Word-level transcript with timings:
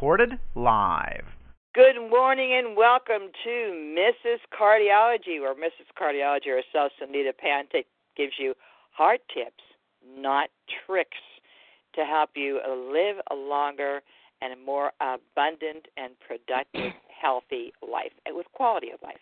Recorded 0.00 0.38
live. 0.54 1.26
Good 1.74 2.00
morning 2.08 2.54
and 2.56 2.74
welcome 2.74 3.28
to 3.44 3.50
Mrs. 3.50 4.38
Cardiology, 4.48 5.38
where 5.42 5.54
Mrs. 5.54 5.92
Cardiology 5.92 6.46
herself, 6.46 6.92
Sunita 6.96 7.36
Pandit, 7.36 7.84
gives 8.16 8.32
you 8.38 8.54
heart 8.92 9.20
tips, 9.28 9.62
not 10.16 10.48
tricks, 10.86 11.18
to 11.96 12.06
help 12.06 12.30
you 12.34 12.60
live 12.90 13.16
a 13.30 13.34
longer 13.34 14.00
and 14.40 14.54
a 14.54 14.56
more 14.56 14.92
abundant 15.02 15.84
and 15.98 16.14
productive, 16.26 16.92
healthy 17.20 17.74
life, 17.86 18.12
and 18.24 18.34
with 18.34 18.46
quality 18.54 18.88
of 18.88 19.02
life. 19.02 19.20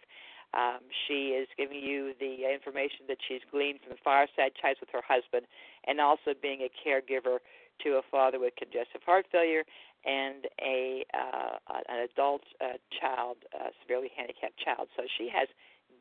Um, 0.54 0.78
she 1.08 1.34
is 1.34 1.48
giving 1.58 1.82
you 1.82 2.12
the 2.20 2.54
information 2.54 3.06
that 3.08 3.18
she's 3.26 3.42
gleaned 3.50 3.80
from 3.80 3.90
the 3.90 4.02
fireside 4.04 4.52
chats 4.54 4.78
with 4.78 4.90
her 4.92 5.02
husband, 5.02 5.46
and 5.88 6.00
also 6.00 6.38
being 6.40 6.60
a 6.62 6.70
caregiver 6.70 7.38
to 7.84 7.98
a 7.98 8.02
father 8.10 8.38
with 8.38 8.54
congestive 8.56 9.02
heart 9.04 9.26
failure 9.30 9.64
and 10.04 10.46
a 10.60 11.04
uh, 11.14 11.58
an 11.88 12.08
adult 12.12 12.42
uh, 12.60 12.78
child, 13.00 13.36
uh, 13.54 13.68
severely 13.82 14.10
handicapped 14.16 14.58
child. 14.64 14.88
So 14.96 15.02
she 15.18 15.28
has 15.32 15.48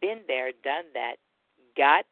been 0.02 0.22
there, 0.28 0.52
done 0.64 0.86
that, 0.94 1.16
got 1.76 2.06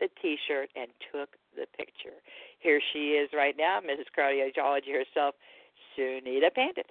the 0.00 0.08
T-shirt, 0.20 0.68
and 0.76 0.88
took 1.12 1.30
the 1.54 1.66
picture. 1.76 2.16
Here 2.60 2.80
she 2.92 3.16
is 3.16 3.30
right 3.34 3.54
now, 3.56 3.80
Mrs. 3.80 4.08
Cardiology 4.16 4.92
herself, 4.92 5.34
Sunita 5.96 6.52
Pandit. 6.54 6.86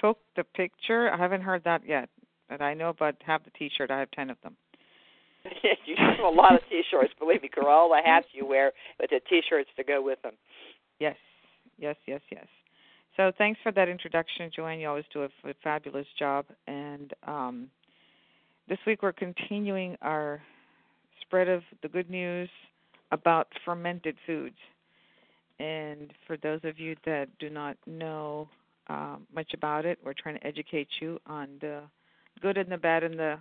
Took 0.00 0.18
the 0.36 0.44
picture. 0.44 1.10
I 1.10 1.16
haven't 1.16 1.42
heard 1.42 1.64
that 1.64 1.82
yet, 1.86 2.08
but 2.48 2.60
I 2.60 2.74
know 2.74 2.90
about 2.90 3.16
have 3.26 3.44
the 3.44 3.50
T-shirt. 3.50 3.90
I 3.90 4.00
have 4.00 4.10
ten 4.10 4.30
of 4.30 4.36
them. 4.42 4.56
you 5.86 5.94
have 5.96 6.24
a 6.24 6.28
lot 6.28 6.54
of 6.54 6.60
T-shirts, 6.68 7.12
believe 7.18 7.42
me, 7.42 7.50
girl. 7.52 7.66
All 7.66 7.88
the 7.88 8.00
hats 8.04 8.26
you 8.32 8.46
wear, 8.46 8.72
but 8.98 9.10
the 9.10 9.20
T-shirts 9.28 9.70
to 9.76 9.84
go 9.84 10.02
with 10.02 10.20
them. 10.22 10.34
Yes, 10.98 11.16
yes, 11.78 11.96
yes, 12.06 12.20
yes. 12.30 12.46
So 13.16 13.32
thanks 13.38 13.58
for 13.62 13.72
that 13.72 13.88
introduction, 13.88 14.50
Joanne. 14.54 14.80
You 14.80 14.88
always 14.88 15.04
do 15.12 15.22
a, 15.24 15.28
fabulous 15.62 16.06
job. 16.18 16.46
And 16.66 17.12
um, 17.26 17.68
this 18.68 18.78
week 18.86 19.02
we're 19.02 19.12
continuing 19.12 19.96
our 20.02 20.42
spread 21.22 21.48
of 21.48 21.62
the 21.82 21.88
good 21.88 22.10
news 22.10 22.48
about 23.12 23.48
fermented 23.64 24.16
foods. 24.26 24.56
And 25.58 26.12
for 26.26 26.36
those 26.36 26.60
of 26.64 26.78
you 26.78 26.96
that 27.06 27.28
do 27.38 27.48
not 27.48 27.76
know 27.86 28.48
um, 28.88 29.26
much 29.34 29.54
about 29.54 29.86
it, 29.86 29.98
we're 30.04 30.12
trying 30.14 30.38
to 30.38 30.46
educate 30.46 30.88
you 31.00 31.18
on 31.26 31.48
the 31.60 31.82
good 32.42 32.58
and 32.58 32.70
the 32.70 32.76
bad 32.76 33.02
and 33.02 33.18
the 33.18 33.38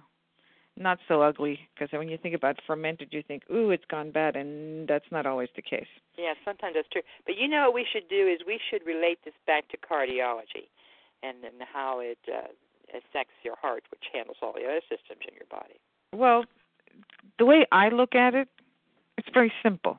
not 0.78 1.00
so 1.08 1.22
ugly 1.22 1.60
because 1.74 1.90
when 1.92 2.10
you 2.10 2.18
think 2.18 2.36
about 2.36 2.58
fermented 2.68 3.10
you 3.12 3.24
think 3.24 3.44
ooh 3.52 3.72
it's 3.72 3.86
gone 3.86 4.12
bad 4.12 4.36
and 4.36 4.88
that's 4.88 5.06
not 5.12 5.26
always 5.26 5.50
the 5.56 5.62
case. 5.62 5.88
Yeah 6.18 6.34
sometimes 6.44 6.76
that's 6.76 6.88
true. 6.92 7.02
But 7.26 7.36
you 7.38 7.48
know 7.48 7.66
what 7.66 7.74
we 7.74 7.86
should 7.92 8.10
do 8.10 8.28
is 8.28 8.40
we 8.46 8.60
should 8.70 8.86
relate 8.86 9.20
this 9.24 9.34
back 9.48 9.70
to 9.70 9.78
cardiology 9.78 10.68
and 11.24 11.44
and 11.44 11.56
how 11.72 12.00
it 12.00 12.20
uh, 12.28 12.48
affects 12.90 13.36
your 13.44 13.56
heart 13.62 13.84
which 13.92 14.04
handles 14.14 14.38
all 14.42 14.54
the 14.54 14.66
other 14.66 14.82
systems 14.82 15.22
in 15.28 15.34
your 15.36 15.48
body. 15.50 15.80
Well 16.14 16.46
the 17.40 17.46
way 17.46 17.66
i 17.72 17.90
look 17.90 18.16
at 18.16 18.34
it 18.34 18.50
it's 19.18 19.30
very 19.34 19.52
simple. 19.64 19.98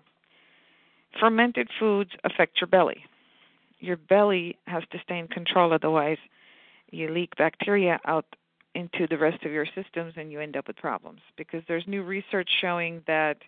Fermented 1.18 1.68
foods 1.80 2.10
affect 2.24 2.60
your 2.60 2.68
belly. 2.68 3.04
Your 3.80 3.96
belly 3.96 4.58
has 4.66 4.82
to 4.92 4.98
stay 5.02 5.18
in 5.18 5.28
control 5.28 5.72
otherwise 5.72 6.18
you 6.90 7.10
leak 7.10 7.36
bacteria 7.36 7.98
out 8.04 8.26
into 8.76 9.06
the 9.08 9.16
rest 9.16 9.42
of 9.44 9.52
your 9.52 9.66
systems 9.74 10.12
and 10.16 10.30
you 10.30 10.38
end 10.38 10.54
up 10.54 10.66
with 10.66 10.76
problems. 10.76 11.20
Because 11.36 11.62
there's 11.66 11.86
new 11.86 12.02
research 12.02 12.50
showing 12.60 13.02
that 13.06 13.38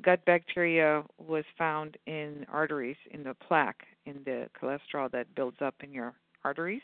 gut 0.00 0.24
bacteria 0.24 1.04
was 1.18 1.44
found 1.58 1.98
in 2.06 2.46
arteries 2.50 2.96
in 3.10 3.22
the 3.22 3.34
plaque 3.34 3.86
in 4.06 4.22
the 4.24 4.48
cholesterol 4.58 5.10
that 5.12 5.34
builds 5.34 5.58
up 5.60 5.74
in 5.84 5.92
your 5.92 6.14
arteries. 6.44 6.80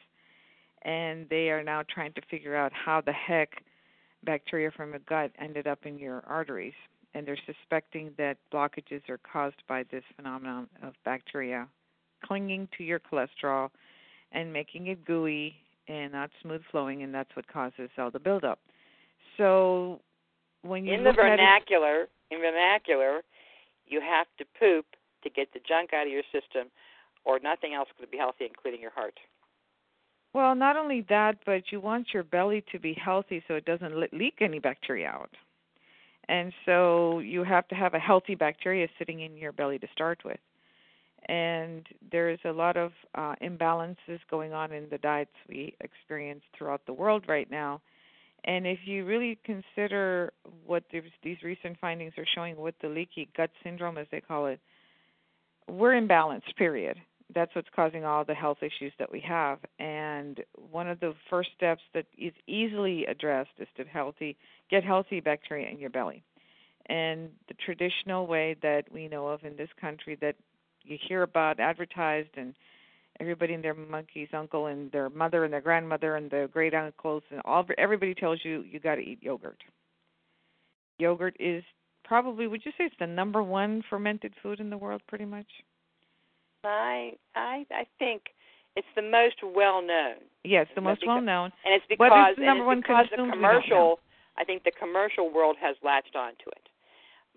And 0.83 1.27
they 1.31 1.49
are 1.49 1.63
now 1.63 1.83
trying 1.89 2.13
to 2.13 2.21
figure 2.31 2.55
out 2.55 2.71
how 2.75 3.01
the 3.01 3.13
heck 3.13 3.65
bacteria 4.25 4.71
from 4.71 4.93
a 4.93 4.99
gut 4.99 5.33
ended 5.39 5.67
up 5.67 5.87
in 5.87 5.99
your 5.99 6.23
arteries. 6.27 6.75
And 7.15 7.27
they're 7.27 7.39
suspecting 7.47 8.11
that 8.19 8.37
blockages 8.53 9.09
are 9.09 9.19
caused 9.19 9.63
by 9.67 9.85
this 9.91 10.05
phenomenon 10.17 10.69
of 10.83 10.93
bacteria 11.03 11.67
clinging 12.25 12.69
to 12.77 12.85
your 12.85 13.01
cholesterol 13.01 13.71
and 14.33 14.53
making 14.53 14.89
it 14.89 15.05
gooey 15.05 15.55
and 15.89 16.13
not 16.13 16.31
smooth 16.43 16.63
flowing, 16.71 17.03
and 17.03 17.15
that's 17.15 17.31
what 17.35 17.47
causes 17.47 17.91
all 17.99 18.11
the 18.11 18.19
buildup. 18.19 18.59
So 19.37 20.01
when 20.63 20.85
you 20.85 20.95
in 20.95 21.05
the 21.05 21.13
vernacular, 21.13 22.03
it, 22.03 22.11
in 22.31 22.41
vernacular, 22.41 23.23
you 23.87 24.01
have 24.01 24.27
to 24.39 24.45
poop 24.59 24.87
to 25.23 25.31
get 25.31 25.53
the 25.53 25.61
junk 25.67 25.93
out 25.93 26.07
of 26.07 26.13
your 26.13 26.23
system, 26.33 26.69
or 27.25 27.39
nothing 27.39 27.75
else 27.75 27.89
is 27.89 27.95
going 27.99 28.07
to 28.07 28.11
be 28.11 28.19
healthy, 28.19 28.47
including 28.47 28.81
your 28.81 28.93
heart. 28.93 29.19
Well, 30.33 30.55
not 30.55 30.77
only 30.77 31.05
that, 31.09 31.39
but 31.47 31.63
you 31.71 31.81
want 31.81 32.09
your 32.13 32.23
belly 32.23 32.63
to 32.73 32.79
be 32.79 32.95
healthy 32.95 33.43
so 33.49 33.55
it 33.55 33.65
doesn't 33.65 33.95
leak 34.13 34.35
any 34.41 34.59
bacteria 34.59 35.09
out. 35.09 35.31
And 36.29 36.53
so 36.67 37.21
you 37.21 37.45
have 37.45 37.67
to 37.69 37.75
have 37.75 37.95
a 37.95 37.99
healthy 37.99 38.35
bacteria 38.35 38.89
sitting 38.99 39.21
in 39.21 39.37
your 39.37 39.53
belly 39.53 39.79
to 39.79 39.87
start 39.93 40.21
with 40.25 40.39
and 41.29 41.87
there's 42.13 42.39
a 42.45 42.53
lot 42.53 42.77
of 42.77 42.93
uh, 43.15 43.35
imbalances 43.43 44.21
going 44.31 44.53
on 44.53 44.73
in 44.73 44.87
the 44.91 44.99
diets 44.99 45.31
we 45.49 45.75
experience 45.81 46.43
throughout 46.57 46.83
the 46.87 46.93
world 46.93 47.25
right 47.29 47.51
now. 47.51 47.81
And 48.45 48.67
if 48.67 48.79
you 48.85 49.05
really 49.05 49.39
consider 49.45 50.33
what 50.65 50.85
these 50.93 51.39
recent 51.43 51.79
findings 51.81 52.13
are 52.17 52.27
showing 52.35 52.57
with 52.57 52.77
the 52.81 52.89
leaky 52.89 53.29
gut 53.37 53.51
syndrome, 53.65 53.99
as 53.99 54.07
they 54.13 54.21
call 54.21 54.47
it, 54.47 54.61
we're 55.69 56.01
imbalanced, 56.01 56.55
period. 56.57 56.97
That's 57.35 57.53
what's 57.57 57.69
causing 57.75 58.05
all 58.05 58.25
the 58.25 58.35
health 58.35 58.59
issues 58.61 58.93
that 59.01 59.11
we 59.11 59.21
have. 59.27 59.59
And 59.81 60.41
one 60.71 60.89
of 60.89 61.01
the 61.01 61.13
first 61.29 61.51
steps 61.57 61.83
that 61.93 62.07
is 62.17 62.33
easily 62.47 63.05
addressed 63.07 63.51
is 63.59 63.67
to 63.77 63.85
healthy 63.85 64.37
get 64.71 64.85
healthy 64.85 65.19
bacteria 65.19 65.69
in 65.69 65.81
your 65.81 65.91
belly. 65.91 66.23
And 66.89 67.31
the 67.49 67.55
traditional 67.55 68.29
way 68.29 68.55
that 68.63 68.85
we 68.93 69.09
know 69.09 69.27
of 69.27 69.43
in 69.43 69.57
this 69.57 69.71
country 69.81 70.17
that 70.21 70.37
you 70.87 70.99
hear 71.09 71.23
about 71.23 71.61
advertised 71.61 72.31
and 72.37 72.55
everybody 73.21 73.55
and 73.55 73.65
their 73.65 73.75
monkey's 73.75 74.29
uncle 74.33 74.67
and 74.67 74.91
their 74.93 75.09
mother 75.11 75.45
and 75.45 75.53
their 75.53 75.61
grandmother 75.61 76.17
and 76.17 76.31
their 76.31 76.49
great 76.49 76.75
uncles 76.75 77.23
and 77.31 77.41
all 77.45 77.65
everybody 77.79 78.15
tells 78.15 78.41
you 78.45 78.65
you 78.71 78.79
got 78.79 78.97
to 78.97 79.03
eat 79.03 79.23
yogurt. 79.23 79.63
Yogurt 80.99 81.37
is 81.39 81.63
probably 82.05 82.47
would 82.47 82.65
you 82.65 82.73
say 82.73 82.85
it's 82.85 82.95
the 82.99 83.07
number 83.07 83.43
one 83.43 83.83
fermented 83.89 84.33
food 84.43 84.61
in 84.61 84.71
the 84.71 84.79
world 84.79 85.03
pretty 85.09 85.25
much? 85.25 85.47
I 86.65 87.13
I 87.35 87.65
I 87.71 87.85
think 87.99 88.23
it's 88.77 88.87
the 88.95 89.03
most 89.03 89.37
well 89.43 89.81
known. 89.81 90.17
Yes, 90.45 90.67
the 90.75 90.81
most 90.81 91.03
well 91.07 91.21
known. 91.21 91.51
And 91.65 91.75
it's 91.75 91.85
because, 91.89 92.35
the 92.37 92.45
number 92.45 92.65
one 92.65 92.81
because 92.81 93.07
the 93.11 93.17
commercial 93.17 94.01
I 94.39 94.45
think 94.45 94.65
the 94.65 94.73
commercial 94.79 95.33
world 95.33 95.57
has 95.61 95.77
latched 95.83 96.15
onto 96.15 96.49
it. 96.49 96.66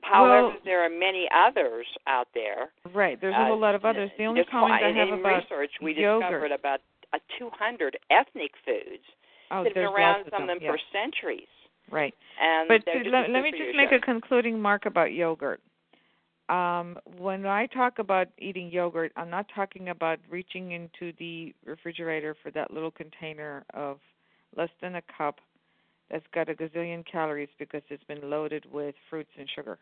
However, 0.01 0.47
well, 0.47 0.57
there 0.65 0.83
are 0.85 0.89
many 0.89 1.27
others 1.35 1.85
out 2.07 2.27
there. 2.33 2.71
Right, 2.93 3.19
there's 3.19 3.35
a 3.35 3.45
whole 3.45 3.53
uh, 3.53 3.57
lot 3.57 3.75
of 3.75 3.85
others. 3.85 4.09
The 4.17 4.25
only 4.25 4.43
comment 4.49 4.81
I 4.83 4.87
have 4.87 5.07
in 5.09 5.19
about 5.19 5.43
research, 5.43 5.71
we 5.81 5.95
yogurt. 5.95 6.29
discovered 6.29 6.51
about 6.51 6.79
uh, 7.13 7.17
200 7.37 7.97
ethnic 8.09 8.51
foods 8.65 9.03
oh, 9.51 9.63
that 9.63 9.69
have 9.69 9.73
been 9.73 9.83
around 9.83 10.25
some 10.31 10.43
of 10.43 10.47
them 10.47 10.59
yeah. 10.61 10.71
for 10.71 10.79
centuries. 10.91 11.47
Right. 11.91 12.13
And 12.41 12.67
but 12.67 12.85
to, 12.91 13.09
let, 13.09 13.29
let 13.29 13.43
me 13.43 13.51
just 13.51 13.75
make 13.75 13.91
a 13.91 13.99
concluding 13.99 14.61
mark 14.61 14.85
about 14.85 15.11
yogurt. 15.11 15.61
Um, 16.49 16.97
when 17.17 17.45
I 17.45 17.67
talk 17.67 17.99
about 17.99 18.27
eating 18.39 18.71
yogurt, 18.71 19.11
I'm 19.15 19.29
not 19.29 19.45
talking 19.53 19.89
about 19.89 20.19
reaching 20.29 20.71
into 20.71 21.13
the 21.19 21.53
refrigerator 21.65 22.35
for 22.41 22.51
that 22.51 22.71
little 22.71 22.89
container 22.91 23.63
of 23.73 23.99
less 24.55 24.69
than 24.81 24.95
a 24.95 25.01
cup 25.15 25.35
that's 26.09 26.25
got 26.33 26.49
a 26.49 26.53
gazillion 26.53 27.05
calories 27.05 27.49
because 27.57 27.81
it's 27.89 28.03
been 28.05 28.29
loaded 28.29 28.65
with 28.71 28.95
fruits 29.09 29.31
and 29.37 29.47
sugar. 29.53 29.77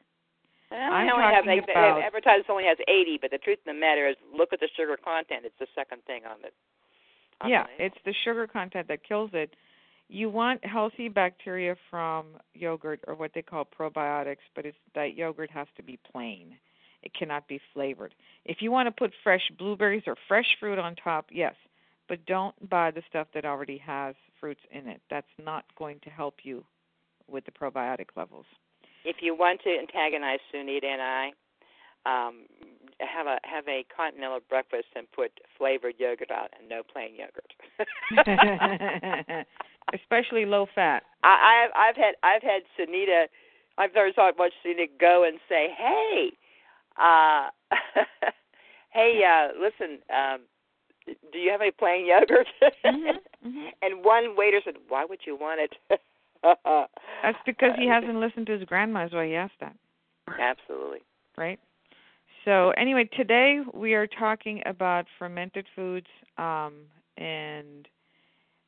I'm 0.72 1.10
only 1.10 1.24
have, 1.24 1.46
like, 1.46 1.64
about- 1.64 2.02
advertised 2.02 2.50
only 2.50 2.66
has 2.66 2.78
80, 2.88 3.20
but 3.22 3.32
the 3.32 3.38
truth 3.38 3.60
of 3.60 3.66
the 3.66 3.74
matter 3.74 4.08
is, 4.08 4.18
look 4.34 4.52
at 4.52 4.60
the 4.60 4.68
sugar 4.76 4.98
content. 4.98 5.46
It's 5.46 5.58
the 5.60 5.68
second 5.74 6.04
thing 6.06 6.26
on 6.26 6.42
the. 6.42 6.52
On 7.40 7.50
yeah, 7.50 7.68
the 7.78 7.86
it's 7.86 7.98
the 8.04 8.14
sugar 8.26 8.48
content 8.48 8.88
that 8.90 9.04
kills 9.04 9.30
it. 9.34 9.56
You 10.10 10.30
want 10.30 10.66
healthy 10.66 11.08
bacteria 11.08 11.76
from 11.90 12.38
yogurt 12.54 13.02
or 13.08 13.16
what 13.16 13.34
they 13.34 13.42
call 13.42 13.66
probiotics, 13.66 14.44
but 14.56 14.66
it's 14.66 14.78
that 14.96 15.16
yogurt 15.16 15.52
has 15.52 15.68
to 15.78 15.84
be 15.84 15.98
plain. 16.12 16.58
It 17.04 17.14
cannot 17.14 17.48
be 17.48 17.60
flavored. 17.74 18.16
If 18.44 18.62
you 18.62 18.72
want 18.72 18.88
to 18.88 18.92
put 18.92 19.14
fresh 19.24 19.50
blueberries 19.58 20.04
or 20.08 20.16
fresh 20.28 20.58
fruit 20.60 20.80
on 20.80 20.96
top, 20.96 21.28
yes, 21.32 21.56
but 22.10 22.26
don't 22.26 22.70
buy 22.70 22.92
the 22.92 23.02
stuff 23.10 23.28
that 23.34 23.46
already 23.46 23.78
has 23.78 24.16
fruits 24.40 24.62
in 24.72 24.88
it. 24.88 25.02
That's 25.10 25.28
not 25.44 25.66
going 25.78 26.00
to 26.04 26.10
help 26.10 26.36
you 26.44 26.64
with 27.30 27.46
the 27.46 27.52
probiotic 27.52 28.08
levels. 28.16 28.46
If 29.06 29.18
you 29.22 29.36
want 29.36 29.62
to 29.64 29.70
antagonize 29.70 30.40
Sunita 30.54 30.86
and 30.86 31.02
I, 31.02 31.32
um, 32.06 32.46
have 33.00 33.28
a 33.28 33.38
have 33.44 33.68
a 33.68 33.86
continental 33.96 34.40
breakfast 34.50 34.88
and 34.96 35.12
put 35.12 35.32
flavored 35.58 35.96
yogurt 35.98 36.32
out 36.32 36.52
and 36.58 36.68
no 36.68 36.82
plain 36.82 37.14
yogurt. 37.16 37.54
Especially 39.94 40.46
low 40.46 40.68
fat. 40.74 41.04
I, 41.24 41.68
I've 41.68 41.72
I've 41.76 41.96
had 41.96 42.16
I've 42.24 42.42
had 42.42 42.64
Sunita. 42.80 43.26
I've 43.78 43.94
never 43.94 44.12
saw 44.16 44.32
much 44.38 44.54
Sunita 44.66 44.88
go 45.00 45.26
and 45.26 45.40
say, 45.48 45.68
"Hey, 45.78 46.32
uh, 46.98 47.50
hey, 48.90 49.22
uh, 49.24 49.50
listen, 49.60 50.00
um, 50.10 50.42
do 51.32 51.40
you 51.40 51.52
have 51.52 51.62
any 51.62 51.72
plain 51.72 52.06
yogurt?" 52.08 52.48
mm-hmm, 52.62 53.48
mm-hmm. 53.48 53.66
And 53.82 54.04
one 54.04 54.36
waiter 54.36 54.62
said, 54.64 54.76
"Why 54.88 55.06
would 55.06 55.20
you 55.26 55.36
want 55.36 55.62
it?" 55.62 55.76
That's 56.44 57.38
because 57.46 57.72
he 57.78 57.88
hasn't 57.88 58.16
listened 58.16 58.48
to 58.48 58.54
his 58.58 58.64
grandma. 58.64 59.06
Is 59.06 59.14
why 59.14 59.28
he 59.28 59.36
asked 59.36 59.60
that. 59.60 59.76
Absolutely. 60.40 61.00
Right. 61.38 61.60
So 62.46 62.72
anyway, 62.72 63.10
today 63.16 63.60
we 63.74 63.94
are 63.94 64.08
talking 64.08 64.62
about 64.66 65.06
fermented 65.20 65.66
foods, 65.76 66.08
um, 66.38 66.74
and 67.18 67.88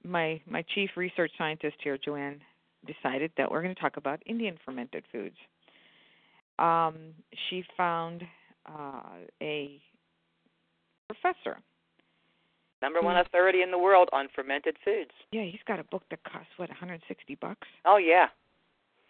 my 0.04 0.42
my 0.46 0.64
chief 0.76 0.92
research 0.98 1.32
scientist 1.38 1.78
here, 1.84 1.98
Joanne, 1.98 2.42
decided 2.86 3.32
that 3.38 3.50
we're 3.50 3.62
going 3.62 3.74
to 3.74 3.80
talk 3.80 3.98
about 3.98 4.22
Indian 4.26 4.58
fermented 4.66 5.04
foods. 5.12 5.36
Um, 6.58 7.14
she 7.50 7.64
found 7.78 8.24
uh, 8.66 9.02
a 9.42 9.80
professor. 11.08 11.60
Number 12.81 13.02
one 13.02 13.18
authority 13.18 13.62
in 13.62 13.72
the 13.72 13.78
world 13.78 14.10
on 14.14 14.28
fermented 14.34 14.78
foods. 14.86 15.12
Yeah, 15.31 15.44
he's 15.44 15.60
got 15.68 15.80
a 15.80 15.84
book 15.84 16.04
that 16.10 16.24
costs 16.24 16.52
what 16.58 16.70
160 16.70 17.36
bucks. 17.36 17.68
Oh 17.86 17.98
yeah. 17.98 18.28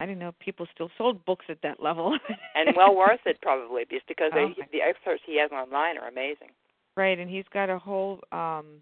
I 0.00 0.06
didn't 0.06 0.18
know 0.18 0.32
people 0.40 0.66
still 0.74 0.90
sold 0.96 1.24
books 1.24 1.44
at 1.48 1.58
that 1.62 1.80
level. 1.80 2.18
and 2.54 2.74
well 2.76 2.96
worth 2.96 3.20
it 3.26 3.38
probably, 3.42 3.84
just 3.90 4.08
because 4.08 4.32
oh, 4.34 4.48
they, 4.56 4.78
the 4.78 4.82
excerpts 4.82 5.22
he 5.26 5.38
has 5.38 5.52
online 5.52 5.98
are 5.98 6.08
amazing. 6.08 6.48
Right, 6.96 7.18
and 7.18 7.30
he's 7.30 7.44
got 7.52 7.70
a 7.70 7.78
whole. 7.78 8.20
um 8.32 8.80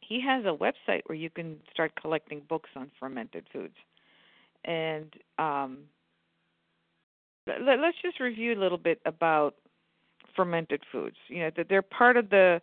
He 0.00 0.20
has 0.20 0.44
a 0.44 0.54
website 0.54 1.02
where 1.06 1.16
you 1.16 1.30
can 1.30 1.58
start 1.72 1.92
collecting 2.00 2.42
books 2.48 2.70
on 2.76 2.90
fermented 3.00 3.46
foods, 3.52 3.76
and 4.64 5.14
um 5.38 5.78
let, 7.46 7.78
let's 7.78 7.96
just 8.02 8.20
review 8.20 8.54
a 8.54 8.60
little 8.60 8.78
bit 8.78 9.00
about 9.06 9.54
fermented 10.36 10.82
foods. 10.90 11.16
You 11.28 11.40
know 11.40 11.50
that 11.56 11.68
they're 11.68 11.82
part 11.82 12.16
of 12.16 12.28
the 12.30 12.60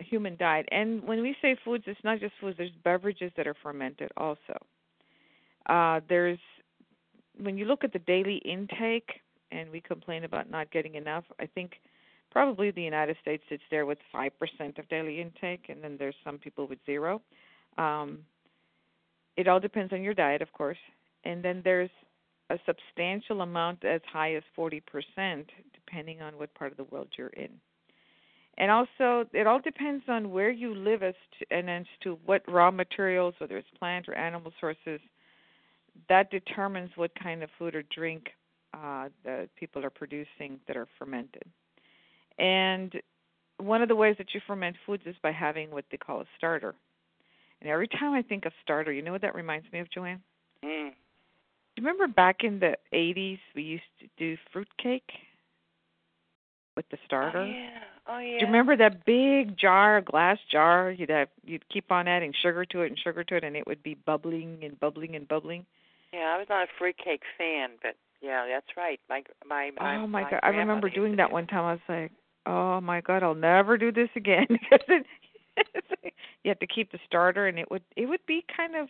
human 0.00 0.36
diet, 0.36 0.68
and 0.70 1.02
when 1.04 1.22
we 1.22 1.36
say 1.40 1.56
foods, 1.64 1.84
it's 1.86 2.02
not 2.04 2.20
just 2.20 2.34
foods. 2.40 2.56
There's 2.56 2.70
beverages 2.82 3.32
that 3.36 3.46
are 3.46 3.54
fermented 3.62 4.10
also. 4.16 4.58
Uh, 5.66 6.00
there's 6.08 6.38
when 7.40 7.58
you 7.58 7.64
look 7.64 7.84
at 7.84 7.92
the 7.92 7.98
daily 8.00 8.36
intake, 8.44 9.20
and 9.50 9.70
we 9.70 9.80
complain 9.80 10.24
about 10.24 10.50
not 10.50 10.70
getting 10.70 10.94
enough, 10.94 11.24
I 11.40 11.46
think 11.46 11.72
probably 12.30 12.70
the 12.70 12.82
United 12.82 13.16
States 13.20 13.42
sits 13.48 13.62
there 13.70 13.86
with 13.86 13.98
five 14.12 14.32
percent 14.38 14.78
of 14.78 14.88
daily 14.88 15.20
intake, 15.20 15.66
and 15.68 15.82
then 15.82 15.96
there's 15.98 16.16
some 16.24 16.38
people 16.38 16.66
with 16.66 16.78
zero. 16.86 17.20
Um, 17.78 18.20
it 19.36 19.48
all 19.48 19.60
depends 19.60 19.92
on 19.92 20.02
your 20.02 20.14
diet, 20.14 20.42
of 20.42 20.52
course, 20.52 20.78
and 21.24 21.44
then 21.44 21.60
there's 21.64 21.90
a 22.50 22.58
substantial 22.66 23.40
amount 23.40 23.84
as 23.84 24.00
high 24.12 24.34
as 24.34 24.42
40%, 24.56 24.82
depending 25.72 26.20
on 26.20 26.38
what 26.38 26.54
part 26.54 26.70
of 26.70 26.76
the 26.76 26.84
world 26.84 27.08
you're 27.16 27.28
in. 27.28 27.50
And 28.56 28.70
also, 28.70 29.28
it 29.32 29.46
all 29.46 29.58
depends 29.58 30.04
on 30.08 30.30
where 30.30 30.50
you 30.50 30.74
live 30.74 31.02
as 31.02 31.14
to, 31.38 31.56
and 31.56 31.68
as 31.68 31.86
to 32.02 32.18
what 32.24 32.42
raw 32.46 32.70
materials, 32.70 33.34
whether 33.38 33.56
it's 33.56 33.68
plant 33.78 34.08
or 34.08 34.14
animal 34.14 34.52
sources, 34.60 35.00
that 36.08 36.30
determines 36.30 36.90
what 36.94 37.10
kind 37.20 37.42
of 37.42 37.50
food 37.58 37.74
or 37.74 37.82
drink 37.94 38.28
uh, 38.72 39.08
the 39.24 39.48
people 39.56 39.84
are 39.84 39.90
producing 39.90 40.60
that 40.66 40.76
are 40.76 40.86
fermented. 40.98 41.44
And 42.38 42.92
one 43.58 43.82
of 43.82 43.88
the 43.88 43.96
ways 43.96 44.16
that 44.18 44.34
you 44.34 44.40
ferment 44.46 44.76
foods 44.86 45.02
is 45.06 45.16
by 45.22 45.32
having 45.32 45.70
what 45.70 45.84
they 45.90 45.96
call 45.96 46.20
a 46.20 46.26
starter. 46.36 46.74
And 47.60 47.70
every 47.70 47.88
time 47.88 48.12
I 48.12 48.22
think 48.22 48.46
of 48.46 48.52
starter, 48.62 48.92
you 48.92 49.02
know 49.02 49.12
what 49.12 49.22
that 49.22 49.34
reminds 49.34 49.66
me 49.72 49.80
of, 49.80 49.90
Joanne? 49.90 50.22
Mm. 50.64 50.90
Do 50.90 51.82
you 51.82 51.88
remember 51.88 52.06
back 52.06 52.44
in 52.44 52.60
the 52.60 52.76
80s 52.92 53.38
we 53.54 53.62
used 53.62 53.82
to 54.00 54.06
do 54.18 54.36
fruit 54.52 54.68
cake 54.80 55.10
with 56.76 56.88
the 56.90 56.98
starter? 57.04 57.40
Oh 57.40 57.46
yeah. 57.46 57.93
Oh 58.06 58.18
yeah. 58.18 58.38
Do 58.38 58.40
you 58.40 58.46
remember 58.46 58.76
that 58.76 59.04
big 59.04 59.56
jar, 59.56 60.00
glass 60.00 60.38
jar? 60.50 60.90
You'd 60.90 61.10
have 61.10 61.28
you'd 61.44 61.68
keep 61.68 61.90
on 61.90 62.06
adding 62.06 62.32
sugar 62.42 62.64
to 62.66 62.82
it 62.82 62.88
and 62.88 62.98
sugar 62.98 63.24
to 63.24 63.36
it, 63.36 63.44
and 63.44 63.56
it 63.56 63.66
would 63.66 63.82
be 63.82 63.94
bubbling 63.94 64.58
and 64.62 64.78
bubbling 64.78 65.16
and 65.16 65.26
bubbling. 65.26 65.64
Yeah, 66.12 66.34
I 66.34 66.38
was 66.38 66.46
not 66.48 66.64
a 66.64 66.66
fruitcake 66.78 67.22
fan, 67.38 67.70
but 67.82 67.96
yeah, 68.20 68.46
that's 68.46 68.76
right. 68.76 69.00
My 69.08 69.22
my 69.46 69.70
my. 69.78 69.96
Oh 69.96 70.06
my, 70.06 70.22
my 70.22 70.30
god! 70.30 70.40
I 70.42 70.48
remember 70.48 70.90
doing 70.90 71.16
that 71.16 71.32
one 71.32 71.46
time. 71.46 71.64
I 71.64 71.72
was 71.72 71.80
like, 71.88 72.12
oh 72.46 72.80
my 72.80 73.00
god, 73.00 73.22
I'll 73.22 73.34
never 73.34 73.78
do 73.78 73.90
this 73.90 74.10
again 74.16 74.46
because 74.48 74.86
it, 74.88 75.06
you 76.44 76.50
have 76.50 76.58
to 76.58 76.66
keep 76.66 76.92
the 76.92 76.98
starter, 77.06 77.46
and 77.46 77.58
it 77.58 77.70
would 77.70 77.82
it 77.96 78.06
would 78.06 78.24
be 78.26 78.44
kind 78.54 78.76
of 78.76 78.88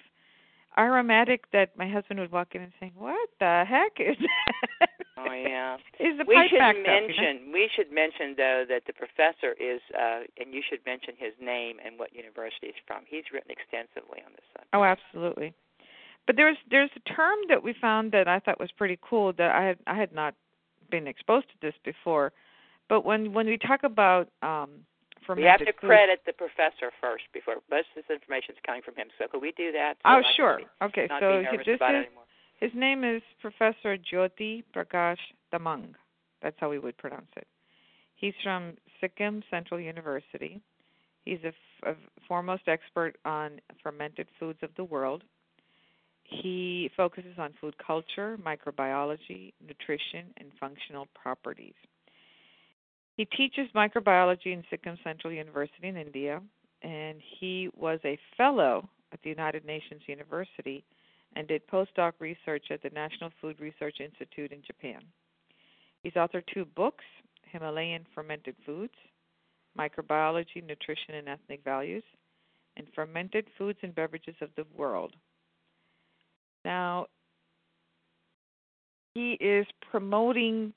aromatic 0.76 1.50
that 1.52 1.76
my 1.78 1.88
husband 1.88 2.18
would 2.18 2.32
walk 2.32 2.54
in 2.54 2.62
and 2.62 2.72
say, 2.80 2.92
"What 2.96 3.28
the 3.38 3.64
heck 3.68 3.92
is 4.00 4.16
that?" 4.80 5.03
Oh 5.16 5.32
yeah. 5.32 5.76
is 6.00 6.18
the 6.18 6.24
we 6.26 6.36
should 6.50 6.58
backed 6.58 6.78
mention 6.82 7.24
up, 7.24 7.38
you 7.38 7.46
know? 7.46 7.52
we 7.52 7.70
should 7.74 7.92
mention 7.92 8.34
though 8.36 8.64
that 8.68 8.82
the 8.86 8.92
professor 8.92 9.54
is 9.60 9.80
uh 9.94 10.20
and 10.38 10.52
you 10.52 10.62
should 10.68 10.80
mention 10.86 11.14
his 11.16 11.32
name 11.40 11.76
and 11.84 11.98
what 11.98 12.14
university 12.14 12.66
he's 12.68 12.82
from. 12.86 13.02
He's 13.06 13.24
written 13.32 13.50
extensively 13.50 14.22
on 14.26 14.32
this 14.32 14.44
subject. 14.52 14.70
Oh, 14.72 14.82
absolutely. 14.84 15.54
But 16.26 16.36
there's 16.36 16.56
there's 16.70 16.90
a 16.96 17.00
term 17.14 17.38
that 17.48 17.62
we 17.62 17.74
found 17.80 18.12
that 18.12 18.26
I 18.28 18.38
thought 18.40 18.58
was 18.58 18.72
pretty 18.72 18.98
cool 19.02 19.32
that 19.34 19.54
I 19.54 19.62
had 19.64 19.78
I 19.86 19.94
had 19.94 20.12
not 20.12 20.34
been 20.90 21.06
exposed 21.06 21.46
to 21.48 21.54
this 21.60 21.74
before. 21.84 22.32
But 22.88 23.04
when 23.04 23.32
when 23.32 23.46
we 23.46 23.56
talk 23.58 23.84
about 23.84 24.28
um 24.42 24.70
we 25.36 25.44
have 25.44 25.60
to 25.60 25.66
foods- 25.66 25.78
credit 25.80 26.20
the 26.26 26.32
professor 26.34 26.92
first 27.00 27.24
before 27.32 27.54
most 27.70 27.88
of 27.96 28.04
this 28.04 28.10
information 28.12 28.54
is 28.54 28.60
coming 28.66 28.82
from 28.82 28.94
him. 28.96 29.08
So 29.18 29.26
could 29.28 29.40
we 29.40 29.52
do 29.52 29.72
that? 29.72 29.94
So 30.02 30.08
Oh, 30.10 30.20
I 30.20 30.22
sure. 30.36 30.58
be- 30.58 30.66
Okay, 30.84 31.08
so 31.08 31.42
this 31.64 31.80
is. 31.80 31.80
His 32.60 32.70
name 32.74 33.04
is 33.04 33.22
Professor 33.40 33.96
Jyoti 33.98 34.62
Prakash 34.74 35.18
Tamang. 35.52 35.94
That's 36.42 36.56
how 36.58 36.70
we 36.70 36.78
would 36.78 36.96
pronounce 36.96 37.30
it. 37.36 37.46
He's 38.14 38.34
from 38.42 38.74
Sikkim 39.00 39.42
Central 39.50 39.80
University. 39.80 40.62
He's 41.24 41.40
a, 41.44 41.48
f- 41.48 41.54
a 41.84 41.94
foremost 42.28 42.62
expert 42.68 43.16
on 43.24 43.60
fermented 43.82 44.28
foods 44.38 44.58
of 44.62 44.70
the 44.76 44.84
world. 44.84 45.24
He 46.24 46.90
focuses 46.96 47.34
on 47.38 47.52
food 47.60 47.74
culture, 47.84 48.38
microbiology, 48.38 49.52
nutrition, 49.66 50.32
and 50.38 50.50
functional 50.58 51.06
properties. 51.14 51.74
He 53.16 53.26
teaches 53.26 53.68
microbiology 53.74 54.46
in 54.46 54.64
Sikkim 54.70 54.96
Central 55.04 55.32
University 55.32 55.88
in 55.88 55.96
India, 55.96 56.40
and 56.82 57.20
he 57.38 57.68
was 57.76 58.00
a 58.04 58.18
fellow 58.36 58.88
at 59.12 59.20
the 59.22 59.30
United 59.30 59.64
Nations 59.64 60.02
University 60.06 60.84
and 61.34 61.48
did 61.48 61.66
postdoc 61.66 62.12
research 62.20 62.66
at 62.70 62.82
the 62.82 62.90
National 62.90 63.30
Food 63.40 63.60
Research 63.60 63.96
Institute 64.00 64.52
in 64.52 64.62
Japan. 64.66 65.02
He's 66.02 66.12
authored 66.14 66.44
two 66.52 66.64
books 66.64 67.04
Himalayan 67.50 68.04
Fermented 68.14 68.56
Foods, 68.66 68.94
Microbiology, 69.78 70.64
Nutrition, 70.66 71.14
and 71.14 71.28
Ethnic 71.28 71.62
Values, 71.64 72.02
and 72.76 72.86
Fermented 72.94 73.46
Foods 73.56 73.78
and 73.82 73.94
Beverages 73.94 74.34
of 74.40 74.50
the 74.56 74.64
World. 74.76 75.14
Now, 76.64 77.06
he 79.14 79.32
is 79.34 79.66
promoting 79.90 80.72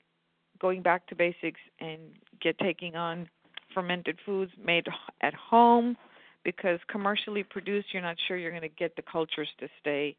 going 0.60 0.82
back 0.82 1.06
to 1.08 1.14
basics 1.14 1.60
and 1.80 1.98
get 2.40 2.58
taking 2.58 2.94
on 2.94 3.28
fermented 3.74 4.18
foods 4.24 4.52
made 4.64 4.86
at 5.20 5.34
home 5.34 5.96
because 6.44 6.78
commercially 6.88 7.42
produced 7.42 7.88
you're 7.92 8.02
not 8.02 8.16
sure 8.26 8.36
you're 8.36 8.50
going 8.50 8.62
to 8.62 8.68
get 8.68 8.94
the 8.96 9.02
cultures 9.02 9.48
to 9.58 9.68
stay 9.80 10.16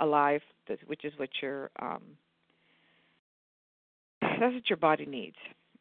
alive 0.00 0.40
which 0.86 1.04
is 1.04 1.12
what 1.16 1.28
your 1.42 1.70
um 1.80 2.02
that's 4.22 4.54
what 4.54 4.70
your 4.70 4.76
body 4.76 5.06
needs. 5.06 5.36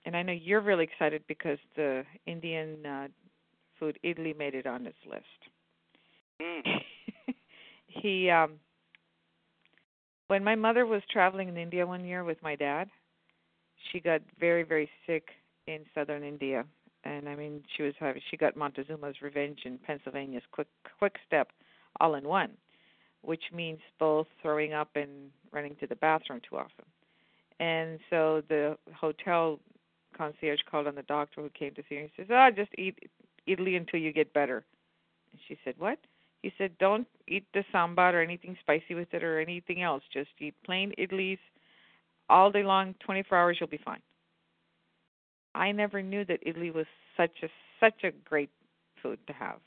And 0.06 0.16
i 0.16 0.22
know 0.24 0.34
you're 0.34 0.62
really 0.62 0.84
excited 0.84 1.24
because 1.28 1.60
the 1.76 2.04
indian 2.26 2.86
uh, 2.86 3.08
food 3.80 4.00
idli 4.04 4.38
made 4.38 4.56
it 4.56 4.66
on 4.66 4.84
this 4.84 4.94
list. 5.10 5.24
Mm. 6.42 7.36
he 7.88 8.30
um 8.30 8.54
when 10.28 10.44
my 10.44 10.56
mother 10.56 10.86
was 10.86 11.02
traveling 11.12 11.50
in 11.50 11.58
India 11.58 11.88
one 11.88 12.06
year 12.06 12.24
with 12.24 12.38
my 12.44 12.56
dad, 12.56 12.88
she 13.92 14.00
got 14.00 14.22
very 14.40 14.64
very 14.64 14.90
sick 15.08 15.30
in 15.68 15.80
southern 15.94 16.24
India, 16.24 16.66
and 17.04 17.28
I 17.28 17.36
mean 17.36 17.64
she 17.76 17.84
was 17.84 17.94
having 18.00 18.22
she 18.30 18.38
got 18.38 18.56
Montezuma's 18.56 19.22
revenge 19.22 19.60
and 19.66 19.82
Pennsylvania's 19.82 20.44
quick 20.52 20.68
quick 20.98 21.16
step 21.26 21.50
all 22.00 22.16
in 22.16 22.28
one, 22.28 22.52
which 23.22 23.44
means 23.54 23.80
both 24.00 24.28
throwing 24.42 24.74
up 24.74 24.90
and 24.96 25.32
running 25.52 25.76
to 25.80 25.88
the 25.88 25.96
bathroom 25.96 26.42
too 26.48 26.58
often. 26.58 26.86
And 27.60 28.00
so 28.10 28.42
the 28.48 28.78
hotel 28.96 29.60
concierge 30.18 30.60
called 30.70 30.88
on 30.88 30.96
the 30.96 31.04
doctor 31.04 31.42
who 31.42 31.50
came 31.50 31.74
to 31.76 31.84
see 31.90 31.96
her. 31.96 32.02
He 32.02 32.12
says, 32.16 32.28
"Oh, 32.30 32.50
just 32.52 32.72
eat 32.78 33.10
idli 33.48 33.76
until 33.78 34.00
you 34.00 34.12
get 34.12 34.34
better." 34.34 34.64
And 35.32 35.42
she 35.48 35.58
said, 35.64 35.78
"What?" 35.78 36.00
He 36.42 36.54
said, 36.58 36.78
"Don't 36.78 37.08
eat 37.28 37.46
the 37.54 37.64
sambar 37.74 38.14
or 38.14 38.22
anything 38.22 38.58
spicy 38.62 38.96
with 38.96 39.14
it 39.14 39.24
or 39.24 39.40
anything 39.40 39.82
else. 39.82 40.04
Just 40.12 40.32
eat 40.40 40.56
plain 40.64 40.94
idlis 40.98 41.40
all 42.30 42.52
day 42.52 42.64
long, 42.64 42.94
24 42.96 43.38
hours. 43.38 43.60
You'll 43.60 43.68
be 43.68 43.78
fine." 43.78 44.02
I 45.56 45.72
never 45.72 46.02
knew 46.02 46.24
that 46.26 46.44
idli 46.46 46.72
was 46.74 46.88
such 47.18 47.44
a 47.44 47.50
such 47.80 48.04
a 48.04 48.12
great 48.12 48.50
food 49.02 49.20
to 49.28 49.34
have. 49.34 49.60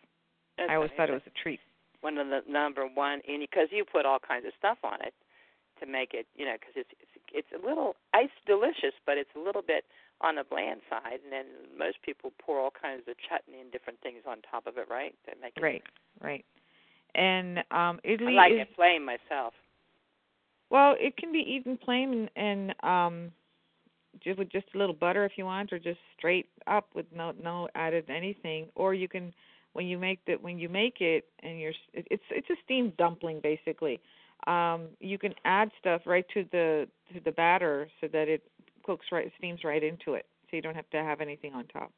That's 0.56 0.70
I 0.70 0.76
always 0.76 0.90
thought 0.96 1.10
it 1.10 1.12
was 1.12 1.26
a 1.26 1.42
treat. 1.42 1.60
One 2.02 2.18
of 2.18 2.28
the 2.28 2.40
number 2.48 2.86
one 2.86 3.22
because 3.26 3.68
you 3.70 3.84
put 3.84 4.04
all 4.04 4.18
kinds 4.18 4.46
of 4.46 4.52
stuff 4.58 4.78
on 4.84 5.00
it 5.00 5.14
to 5.80 5.86
make 5.86 6.12
it 6.12 6.26
you 6.36 6.44
know 6.44 6.54
because 6.60 6.74
it's 6.76 6.90
it's 7.00 7.16
it's 7.32 7.52
a 7.56 7.66
little 7.66 7.96
it's 8.14 8.32
delicious 8.46 8.94
but 9.06 9.16
it's 9.16 9.30
a 9.34 9.38
little 9.38 9.62
bit 9.62 9.84
on 10.20 10.36
the 10.36 10.44
bland 10.44 10.80
side 10.90 11.18
and 11.24 11.32
then 11.32 11.46
most 11.76 11.96
people 12.02 12.32
pour 12.40 12.60
all 12.60 12.70
kinds 12.70 13.02
of 13.08 13.14
chutney 13.28 13.60
and 13.60 13.72
different 13.72 13.98
things 14.02 14.22
on 14.28 14.38
top 14.48 14.66
of 14.66 14.76
it 14.76 14.86
right 14.90 15.14
to 15.26 15.32
make 15.40 15.54
it 15.56 15.62
Right, 15.62 15.82
right. 16.22 16.44
And 17.14 17.58
um 17.70 17.98
I 18.04 18.16
like 18.30 18.52
is 18.52 18.60
it 18.60 18.76
plain 18.76 19.04
myself 19.04 19.54
well, 20.72 20.94
it 20.98 21.18
can 21.18 21.32
be 21.32 21.40
eaten 21.40 21.76
plain 21.76 22.30
and, 22.34 22.74
and 22.82 22.84
um 22.84 23.32
just 24.24 24.38
with 24.38 24.50
just 24.50 24.66
a 24.74 24.78
little 24.78 24.94
butter 24.94 25.24
if 25.24 25.32
you 25.36 25.44
want 25.44 25.72
or 25.72 25.78
just 25.78 25.98
straight 26.16 26.46
up 26.66 26.86
with 26.94 27.06
no 27.14 27.32
no 27.42 27.68
added 27.74 28.08
anything 28.08 28.66
or 28.74 28.94
you 28.94 29.08
can 29.08 29.32
when 29.72 29.86
you 29.86 29.98
make 29.98 30.24
the 30.26 30.34
when 30.34 30.58
you 30.58 30.68
make 30.68 31.00
it 31.00 31.24
and 31.42 31.58
you're 31.58 31.72
it's 31.94 32.22
it's 32.30 32.50
a 32.50 32.56
steamed 32.64 32.96
dumpling 32.96 33.40
basically. 33.40 34.00
Um 34.46 34.88
you 35.00 35.18
can 35.18 35.34
add 35.44 35.70
stuff 35.78 36.02
right 36.06 36.26
to 36.34 36.44
the 36.52 36.88
to 37.12 37.20
the 37.20 37.32
batter 37.32 37.88
so 38.00 38.08
that 38.08 38.28
it 38.28 38.42
cooks 38.84 39.06
right 39.12 39.30
steams 39.38 39.60
right 39.64 39.82
into 39.82 40.14
it 40.14 40.26
so 40.50 40.56
you 40.56 40.62
don't 40.62 40.74
have 40.74 40.90
to 40.90 40.98
have 40.98 41.20
anything 41.20 41.54
on 41.54 41.66
top. 41.66 41.92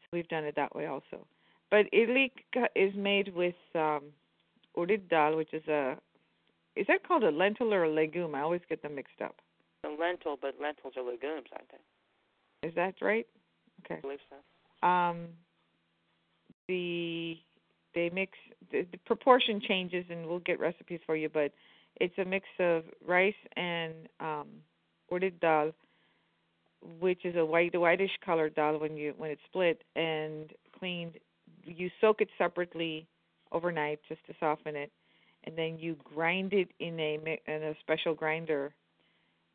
So 0.00 0.08
we've 0.12 0.28
done 0.28 0.44
it 0.44 0.56
that 0.56 0.74
way 0.74 0.86
also. 0.86 1.26
But 1.70 1.86
idli 1.92 2.30
is 2.74 2.94
made 2.96 3.34
with 3.34 3.54
um 3.74 4.02
urad 4.76 5.08
dal 5.08 5.36
which 5.36 5.52
is 5.52 5.66
a 5.68 5.96
is 6.74 6.86
that 6.88 7.06
called 7.06 7.22
a 7.22 7.30
lentil 7.30 7.72
or 7.74 7.84
a 7.84 7.90
legume? 7.90 8.34
I 8.34 8.40
always 8.40 8.62
get 8.68 8.82
them 8.82 8.94
mixed 8.94 9.20
up. 9.22 9.36
The 9.82 9.90
lentil 9.90 10.38
but 10.40 10.54
lentils 10.60 10.94
are 10.96 11.02
legumes 11.02 11.48
aren't 11.52 11.70
they? 11.70 12.68
Is 12.68 12.74
that 12.74 12.94
right? 13.00 13.26
Okay. 13.84 13.98
I 13.98 14.00
believe 14.00 14.20
so. 14.30 14.88
Um 14.88 15.28
the 16.72 17.36
they 17.94 18.08
mix 18.10 18.32
the, 18.70 18.86
the 18.90 18.98
proportion 19.04 19.60
changes 19.60 20.04
and 20.10 20.26
we'll 20.26 20.46
get 20.50 20.58
recipes 20.58 21.00
for 21.04 21.16
you 21.16 21.28
but 21.28 21.50
it's 22.00 22.16
a 22.18 22.24
mix 22.24 22.46
of 22.58 22.84
rice 23.06 23.42
and 23.56 23.92
um 24.20 24.48
urad 25.10 25.38
dal 25.40 25.72
which 27.00 27.24
is 27.24 27.36
a 27.36 27.44
white 27.44 27.74
whitish 27.78 28.16
colored 28.24 28.54
dal 28.54 28.78
when 28.78 28.96
you 28.96 29.14
when 29.18 29.30
it's 29.30 29.46
split 29.50 29.82
and 29.94 30.50
cleaned. 30.78 31.14
You 31.64 31.90
soak 32.00 32.20
it 32.20 32.28
separately 32.38 33.06
overnight 33.52 34.00
just 34.08 34.24
to 34.26 34.34
soften 34.40 34.74
it 34.74 34.90
and 35.44 35.56
then 35.56 35.78
you 35.78 35.96
grind 36.02 36.52
it 36.52 36.68
in 36.80 36.98
a 36.98 37.12
in 37.46 37.62
a 37.62 37.74
special 37.80 38.14
grinder 38.14 38.72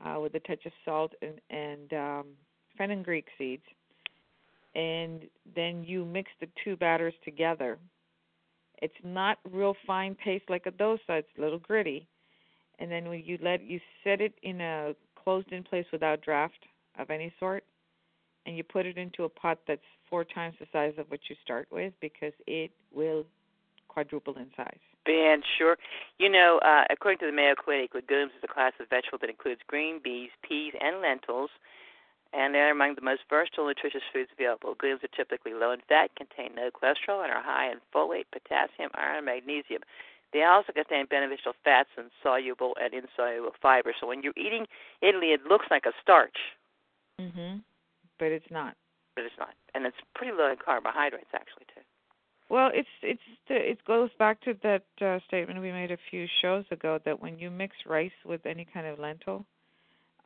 uh 0.06 0.20
with 0.20 0.34
a 0.36 0.40
touch 0.42 0.66
of 0.66 0.72
salt 0.86 1.14
and 1.22 1.42
and 1.50 1.94
um 1.94 2.26
fenugreek 2.78 3.26
seeds 3.38 3.68
and 4.78 5.24
then 5.56 5.84
you 5.84 6.06
mix 6.06 6.30
the 6.40 6.48
two 6.64 6.78
batters 6.78 7.16
together. 7.26 7.80
It's 8.80 8.94
not 9.04 9.40
real 9.52 9.76
fine 9.88 10.16
paste 10.16 10.46
like 10.50 10.68
a 10.68 10.72
dosa, 10.72 11.00
it's 11.10 11.28
a 11.38 11.42
little 11.42 11.60
gritty. 11.60 12.08
And 12.80 12.92
then 12.92 13.10
when 13.10 13.24
you 13.26 13.40
let 13.42 13.64
you 13.64 13.80
set 14.04 14.22
it 14.22 14.34
in 14.44 14.62
a 14.62 14.94
closed 15.22 15.52
in 15.52 15.64
place 15.64 15.88
without 15.92 16.22
draft 16.22 16.64
of 17.00 17.10
any 17.10 17.34
sort 17.40 17.64
and 18.46 18.56
you 18.56 18.64
put 18.64 18.86
it 18.86 18.98
into 18.98 19.24
a 19.24 19.30
pot 19.30 19.58
that's 19.68 19.82
four 20.10 20.24
times 20.24 20.56
the 20.60 20.68
size 20.72 20.94
of 21.00 21.10
what 21.10 21.20
you 21.28 21.36
start 21.44 21.68
with 21.72 21.92
because 22.00 22.34
it 22.46 22.72
will 22.94 23.26
quadruple 23.88 24.36
in 24.38 24.46
size. 24.56 24.78
Ben, 25.06 25.42
sure. 25.58 25.78
You 26.20 26.30
know, 26.30 26.60
uh, 26.64 26.84
according 26.92 27.20
to 27.20 27.26
the 27.26 27.32
Mayo 27.32 27.56
Clinic, 27.56 27.96
legumes 27.96 28.32
is 28.38 28.44
a 28.44 28.54
class 28.54 28.74
of 28.80 28.90
vegetable 28.90 29.18
that 29.22 29.30
includes 29.30 29.62
green 29.66 30.00
beans, 30.04 30.32
peas, 30.48 30.74
and 30.80 31.02
lentils, 31.02 31.50
and 32.34 32.54
they're 32.54 32.72
among 32.72 32.96
the 32.96 33.02
most 33.02 33.22
versatile, 33.30 33.68
nutritious 33.68 34.04
foods 34.12 34.30
available. 34.34 34.70
Legumes 34.72 35.04
are 35.04 35.16
typically 35.16 35.54
low 35.54 35.72
in 35.72 35.82
fat, 35.88 36.12
contain 36.16 36.56
no 36.56 36.70
cholesterol, 36.72 37.24
and 37.24 37.32
are 37.32 37.42
high 37.44 37.72
in 37.72 37.80
folate, 37.94 38.26
potassium, 38.32 38.92
iron, 38.96 39.18
and 39.18 39.26
magnesium. 39.26 39.82
They 40.34 40.44
also 40.44 40.74
contain 40.74 41.06
beneficial 41.06 41.54
fats 41.64 41.90
and 41.98 42.12
soluble 42.22 42.76
and 42.82 42.94
insoluble 42.94 43.56
fiber. 43.62 43.94
So 44.00 44.08
when 44.08 44.24
you're 44.24 44.36
eating 44.36 44.68
idli, 45.02 45.34
it 45.34 45.46
looks 45.48 45.68
like 45.72 45.86
a 45.86 45.94
starch, 46.02 46.38
Mhm. 47.20 47.64
But 48.20 48.32
it's 48.32 48.50
not. 48.52 48.76
but 49.16 49.26
it's 49.26 49.38
not, 49.40 49.54
and 49.74 49.86
it's 49.86 49.98
pretty 50.14 50.34
low 50.34 50.52
in 50.52 50.58
carbohydrates 50.58 51.34
actually 51.34 51.66
too. 51.74 51.82
Well, 52.50 52.72
it's 52.74 52.90
it's 53.02 53.22
it 53.50 53.84
goes 53.86 54.10
back 54.20 54.40
to 54.42 54.54
that 54.64 54.84
uh, 55.02 55.20
statement 55.28 55.60
we 55.62 55.72
made 55.72 55.92
a 55.92 55.98
few 56.10 56.28
shows 56.42 56.66
ago 56.72 57.00
that 57.04 57.20
when 57.20 57.40
you 57.40 57.50
mix 57.50 57.76
rice 57.86 58.12
with 58.26 58.46
any 58.46 58.66
kind 58.66 58.86
of 58.86 59.00
lentil, 59.00 59.46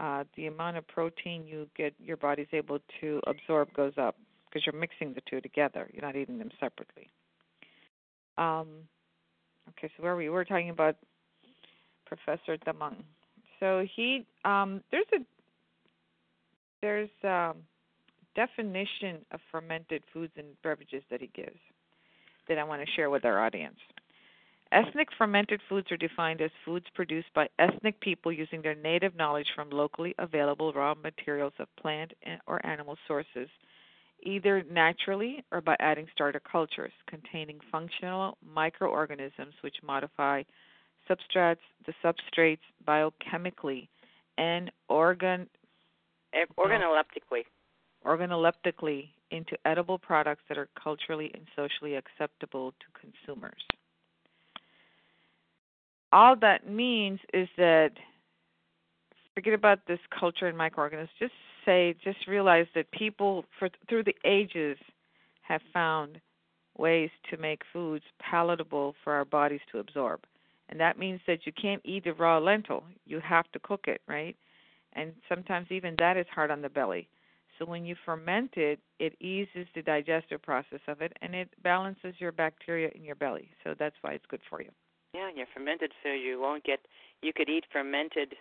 uh, 0.01 0.23
the 0.35 0.47
amount 0.47 0.77
of 0.77 0.87
protein 0.87 1.45
you 1.45 1.67
get 1.77 1.93
your 2.03 2.17
body's 2.17 2.47
able 2.51 2.79
to 2.99 3.21
absorb 3.27 3.71
goes 3.73 3.93
up 3.97 4.15
because 4.49 4.65
you're 4.65 4.79
mixing 4.79 5.13
the 5.13 5.21
two 5.29 5.39
together. 5.39 5.87
You're 5.93 6.01
not 6.01 6.15
eating 6.15 6.39
them 6.39 6.49
separately. 6.59 7.09
Um, 8.37 8.67
okay, 9.69 9.91
so 9.95 10.03
where 10.03 10.15
we 10.15 10.29
were 10.29 10.43
talking 10.43 10.71
about 10.71 10.95
Professor 12.05 12.57
Tamang. 12.57 13.03
So 13.59 13.85
he 13.95 14.25
um, 14.43 14.81
there's 14.91 15.05
a 15.13 15.19
there's 16.81 17.09
um, 17.23 17.57
definition 18.35 19.19
of 19.31 19.39
fermented 19.51 20.03
foods 20.11 20.33
and 20.35 20.47
beverages 20.63 21.03
that 21.11 21.21
he 21.21 21.29
gives 21.35 21.59
that 22.49 22.57
I 22.57 22.63
want 22.63 22.81
to 22.81 22.91
share 22.95 23.11
with 23.11 23.23
our 23.23 23.39
audience. 23.39 23.77
Ethnic 24.71 25.09
fermented 25.17 25.59
foods 25.67 25.91
are 25.91 25.97
defined 25.97 26.39
as 26.41 26.49
foods 26.63 26.85
produced 26.95 27.27
by 27.33 27.49
ethnic 27.59 27.99
people 27.99 28.31
using 28.31 28.61
their 28.61 28.75
native 28.75 29.15
knowledge 29.15 29.47
from 29.53 29.69
locally 29.69 30.15
available 30.17 30.71
raw 30.71 30.93
materials 30.93 31.51
of 31.59 31.67
plant 31.75 32.13
or 32.47 32.65
animal 32.65 32.97
sources, 33.05 33.49
either 34.23 34.63
naturally 34.71 35.43
or 35.51 35.59
by 35.59 35.75
adding 35.81 36.07
starter 36.13 36.39
cultures 36.39 36.93
containing 37.07 37.59
functional 37.69 38.37
microorganisms 38.45 39.53
which 39.61 39.75
modify 39.83 40.41
substrates, 41.09 41.57
the 41.85 41.93
substrates 42.03 42.59
biochemically 42.87 43.87
and 44.37 44.71
organ 44.87 45.49
Eh, 46.33 46.45
Organoleptically. 46.57 47.43
organoleptically 48.05 49.09
into 49.31 49.57
edible 49.65 49.99
products 49.99 50.43
that 50.47 50.57
are 50.57 50.69
culturally 50.81 51.29
and 51.33 51.45
socially 51.57 51.95
acceptable 51.95 52.71
to 52.79 52.85
consumers. 52.97 53.61
All 56.11 56.35
that 56.37 56.67
means 56.67 57.19
is 57.33 57.47
that 57.57 57.91
forget 59.33 59.53
about 59.53 59.79
this 59.87 59.99
culture 60.17 60.47
and 60.47 60.57
microorganisms. 60.57 61.09
Just 61.19 61.33
say, 61.65 61.95
just 62.03 62.27
realize 62.27 62.67
that 62.75 62.91
people 62.91 63.45
for 63.57 63.69
through 63.87 64.03
the 64.03 64.15
ages 64.25 64.77
have 65.41 65.61
found 65.73 66.19
ways 66.77 67.09
to 67.29 67.37
make 67.37 67.61
foods 67.71 68.05
palatable 68.19 68.95
for 69.03 69.13
our 69.13 69.25
bodies 69.25 69.61
to 69.71 69.79
absorb. 69.79 70.21
And 70.69 70.79
that 70.79 70.97
means 70.97 71.19
that 71.27 71.45
you 71.45 71.51
can't 71.51 71.81
eat 71.83 72.07
a 72.07 72.13
raw 72.13 72.37
lentil. 72.39 72.83
You 73.05 73.19
have 73.19 73.51
to 73.51 73.59
cook 73.59 73.85
it, 73.87 74.01
right? 74.07 74.35
And 74.93 75.13
sometimes 75.27 75.67
even 75.69 75.95
that 75.99 76.17
is 76.17 76.25
hard 76.33 76.51
on 76.51 76.61
the 76.61 76.69
belly. 76.69 77.07
So 77.59 77.65
when 77.65 77.85
you 77.85 77.95
ferment 78.05 78.51
it, 78.55 78.79
it 78.99 79.15
eases 79.21 79.67
the 79.75 79.81
digestive 79.81 80.41
process 80.41 80.79
of 80.87 81.01
it 81.01 81.13
and 81.21 81.35
it 81.35 81.49
balances 81.61 82.15
your 82.19 82.31
bacteria 82.31 82.89
in 82.95 83.03
your 83.03 83.15
belly. 83.15 83.49
So 83.63 83.75
that's 83.77 83.95
why 84.01 84.13
it's 84.13 84.25
good 84.27 84.41
for 84.49 84.61
you. 84.61 84.69
Yeah, 85.13 85.27
and 85.27 85.37
your 85.37 85.47
fermented 85.53 85.91
food, 86.01 86.17
you 86.17 86.39
won't 86.39 86.63
get. 86.63 86.79
You 87.21 87.33
could 87.35 87.49
eat 87.49 87.65
fermented 87.71 88.35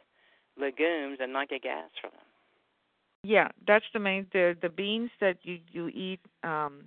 legumes 0.59 1.19
and 1.21 1.33
not 1.33 1.49
get 1.49 1.63
gas 1.63 1.91
from 2.01 2.11
them. 2.11 2.21
Yeah, 3.23 3.49
that's 3.67 3.85
the 3.93 3.99
main 3.99 4.27
the 4.33 4.57
the 4.61 4.69
beans 4.69 5.11
that 5.21 5.39
you 5.43 5.59
you 5.71 5.89
eat 5.89 6.21
um 6.43 6.85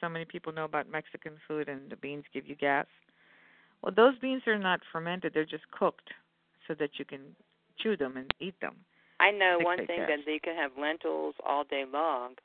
so 0.00 0.08
many 0.08 0.24
people 0.24 0.52
know 0.52 0.64
about 0.64 0.90
Mexican 0.90 1.34
food 1.46 1.68
and 1.68 1.90
the 1.90 1.96
beans 1.96 2.24
give 2.32 2.46
you 2.46 2.54
gas. 2.54 2.86
Well, 3.82 3.92
those 3.94 4.18
beans 4.18 4.42
are 4.46 4.58
not 4.58 4.80
fermented, 4.92 5.34
they're 5.34 5.44
just 5.44 5.70
cooked 5.70 6.10
so 6.66 6.74
that 6.74 6.98
you 6.98 7.04
can 7.04 7.20
chew 7.78 7.96
them 7.96 8.16
and 8.16 8.32
eat 8.40 8.54
them. 8.60 8.76
I 9.20 9.30
know 9.30 9.58
one 9.60 9.76
thing 9.76 9.98
gas. 9.98 10.08
that 10.08 10.32
you 10.32 10.40
can 10.40 10.56
have 10.56 10.72
lentils 10.80 11.34
all 11.46 11.64
day 11.64 11.84
long 11.90 12.36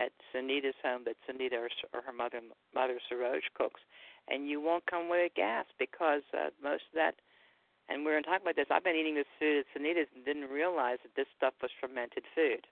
at 0.00 0.10
Sunita's 0.34 0.74
home 0.82 1.02
that 1.04 1.16
Sunita 1.28 1.54
or, 1.54 1.68
or 1.92 2.02
her 2.02 2.12
mother 2.12 2.40
mother 2.74 2.98
Saroj 3.10 3.42
cooks, 3.54 3.80
and 4.28 4.48
you 4.48 4.60
won't 4.60 4.86
come 4.86 5.08
with 5.08 5.32
gas 5.34 5.66
because 5.78 6.22
uh, 6.32 6.50
most 6.62 6.84
of 6.92 6.96
that. 6.96 7.14
And 7.88 8.04
we 8.04 8.12
were 8.12 8.22
talking 8.22 8.40
about 8.42 8.56
this. 8.56 8.66
I've 8.70 8.84
been 8.84 8.96
eating 8.96 9.14
this 9.14 9.28
food 9.38 9.60
at 9.60 9.66
Sunita's 9.76 10.08
and 10.14 10.24
didn't 10.24 10.48
realize 10.48 10.98
that 11.02 11.14
this 11.16 11.26
stuff 11.36 11.52
was 11.60 11.70
fermented 11.80 12.24
food. 12.34 12.66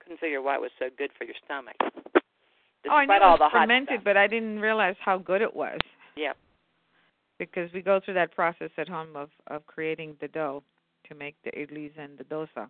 Couldn't 0.00 0.20
figure 0.20 0.40
why 0.42 0.54
it 0.54 0.60
was 0.60 0.70
so 0.78 0.86
good 0.96 1.10
for 1.18 1.24
your 1.24 1.34
stomach. 1.44 1.74
oh, 1.82 1.88
I 2.94 3.02
Despite 3.02 3.20
knew 3.20 3.26
all 3.26 3.34
it 3.34 3.38
the 3.38 3.44
was 3.44 3.52
fermented, 3.52 4.04
but 4.04 4.16
I 4.16 4.26
didn't 4.28 4.60
realize 4.60 4.94
how 5.00 5.18
good 5.18 5.42
it 5.42 5.54
was. 5.54 5.78
Yep. 6.16 6.36
because 7.38 7.72
we 7.72 7.82
go 7.82 7.98
through 8.04 8.14
that 8.14 8.34
process 8.34 8.70
at 8.78 8.88
home 8.88 9.16
of 9.16 9.30
of 9.48 9.66
creating 9.66 10.16
the 10.20 10.28
dough 10.28 10.62
to 11.08 11.14
make 11.16 11.34
the 11.44 11.50
idlis 11.50 11.90
and 11.98 12.16
the 12.16 12.24
dosa. 12.24 12.68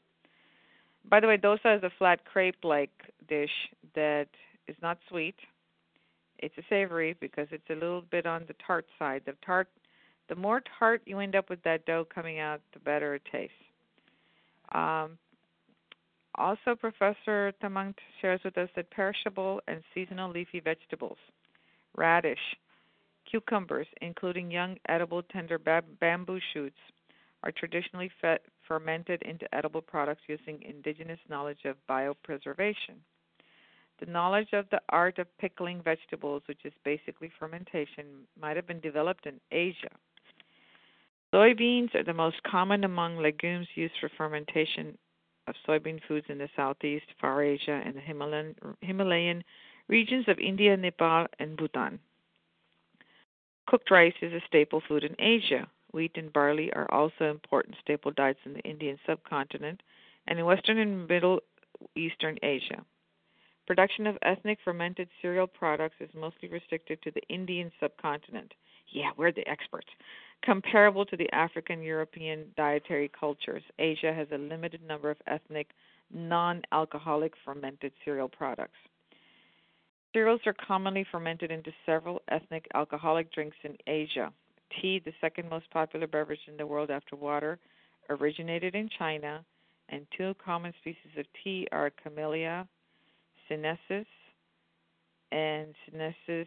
By 1.10 1.20
the 1.20 1.26
way, 1.26 1.36
dosa 1.36 1.76
is 1.76 1.82
a 1.82 1.90
flat 1.98 2.24
crepe-like 2.24 2.90
dish 3.28 3.50
that 3.94 4.28
is 4.66 4.76
not 4.80 4.96
sweet. 5.10 5.34
It's 6.38 6.56
a 6.58 6.62
savory 6.68 7.16
because 7.20 7.48
it's 7.50 7.68
a 7.70 7.74
little 7.74 8.02
bit 8.02 8.26
on 8.26 8.44
the 8.46 8.54
tart 8.66 8.86
side. 8.98 9.22
The 9.24 9.34
tart, 9.44 9.68
the 10.28 10.34
more 10.34 10.62
tart 10.78 11.02
you 11.06 11.18
end 11.20 11.34
up 11.34 11.50
with 11.50 11.62
that 11.62 11.86
dough 11.86 12.06
coming 12.12 12.38
out, 12.38 12.60
the 12.72 12.80
better 12.80 13.14
it 13.14 13.22
tastes. 13.30 13.54
Um, 14.72 15.18
also, 16.36 16.74
Professor 16.74 17.52
Tamang 17.62 17.94
shares 18.20 18.40
with 18.44 18.58
us 18.58 18.68
that 18.74 18.90
perishable 18.90 19.60
and 19.68 19.82
seasonal 19.94 20.30
leafy 20.30 20.58
vegetables, 20.58 21.18
radish, 21.96 22.38
cucumbers, 23.30 23.86
including 24.02 24.50
young 24.50 24.76
edible 24.88 25.22
tender 25.22 25.58
bamboo 25.58 26.40
shoots, 26.52 26.78
are 27.44 27.52
traditionally 27.52 28.10
fe- 28.20 28.38
fermented 28.66 29.22
into 29.22 29.52
edible 29.54 29.82
products 29.82 30.22
using 30.26 30.62
indigenous 30.62 31.20
knowledge 31.28 31.64
of 31.66 31.76
biopreservation. 31.88 32.98
The 34.00 34.10
knowledge 34.10 34.52
of 34.52 34.68
the 34.70 34.80
art 34.88 35.18
of 35.18 35.38
pickling 35.38 35.80
vegetables, 35.82 36.42
which 36.46 36.64
is 36.64 36.72
basically 36.84 37.30
fermentation, 37.38 38.26
might 38.40 38.56
have 38.56 38.66
been 38.66 38.80
developed 38.80 39.26
in 39.26 39.40
Asia. 39.52 39.90
Soybeans 41.32 41.94
are 41.94 42.04
the 42.04 42.12
most 42.12 42.42
common 42.42 42.84
among 42.84 43.18
legumes 43.18 43.68
used 43.74 43.94
for 44.00 44.08
fermentation 44.16 44.96
of 45.46 45.54
soybean 45.66 46.00
foods 46.06 46.26
in 46.28 46.38
the 46.38 46.48
Southeast, 46.56 47.06
Far 47.20 47.42
Asia, 47.42 47.82
and 47.84 47.96
the 47.96 48.00
Himalayan, 48.00 48.54
Himalayan 48.80 49.44
regions 49.88 50.26
of 50.28 50.38
India, 50.38 50.76
Nepal, 50.76 51.26
and 51.38 51.56
Bhutan. 51.56 51.98
Cooked 53.66 53.90
rice 53.90 54.14
is 54.22 54.32
a 54.32 54.44
staple 54.46 54.82
food 54.86 55.04
in 55.04 55.14
Asia. 55.18 55.66
Wheat 55.92 56.12
and 56.16 56.32
barley 56.32 56.72
are 56.72 56.90
also 56.90 57.30
important 57.30 57.76
staple 57.80 58.10
diets 58.10 58.40
in 58.44 58.54
the 58.54 58.60
Indian 58.60 58.98
subcontinent 59.06 59.82
and 60.26 60.38
in 60.38 60.44
Western 60.44 60.78
and 60.78 61.08
Middle 61.08 61.40
Eastern 61.96 62.38
Asia. 62.42 62.84
Production 63.66 64.06
of 64.06 64.18
ethnic 64.20 64.58
fermented 64.62 65.08
cereal 65.22 65.46
products 65.46 65.96
is 65.98 66.10
mostly 66.14 66.48
restricted 66.48 67.00
to 67.02 67.10
the 67.10 67.22
Indian 67.28 67.72
subcontinent. 67.80 68.52
Yeah, 68.92 69.10
we're 69.16 69.32
the 69.32 69.48
experts. 69.48 69.88
Comparable 70.44 71.06
to 71.06 71.16
the 71.16 71.32
African 71.32 71.82
European 71.82 72.44
dietary 72.58 73.10
cultures, 73.18 73.62
Asia 73.78 74.12
has 74.12 74.28
a 74.32 74.38
limited 74.38 74.86
number 74.86 75.10
of 75.10 75.16
ethnic, 75.26 75.68
non 76.12 76.60
alcoholic 76.72 77.32
fermented 77.42 77.92
cereal 78.04 78.28
products. 78.28 78.76
Cereals 80.12 80.42
are 80.44 80.52
commonly 80.52 81.06
fermented 81.10 81.50
into 81.50 81.72
several 81.86 82.20
ethnic 82.28 82.66
alcoholic 82.74 83.32
drinks 83.32 83.56
in 83.64 83.76
Asia. 83.86 84.30
Tea, 84.80 85.00
the 85.02 85.14
second 85.22 85.48
most 85.48 85.70
popular 85.70 86.06
beverage 86.06 86.46
in 86.48 86.58
the 86.58 86.66
world 86.66 86.90
after 86.90 87.16
water, 87.16 87.58
originated 88.10 88.74
in 88.74 88.90
China, 88.98 89.42
and 89.88 90.06
two 90.16 90.34
common 90.44 90.74
species 90.80 91.18
of 91.18 91.24
tea 91.42 91.66
are 91.72 91.90
Camellia 92.02 92.68
sinensis 93.48 94.06
and 95.32 95.74
Sinensis 95.84 96.46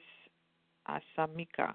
assamica. 0.88 1.74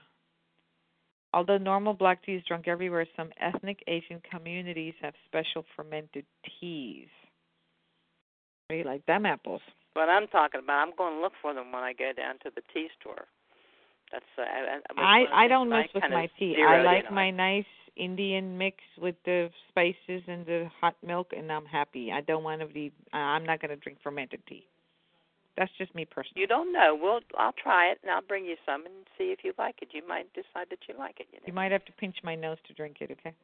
Although 1.34 1.58
normal 1.58 1.94
black 1.94 2.24
tea 2.24 2.32
is 2.32 2.42
drunk 2.46 2.68
everywhere, 2.68 3.06
some 3.16 3.30
ethnic 3.40 3.78
Asian 3.86 4.20
communities 4.30 4.94
have 5.00 5.14
special 5.26 5.64
fermented 5.74 6.26
teas. 6.60 7.08
You 8.70 8.84
like 8.84 9.04
them 9.06 9.26
apples? 9.26 9.60
What 9.94 10.08
I'm 10.08 10.26
talking 10.28 10.60
about, 10.64 10.86
I'm 10.86 10.94
going 10.96 11.14
to 11.14 11.20
look 11.20 11.32
for 11.42 11.52
them 11.52 11.72
when 11.72 11.82
I 11.82 11.92
go 11.92 12.12
down 12.16 12.36
to 12.44 12.50
the 12.54 12.62
tea 12.72 12.88
store. 13.00 13.26
That's 14.10 14.24
uh, 14.38 14.42
I 14.42 15.24
I, 15.24 15.44
I 15.44 15.48
don't 15.48 15.70
mess 15.70 15.88
with 15.94 16.04
my 16.10 16.28
tea. 16.38 16.56
I 16.66 16.82
like 16.82 17.10
my 17.10 17.30
nice 17.30 17.64
Indian 17.96 18.58
mix 18.58 18.76
with 19.00 19.14
the 19.24 19.48
spices 19.68 20.22
and 20.26 20.44
the 20.44 20.68
hot 20.80 20.96
milk, 21.06 21.28
and 21.36 21.50
I'm 21.50 21.64
happy. 21.64 22.12
I 22.12 22.20
don't 22.20 22.44
want 22.44 22.60
to 22.60 22.66
be. 22.66 22.92
I'm 23.14 23.44
not 23.44 23.60
going 23.60 23.70
to 23.70 23.76
drink 23.76 23.98
fermented 24.02 24.40
tea. 24.46 24.66
That's 25.56 25.70
just 25.76 25.94
me 25.94 26.04
personally. 26.04 26.40
You 26.40 26.46
don't 26.46 26.72
know. 26.72 26.98
Well, 27.00 27.20
I'll 27.36 27.54
try 27.62 27.90
it 27.90 27.98
and 28.02 28.10
I'll 28.10 28.22
bring 28.22 28.44
you 28.44 28.56
some 28.64 28.86
and 28.86 28.94
see 29.18 29.24
if 29.24 29.40
you 29.44 29.52
like 29.58 29.76
it. 29.82 29.88
You 29.92 30.06
might 30.06 30.32
decide 30.32 30.68
that 30.70 30.78
you 30.88 30.96
like 30.98 31.20
it. 31.20 31.26
You, 31.30 31.38
know? 31.38 31.44
you 31.46 31.52
might 31.52 31.72
have 31.72 31.84
to 31.86 31.92
pinch 31.92 32.16
my 32.24 32.34
nose 32.34 32.56
to 32.68 32.74
drink 32.74 32.96
it. 33.00 33.10
Okay. 33.10 33.34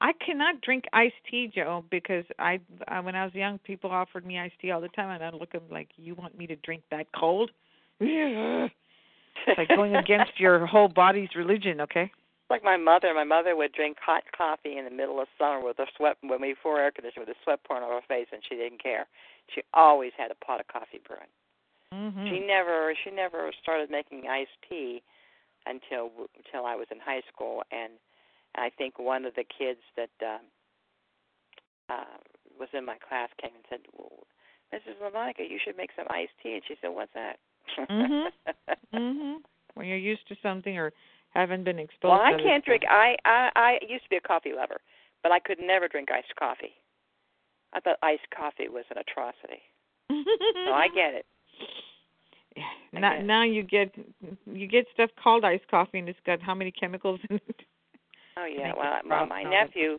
I 0.00 0.12
cannot 0.24 0.60
drink 0.60 0.84
iced 0.92 1.14
tea, 1.30 1.50
Joe, 1.52 1.84
because 1.90 2.24
I, 2.38 2.60
I 2.86 3.00
when 3.00 3.16
I 3.16 3.24
was 3.24 3.34
young, 3.34 3.58
people 3.58 3.90
offered 3.90 4.24
me 4.24 4.38
iced 4.38 4.54
tea 4.60 4.70
all 4.70 4.80
the 4.80 4.88
time, 4.88 5.10
and 5.10 5.22
I'd 5.24 5.34
look 5.34 5.54
at 5.54 5.60
them 5.60 5.70
like, 5.70 5.88
"You 5.96 6.14
want 6.14 6.38
me 6.38 6.46
to 6.46 6.56
drink 6.56 6.84
that 6.90 7.06
cold?" 7.18 7.50
it's 8.00 8.72
like 9.58 9.68
going 9.68 9.96
against 9.96 10.38
your 10.38 10.66
whole 10.66 10.88
body's 10.88 11.30
religion. 11.34 11.80
Okay. 11.80 12.12
Like 12.50 12.64
my 12.64 12.76
mother, 12.78 13.12
my 13.12 13.24
mother 13.24 13.54
would 13.56 13.72
drink 13.72 13.98
hot 14.00 14.24
coffee 14.36 14.78
in 14.78 14.84
the 14.84 14.90
middle 14.90 15.20
of 15.20 15.28
summer 15.38 15.62
with 15.62 15.78
a 15.78 15.86
sweat 15.96 16.16
when 16.22 16.40
we 16.40 16.54
before 16.54 16.80
air 16.80 16.90
conditioning 16.90 17.26
with 17.28 17.36
a 17.36 17.40
sweat 17.44 17.60
pouring 17.64 17.84
on 17.84 17.92
her 17.92 18.06
face, 18.08 18.28
and 18.32 18.40
she 18.48 18.56
didn't 18.56 18.82
care. 18.82 19.06
She 19.54 19.60
always 19.74 20.12
had 20.16 20.30
a 20.30 20.44
pot 20.44 20.60
of 20.60 20.68
coffee 20.68 21.00
brewing. 21.06 21.28
Mm-hmm. 21.92 22.26
She 22.28 22.40
never 22.40 22.94
she 23.04 23.10
never 23.10 23.50
started 23.62 23.90
making 23.90 24.24
iced 24.28 24.56
tea 24.68 25.02
until 25.66 26.10
until 26.36 26.64
I 26.64 26.74
was 26.74 26.86
in 26.90 26.98
high 27.00 27.22
school, 27.32 27.62
and 27.70 27.92
I 28.56 28.70
think 28.76 28.98
one 28.98 29.24
of 29.24 29.34
the 29.34 29.44
kids 29.44 29.80
that 29.96 30.10
uh, 30.20 30.38
uh, 31.92 32.16
was 32.58 32.68
in 32.72 32.84
my 32.84 32.96
class 32.96 33.28
came 33.40 33.52
and 33.54 33.64
said, 33.68 33.80
well, 33.96 34.24
"Mrs. 34.72 34.96
LaMonica, 35.04 35.48
you 35.48 35.58
should 35.62 35.76
make 35.76 35.90
some 35.96 36.06
iced 36.10 36.32
tea." 36.42 36.54
And 36.54 36.62
she 36.66 36.76
said, 36.80 36.88
"What's 36.88 37.12
that?" 37.14 37.38
mhm. 37.90 38.28
Mhm. 38.94 39.36
When 39.74 39.86
you're 39.86 39.96
used 39.96 40.26
to 40.28 40.36
something 40.42 40.76
or 40.76 40.92
haven't 41.30 41.64
been 41.64 41.78
exposed. 41.78 42.10
Well, 42.10 42.20
I 42.20 42.32
can't 42.42 42.64
drink. 42.64 42.82
I 42.88 43.16
I 43.24 43.50
I 43.54 43.78
used 43.88 44.04
to 44.04 44.10
be 44.10 44.16
a 44.16 44.20
coffee 44.20 44.52
lover, 44.54 44.80
but 45.22 45.32
I 45.32 45.38
could 45.38 45.58
never 45.60 45.88
drink 45.88 46.10
iced 46.10 46.34
coffee. 46.38 46.74
I 47.72 47.80
thought 47.80 47.98
iced 48.02 48.28
coffee 48.34 48.68
was 48.68 48.84
an 48.90 48.98
atrocity. 48.98 49.62
so 50.10 50.72
I 50.72 50.88
get 50.94 51.14
it. 51.14 51.26
Now, 52.92 53.20
now 53.20 53.42
you 53.44 53.62
get 53.62 53.94
you 54.46 54.66
get 54.66 54.86
stuff 54.92 55.10
called 55.22 55.44
iced 55.44 55.68
coffee, 55.68 55.98
and 55.98 56.08
it's 56.08 56.18
got 56.26 56.40
how 56.42 56.54
many 56.54 56.72
chemicals 56.72 57.20
in 57.30 57.36
it? 57.36 57.60
Oh 58.36 58.46
yeah. 58.50 58.72
Well, 58.76 58.98
well 59.08 59.26
my 59.26 59.44
nephew 59.44 59.98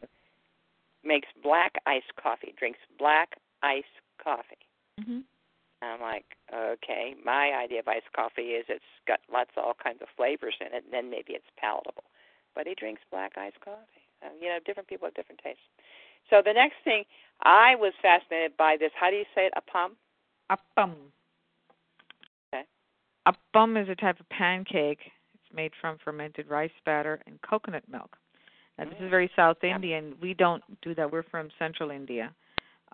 makes 1.04 1.28
black 1.42 1.74
iced 1.86 2.14
coffee. 2.22 2.54
Drinks 2.58 2.80
black 2.98 3.30
iced 3.64 3.86
coffee. 4.22 4.58
Mhm. 5.00 5.24
I'm 5.82 6.02
like, 6.02 6.26
okay. 6.54 7.16
My 7.24 7.52
idea 7.52 7.80
of 7.80 7.88
iced 7.88 8.12
coffee 8.16 8.58
is 8.60 8.66
it's 8.68 8.84
got 9.08 9.20
lots 9.32 9.52
of 9.56 9.64
all 9.64 9.76
kinds 9.82 10.02
of 10.02 10.08
flavors 10.16 10.56
in 10.60 10.68
it, 10.68 10.84
and 10.84 10.94
then 10.94 11.10
maybe 11.10 11.34
it's 11.34 11.46
palatable. 11.58 12.04
But 12.56 12.68
he 12.68 12.76
drinks 12.76 13.02
black 13.12 13.38
iced 13.38 13.60
coffee. 13.62 14.04
Um, 14.24 14.32
you 14.42 14.48
know, 14.50 14.60
different 14.66 14.90
people 14.90 15.08
have 15.08 15.14
different 15.14 15.42
tastes. 15.44 15.64
So 16.30 16.42
the 16.44 16.54
next 16.54 16.76
thing, 16.84 17.04
I 17.44 17.76
was 17.76 17.94
fascinated 18.02 18.58
by 18.58 18.76
this. 18.78 18.92
How 19.00 19.10
do 19.10 19.16
you 19.16 19.26
say 19.34 19.48
it? 19.48 19.54
Appam. 19.56 19.92
Appam. 20.52 20.94
Okay. 22.54 22.66
Appam 23.28 23.82
is 23.82 23.90
a 23.90 23.96
type 23.96 24.20
of 24.20 24.28
pancake. 24.30 25.00
It's 25.34 25.56
made 25.56 25.72
from 25.80 25.98
fermented 26.04 26.50
rice 26.50 26.72
batter 26.86 27.22
and 27.26 27.42
coconut 27.42 27.84
milk. 27.90 28.18
Now, 28.78 28.86
this 28.86 29.00
is 29.02 29.10
very 29.10 29.30
South 29.36 29.64
Indian. 29.64 30.16
We 30.22 30.34
don't 30.34 30.64
do 30.82 30.96
that. 30.96 31.12
We're 31.12 31.24
from 31.24 31.50
Central 31.58 31.92
India. 31.92 32.34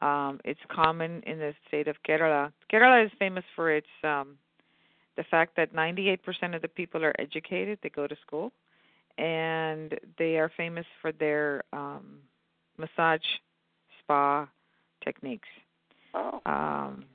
Um, 0.02 0.40
it's 0.44 0.60
common 0.70 1.22
in 1.26 1.40
the 1.40 1.54
state 1.68 1.88
of 1.88 1.96
Kerala. 2.08 2.52
Kerala 2.72 3.06
is 3.06 3.12
famous 3.18 3.44
for 3.56 3.72
its 3.72 3.88
um, 4.04 4.38
the 5.16 5.24
fact 5.24 5.56
that 5.56 5.74
98% 5.74 6.20
of 6.56 6.62
the 6.62 6.68
people 6.68 7.04
are 7.06 7.14
educated. 7.20 7.80
They 7.82 7.90
go 7.90 8.06
to 8.06 8.16
school, 8.26 8.52
and 9.18 9.98
they 10.18 10.38
are 10.38 10.52
famous 10.58 10.86
for 11.02 11.12
their 11.12 11.64
um, 11.72 12.20
massage 12.78 13.22
spa 14.00 14.48
techniques. 15.04 15.48
Oh. 16.14 16.42
Um, 16.46 17.06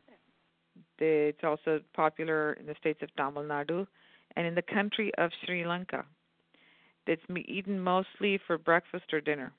the, 0.99 1.29
it's 1.29 1.45
also 1.45 1.81
popular 1.95 2.55
in 2.55 2.67
the 2.67 2.75
states 2.81 3.01
of 3.03 3.15
Tamil 3.17 3.43
Nadu 3.45 3.87
and 4.37 4.47
in 4.47 4.55
the 4.55 4.63
country 4.63 5.13
of 5.19 5.31
Sri 5.45 5.67
Lanka. 5.67 6.05
It's 7.07 7.23
eaten 7.49 7.81
mostly 7.81 8.39
for 8.47 8.57
breakfast 8.57 9.13
or 9.13 9.21
dinner. 9.21 9.53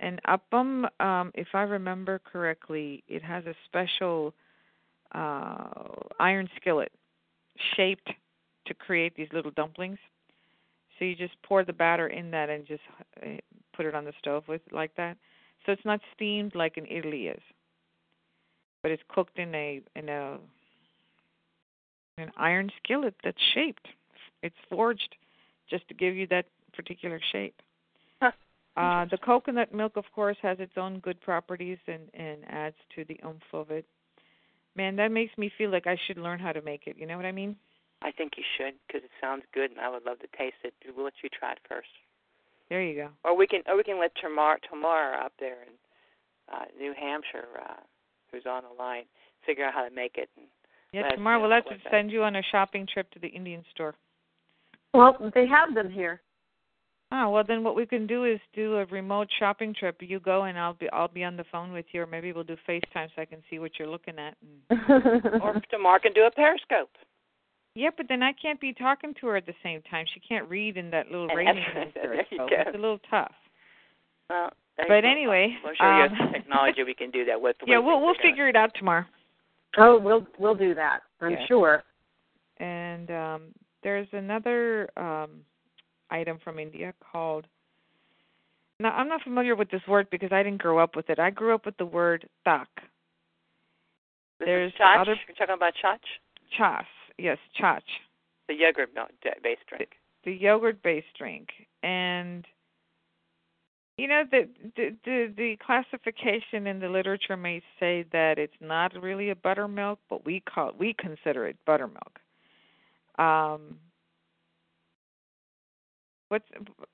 And 0.00 0.20
appam, 0.26 0.88
um, 1.00 1.30
if 1.34 1.48
I 1.52 1.62
remember 1.62 2.20
correctly, 2.20 3.04
it 3.06 3.22
has 3.22 3.44
a 3.44 3.54
special 3.66 4.34
uh, 5.14 5.68
iron 6.18 6.48
skillet 6.56 6.90
shaped 7.76 8.10
to 8.66 8.74
create 8.74 9.14
these 9.14 9.28
little 9.32 9.50
dumplings. 9.52 9.98
So 10.98 11.04
you 11.04 11.14
just 11.14 11.34
pour 11.42 11.64
the 11.64 11.72
batter 11.72 12.08
in 12.08 12.30
that 12.30 12.48
and 12.48 12.66
just 12.66 12.82
uh, 13.22 13.36
put 13.76 13.86
it 13.86 13.94
on 13.94 14.04
the 14.04 14.12
stove 14.18 14.44
with 14.48 14.62
like 14.72 14.94
that. 14.96 15.16
So 15.66 15.72
it's 15.72 15.84
not 15.84 16.00
steamed 16.14 16.54
like 16.54 16.78
an 16.78 16.84
idli 16.84 17.30
is, 17.34 17.42
but 18.82 18.90
it's 18.90 19.02
cooked 19.08 19.38
in 19.38 19.54
a 19.54 19.82
in 19.96 20.08
a 20.08 20.38
an 22.18 22.30
iron 22.36 22.70
skillet 22.82 23.14
that's 23.22 23.40
shaped. 23.54 23.86
It's 24.42 24.56
forged 24.70 25.16
just 25.68 25.86
to 25.88 25.94
give 25.94 26.14
you 26.14 26.26
that 26.28 26.46
particular 26.74 27.20
shape. 27.32 27.60
Huh. 28.76 28.80
Uh, 28.80 29.04
the 29.10 29.18
coconut 29.18 29.74
milk, 29.74 29.92
of 29.96 30.04
course, 30.14 30.36
has 30.42 30.58
its 30.60 30.72
own 30.76 31.00
good 31.00 31.20
properties 31.20 31.78
and 31.86 32.02
and 32.14 32.38
adds 32.48 32.76
to 32.94 33.04
the 33.04 33.18
oomph 33.26 33.42
of 33.52 33.70
it. 33.70 33.84
Man, 34.76 34.96
that 34.96 35.10
makes 35.10 35.36
me 35.36 35.50
feel 35.58 35.70
like 35.70 35.86
I 35.86 35.96
should 36.06 36.16
learn 36.18 36.38
how 36.38 36.52
to 36.52 36.62
make 36.62 36.86
it. 36.86 36.96
You 36.96 37.06
know 37.06 37.16
what 37.16 37.26
I 37.26 37.32
mean? 37.32 37.56
I 38.02 38.12
think 38.12 38.32
you 38.36 38.44
should 38.56 38.74
because 38.86 39.02
it 39.04 39.10
sounds 39.20 39.42
good, 39.52 39.70
and 39.70 39.80
I 39.80 39.88
would 39.90 40.06
love 40.06 40.20
to 40.20 40.28
taste 40.38 40.56
it. 40.64 40.72
We'll 40.96 41.04
let 41.04 41.14
you 41.22 41.28
try 41.28 41.52
it 41.52 41.58
first. 41.68 41.88
There 42.68 42.82
you 42.82 42.94
go. 42.94 43.08
Or 43.24 43.36
we 43.36 43.46
can, 43.46 43.62
or 43.66 43.76
we 43.76 43.82
can 43.82 43.98
let 43.98 44.12
Tamar 44.22 44.58
Tamar 44.70 45.14
up 45.14 45.32
there 45.40 45.58
in 45.66 46.54
uh, 46.54 46.64
New 46.78 46.94
Hampshire, 46.98 47.48
uh, 47.60 47.80
who's 48.30 48.46
on 48.48 48.62
the 48.62 48.82
line, 48.82 49.04
figure 49.44 49.64
out 49.64 49.74
how 49.74 49.86
to 49.86 49.94
make 49.94 50.16
it. 50.16 50.30
And 50.36 50.46
Yeah, 50.92 51.02
let 51.02 51.12
us 51.14 51.18
we'll 51.18 51.50
have 51.50 51.64
what 51.64 51.70
to 51.72 51.82
that- 51.82 51.90
send 51.90 52.12
you 52.12 52.22
on 52.22 52.36
a 52.36 52.42
shopping 52.52 52.86
trip 52.86 53.10
to 53.10 53.18
the 53.18 53.28
Indian 53.28 53.64
store. 53.74 53.96
Well, 54.94 55.30
they 55.34 55.46
have 55.46 55.74
them 55.74 55.90
here. 55.90 56.20
Oh 57.12 57.28
well, 57.30 57.42
then 57.46 57.64
what 57.64 57.74
we 57.74 57.86
can 57.86 58.06
do 58.06 58.24
is 58.24 58.38
do 58.54 58.76
a 58.76 58.84
remote 58.86 59.28
shopping 59.38 59.74
trip. 59.78 59.96
You 60.00 60.20
go 60.20 60.44
and 60.44 60.56
I'll 60.58 60.74
be 60.74 60.88
I'll 60.90 61.08
be 61.08 61.24
on 61.24 61.36
the 61.36 61.44
phone 61.50 61.72
with 61.72 61.86
you, 61.92 62.02
or 62.02 62.06
maybe 62.06 62.32
we'll 62.32 62.44
do 62.44 62.56
FaceTime 62.68 63.08
so 63.14 63.22
I 63.22 63.24
can 63.24 63.42
see 63.50 63.58
what 63.58 63.72
you're 63.78 63.88
looking 63.88 64.14
at. 64.18 64.36
And... 64.68 64.80
or 65.42 65.54
to 65.70 65.78
Mark 65.78 66.04
and 66.04 66.14
do 66.14 66.22
a 66.22 66.30
Periscope. 66.30 66.90
Yeah, 67.74 67.90
but 67.96 68.06
then 68.08 68.22
I 68.22 68.32
can't 68.32 68.60
be 68.60 68.72
talking 68.72 69.14
to 69.20 69.26
her 69.28 69.36
at 69.36 69.46
the 69.46 69.54
same 69.62 69.80
time. 69.90 70.04
She 70.12 70.20
can't 70.20 70.48
read 70.48 70.76
in 70.76 70.90
that 70.90 71.06
little 71.10 71.28
And 71.28 71.36
rating 71.38 71.54
that's- 71.74 71.92
thing, 71.94 72.02
there 72.02 72.14
you 72.30 72.38
go. 72.38 72.46
it's 72.50 72.70
a 72.74 72.78
little 72.78 72.98
tough. 73.10 73.32
Well, 74.28 74.50
But 74.76 75.04
anyway, 75.04 75.56
I'm 75.66 75.74
sure 75.76 75.96
you 75.98 76.04
um, 76.04 76.14
have 76.14 76.32
technology 76.32 76.82
we 76.84 76.94
can 76.94 77.10
do 77.10 77.24
that 77.26 77.40
with. 77.40 77.56
the 77.64 77.66
Yeah, 77.72 77.78
we'll 77.78 78.00
we'll 78.00 78.10
are 78.10 78.14
going. 78.14 78.22
figure 78.30 78.48
it 78.48 78.56
out 78.56 78.70
tomorrow. 78.76 79.04
oh, 79.78 79.98
we'll 79.98 80.26
we'll 80.38 80.54
do 80.54 80.74
that. 80.76 81.00
I'm 81.20 81.32
Yes. 81.32 81.42
sure. 81.48 81.82
And 82.58 83.10
um 83.10 83.42
there's 83.82 84.08
another 84.12 84.88
um 84.96 85.30
item 86.10 86.38
from 86.42 86.58
India 86.58 86.92
called 87.12 87.46
now 88.78 88.90
I'm 88.90 89.08
not 89.08 89.22
familiar 89.22 89.54
with 89.54 89.70
this 89.70 89.82
word 89.86 90.08
because 90.10 90.32
I 90.32 90.42
didn't 90.42 90.62
grow 90.62 90.78
up 90.78 90.96
with 90.96 91.10
it. 91.10 91.18
I 91.18 91.30
grew 91.30 91.54
up 91.54 91.66
with 91.66 91.76
the 91.76 91.84
word 91.84 92.28
tak. 92.44 92.68
This 94.38 94.46
there's 94.46 94.72
chach. 94.72 95.00
other- 95.00 95.16
You're 95.28 95.36
talking 95.36 95.54
about 95.54 95.74
chach, 95.84 95.98
Chas. 96.56 96.86
Yes, 97.18 97.36
chach. 97.60 97.82
the 98.48 98.54
yogurt 98.54 98.90
based 99.42 99.66
drink. 99.68 99.90
the 100.24 100.32
yogurt 100.32 100.82
based 100.82 101.06
drink 101.18 101.48
and 101.82 102.46
you 103.98 104.08
know 104.08 104.22
the, 104.30 104.48
the 104.76 104.96
the 105.04 105.32
the 105.36 105.56
classification 105.64 106.66
in 106.66 106.80
the 106.80 106.88
literature 106.88 107.36
may 107.36 107.60
say 107.78 108.04
that 108.12 108.38
it's 108.38 108.56
not 108.60 108.92
really 109.00 109.28
a 109.30 109.36
buttermilk 109.36 109.98
but 110.08 110.24
we 110.24 110.40
call 110.40 110.72
we 110.78 110.94
consider 110.98 111.46
it 111.46 111.56
buttermilk 111.66 112.18
um 113.18 113.76
what's 116.30 116.46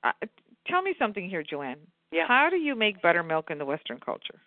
uh, 0.03 0.11
tell 0.67 0.81
me 0.81 0.93
something 0.99 1.29
here 1.29 1.43
joanne 1.43 1.79
Yeah. 2.11 2.27
how 2.27 2.49
do 2.49 2.57
you 2.57 2.75
make 2.75 3.01
buttermilk 3.01 3.49
in 3.49 3.57
the 3.57 3.65
western 3.65 3.99
culture 3.99 4.39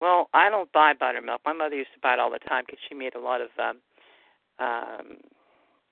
Well, 0.00 0.28
I 0.34 0.50
don't 0.50 0.70
buy 0.72 0.92
buttermilk. 0.92 1.40
My 1.46 1.54
mother 1.54 1.76
used 1.76 1.94
to 1.94 2.00
buy 2.00 2.12
it 2.14 2.20
all 2.20 2.30
the 2.30 2.38
time 2.38 2.64
because 2.66 2.80
she 2.88 2.94
made 2.94 3.14
a 3.14 3.20
lot 3.20 3.40
of 3.40 3.48
um, 3.58 3.78
um, 4.58 5.16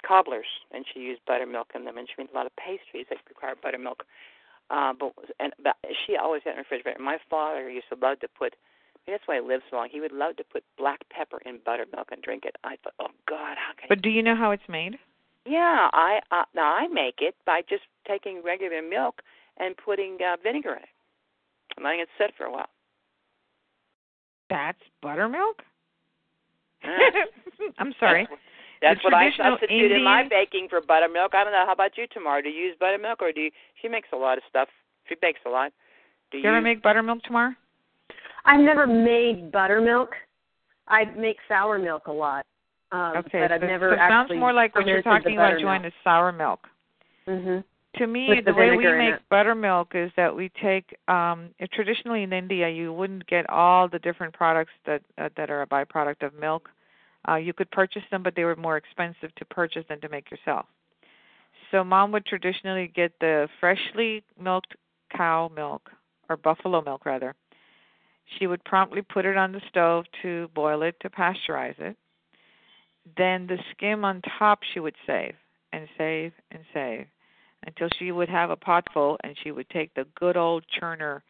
cobblers, 0.07 0.51
and 0.71 0.85
she 0.93 1.01
used 1.01 1.21
buttermilk 1.27 1.69
in 1.75 1.85
them, 1.87 1.97
and 1.97 2.07
she 2.09 2.15
made 2.19 2.29
a 2.31 2.37
lot 2.37 2.45
of 2.45 2.53
pastries 2.57 3.07
that 3.09 3.19
require 3.29 3.55
buttermilk. 3.63 4.05
Uh, 4.69 4.93
but 4.99 5.13
and 5.41 5.53
but 5.63 5.77
she 6.05 6.17
always 6.17 6.43
had 6.45 6.51
in 6.53 6.57
the 6.57 6.63
refrigerator. 6.63 7.01
My 7.01 7.19
father 7.31 7.71
used 7.71 7.89
to 7.89 7.97
love 8.01 8.21
to 8.21 8.29
put. 8.29 8.55
Maybe 9.07 9.17
that's 9.17 9.27
why 9.27 9.37
he 9.37 9.41
lived 9.41 9.65
so 9.71 9.77
long. 9.77 9.89
He 9.91 10.01
would 10.01 10.13
love 10.13 10.37
to 10.37 10.45
put 10.45 10.63
black 10.77 11.01
pepper 11.11 11.41
in 11.47 11.61
buttermilk 11.65 12.09
and 12.13 12.23
drink 12.23 12.45
it. 12.45 12.57
I 12.65 12.77
thought, 12.83 12.95
oh 13.01 13.13
God, 13.29 13.57
how 13.57 13.73
can? 13.79 13.89
but 13.89 14.03
do 14.03 14.11
you 14.11 14.23
know 14.23 14.37
how 14.37 14.51
it's 14.51 14.69
made 14.69 14.99
Yeah, 15.47 15.89
I 15.93 16.21
uh, 16.31 16.45
now 16.55 16.75
I 16.75 16.87
make 16.89 17.17
it 17.19 17.35
by 17.47 17.63
just 17.69 17.83
taking 18.07 18.43
regular 18.45 18.81
milk 18.83 19.21
and 19.59 19.75
putting 19.77 20.17
uh, 20.25 20.37
vinegar 20.43 20.75
in 20.75 20.83
it, 20.83 20.89
and 21.77 21.85
letting 21.85 22.01
it 22.01 22.09
sit 22.19 22.33
for 22.39 22.45
a 22.45 22.53
while. 22.53 22.71
that's 24.51 24.79
buttermilk 25.01 25.63
Yeah. 26.85 26.99
i'm 27.79 27.95
sorry 27.99 28.27
That's, 28.83 28.99
The 29.01 29.05
what 29.05 29.15
I 29.15 29.31
traditional 29.31 29.53
substitute 29.61 29.93
in 29.93 30.05
my 30.05 30.23
Indian- 30.23 30.29
baking 30.29 30.67
for 30.69 30.81
buttermilk. 30.81 31.35
I 31.37 31.45
don't 31.45 31.53
know. 31.53 31.63
How 31.65 31.73
about 31.73 31.97
you, 31.97 32.07
Tamara? 32.13 32.43
Do 32.43 32.49
you 32.49 32.65
use 32.67 32.77
buttermilk 32.81 33.23
or 33.23 33.31
do 33.31 33.41
you? 33.43 33.51
She 33.81 33.87
makes 33.89 34.09
a 34.13 34.17
lot 34.17 34.39
of 34.39 34.45
stuff. 34.51 34.69
She 35.09 35.15
bakes 35.23 35.39
a 35.47 35.49
lot. 35.49 35.71
Do 36.33 36.39
you 36.39 36.43
you 36.45 36.49
ever 36.51 36.61
make 36.61 36.83
buttermilk 36.83 37.23
Tamar 37.23 37.57
I've 38.45 38.61
never 38.61 38.87
made 38.89 39.53
buttermilk. 39.53 40.11
I 40.89 41.05
make 41.17 41.37
sour 41.49 41.79
milk 41.79 42.09
a 42.09 42.13
lot. 42.13 42.45
Um, 42.93 43.17
Okay, 43.17 43.41
but 43.41 43.51
I've 43.51 43.61
so, 43.63 43.67
never 43.67 43.91
so 43.91 43.95
actually 43.99 44.37
sounds 44.37 44.41
more 44.41 44.53
like 44.53 44.75
what 44.75 44.87
you're 44.87 45.03
talking 45.03 45.35
about. 45.35 45.59
Joanne, 45.59 45.85
is 45.85 45.93
sour 46.05 46.31
milk. 46.31 46.69
Mhm. 47.27 47.65
To 47.97 48.07
me, 48.07 48.29
With 48.29 48.45
the, 48.47 48.53
the 48.53 48.59
way 48.59 48.71
we 48.75 48.85
make 48.85 49.15
it. 49.15 49.23
buttermilk 49.29 49.95
is 49.95 50.11
that 50.17 50.35
we 50.35 50.49
take 50.63 50.97
um 51.09 51.51
traditionally 51.73 52.23
in 52.23 52.33
India 52.33 52.69
you 52.69 52.93
wouldn't 52.93 53.27
get 53.27 53.49
all 53.51 53.87
the 53.89 53.99
different 53.99 54.33
products 54.35 54.73
that 54.87 55.03
uh, 55.19 55.29
that 55.37 55.51
are 55.51 55.63
a 55.63 55.67
byproduct 55.67 56.23
of 56.23 56.35
milk. 56.35 56.71
Uh 57.29 57.37
you 57.37 57.53
could 57.53 57.71
purchase 57.71 58.03
them 58.11 58.23
but 58.23 58.35
they 58.35 58.45
were 58.45 58.57
more 58.57 58.77
expensive 58.77 59.35
to 59.37 59.45
purchase 59.45 59.85
than 59.89 60.01
to 60.01 60.09
make 60.09 60.31
yourself. 60.31 60.67
So 61.71 61.85
mom 61.85 62.13
would 62.13 62.25
traditionally 62.27 62.89
get 62.89 63.13
the 63.21 63.49
freshly 63.61 64.23
milked 64.41 64.75
cow 65.15 65.51
milk 65.55 65.91
or 66.29 66.37
buffalo 66.37 66.83
milk 66.83 67.05
rather. 67.05 67.35
She 68.39 68.47
would 68.47 68.65
promptly 68.65 69.03
put 69.03 69.27
it 69.27 69.37
on 69.37 69.53
the 69.53 69.61
stove 69.69 70.07
to 70.23 70.49
boil 70.55 70.83
it 70.83 70.97
to 71.01 71.11
pasteurize 71.11 71.79
it. 71.79 71.97
Then 73.17 73.47
the 73.47 73.59
skim 73.73 74.05
on 74.05 74.23
top 74.39 74.61
she 74.73 74.81
would 74.81 74.95
save 75.07 75.35
and 75.73 75.89
save 75.99 76.33
and 76.51 76.61
save 76.73 77.07
until 77.67 77.89
she 77.99 78.13
would 78.13 78.29
have 78.29 78.51
a 78.51 78.57
pot 78.57 78.87
full 78.93 79.19
and 79.25 79.37
she 79.43 79.51
would 79.51 79.69
take 79.71 79.93
the 79.95 80.07
good 80.15 80.37
old 80.37 80.65
churner. 80.81 81.23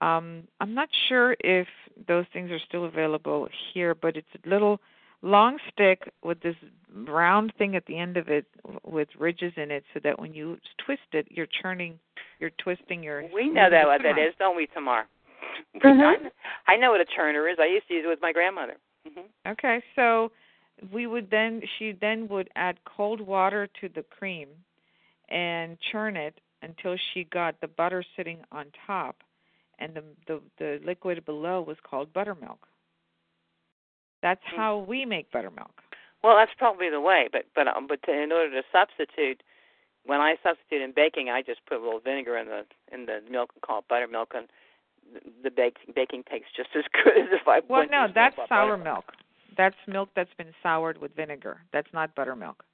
Um, 0.00 0.48
I'm 0.60 0.74
not 0.74 0.88
sure 1.08 1.36
if 1.40 1.68
those 2.08 2.24
things 2.32 2.50
are 2.50 2.58
still 2.58 2.84
available 2.84 3.48
here, 3.72 3.94
but 3.94 4.16
it's 4.16 4.26
a 4.44 4.48
little 4.48 4.80
long 5.22 5.58
stick 5.72 6.12
with 6.22 6.40
this 6.40 6.56
round 6.94 7.52
thing 7.56 7.76
at 7.76 7.86
the 7.86 7.98
end 7.98 8.16
of 8.16 8.28
it 8.28 8.44
with 8.84 9.08
ridges 9.18 9.52
in 9.56 9.70
it 9.70 9.84
so 9.94 10.00
that 10.04 10.18
when 10.18 10.34
you 10.34 10.58
twist 10.84 11.00
it 11.12 11.26
you're 11.30 11.48
churning 11.62 11.98
you're 12.40 12.50
twisting 12.58 13.02
your 13.02 13.22
We 13.32 13.48
know 13.48 13.70
that 13.70 13.86
what 13.86 14.02
that 14.02 14.08
Come 14.10 14.18
on. 14.18 14.26
is, 14.26 14.34
don't 14.38 14.56
we, 14.56 14.66
Tamar? 14.66 15.06
Mhm. 15.74 16.30
I 16.66 16.76
know 16.76 16.90
what 16.90 17.00
a 17.00 17.06
churner 17.06 17.50
is. 17.50 17.58
I 17.58 17.66
used 17.66 17.88
to 17.88 17.94
use 17.94 18.04
it 18.04 18.08
with 18.08 18.20
my 18.20 18.32
grandmother. 18.32 18.76
hmm 19.06 19.20
Okay, 19.46 19.82
so 19.96 20.30
we 20.92 21.06
would 21.06 21.30
then 21.30 21.62
she 21.78 21.92
then 22.00 22.28
would 22.28 22.48
add 22.56 22.78
cold 22.84 23.20
water 23.20 23.68
to 23.80 23.88
the 23.88 24.02
cream 24.02 24.48
and 25.28 25.78
churn 25.92 26.16
it 26.16 26.40
until 26.62 26.96
she 27.12 27.24
got 27.24 27.60
the 27.60 27.68
butter 27.68 28.04
sitting 28.16 28.38
on 28.52 28.66
top 28.86 29.16
and 29.78 29.94
the 29.94 30.02
the, 30.26 30.40
the 30.58 30.80
liquid 30.84 31.24
below 31.24 31.60
was 31.60 31.76
called 31.88 32.12
buttermilk. 32.12 32.66
That's 34.22 34.40
Hmm. 34.46 34.56
how 34.56 34.78
we 34.78 35.04
make 35.04 35.30
buttermilk. 35.30 35.82
Well, 36.22 36.36
that's 36.36 36.52
probably 36.56 36.88
the 36.88 37.00
way, 37.00 37.28
but 37.30 37.46
but 37.54 37.68
um, 37.68 37.86
but 37.86 38.02
to, 38.04 38.12
in 38.12 38.32
order 38.32 38.50
to 38.50 38.62
substitute, 38.72 39.42
when 40.06 40.20
I 40.20 40.36
substitute 40.42 40.82
in 40.82 40.92
baking, 40.92 41.28
I 41.28 41.42
just 41.42 41.64
put 41.66 41.78
a 41.78 41.84
little 41.84 42.00
vinegar 42.00 42.38
in 42.38 42.46
the 42.48 42.64
in 42.92 43.06
the 43.06 43.20
milk 43.30 43.50
and 43.54 43.62
call 43.62 43.80
it 43.80 43.88
buttermilk, 43.88 44.32
and 44.34 44.48
the, 45.42 45.50
bake, 45.50 45.76
baking 45.94 46.24
tastes 46.30 46.48
just 46.56 46.70
as 46.76 46.84
good 46.92 47.18
as 47.18 47.28
if 47.32 47.46
I. 47.46 47.60
Well, 47.68 47.86
no, 47.90 48.06
that's 48.12 48.36
sour 48.48 48.76
milk. 48.78 49.04
That's 49.56 49.76
milk 49.86 50.08
that's 50.16 50.32
been 50.36 50.52
soured 50.62 50.98
with 50.98 51.14
vinegar. 51.14 51.60
That's 51.72 51.88
not 51.92 52.14
buttermilk. 52.14 52.64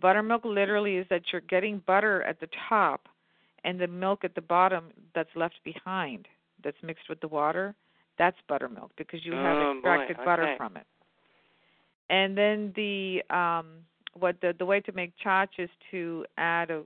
Buttermilk 0.00 0.44
literally 0.44 0.96
is 0.96 1.06
that 1.10 1.22
you're 1.30 1.40
getting 1.42 1.82
butter 1.86 2.22
at 2.22 2.40
the 2.40 2.48
top 2.68 3.08
and 3.64 3.80
the 3.80 3.86
milk 3.86 4.24
at 4.24 4.34
the 4.34 4.40
bottom 4.40 4.90
that's 5.14 5.30
left 5.36 5.58
behind 5.64 6.26
that's 6.62 6.76
mixed 6.82 7.08
with 7.08 7.20
the 7.20 7.28
water. 7.28 7.74
That's 8.18 8.36
buttermilk 8.48 8.92
because 8.96 9.24
you 9.24 9.32
have 9.32 9.56
Oh, 9.56 9.74
boy, 9.74 9.76
extracted 9.76 10.16
butter 10.24 10.42
okay. 10.44 10.56
from 10.56 10.76
it. 10.76 10.86
And 12.10 12.36
then 12.36 12.72
the 12.76 13.22
um 13.30 13.84
what 14.14 14.40
the 14.40 14.54
the 14.58 14.64
way 14.64 14.80
to 14.80 14.92
make 14.92 15.12
chach 15.24 15.48
is 15.58 15.70
to 15.90 16.24
add 16.38 16.70
a 16.70 16.82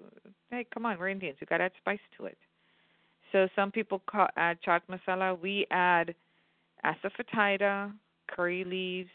hey 0.50 0.66
come 0.72 0.86
on 0.86 0.98
we're 0.98 1.08
Indians 1.08 1.36
we 1.40 1.46
got 1.46 1.58
to 1.58 1.64
add 1.64 1.72
spice 1.80 1.98
to 2.16 2.26
it. 2.26 2.38
So 3.32 3.48
some 3.54 3.70
people 3.70 4.00
call, 4.10 4.28
add 4.36 4.58
chaat 4.62 4.80
masala. 4.90 5.38
We 5.38 5.66
add 5.70 6.14
asafoetida, 6.84 7.92
curry 8.28 8.64
leaves. 8.64 9.10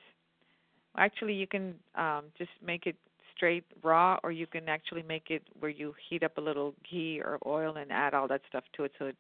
Actually, 0.98 1.34
you 1.34 1.48
can 1.48 1.76
um, 1.96 2.26
just 2.38 2.52
make 2.66 2.86
it 2.86 2.96
straight 3.36 3.66
raw, 3.84 4.18
or 4.24 4.32
you 4.32 4.46
can 4.46 4.70
actually 4.70 5.04
make 5.04 5.28
it 5.30 5.44
where 5.60 5.72
you 5.72 5.94
heat 6.10 6.24
up 6.24 6.38
a 6.38 6.42
little 6.42 6.76
ghee 6.90 7.22
or 7.24 7.40
oil 7.46 7.78
and 7.78 7.92
add 7.92 8.14
all 8.14 8.28
that 8.28 8.42
stuff 8.48 8.64
to 8.76 8.84
it, 8.84 8.92
so 9.00 9.06
it 9.06 9.16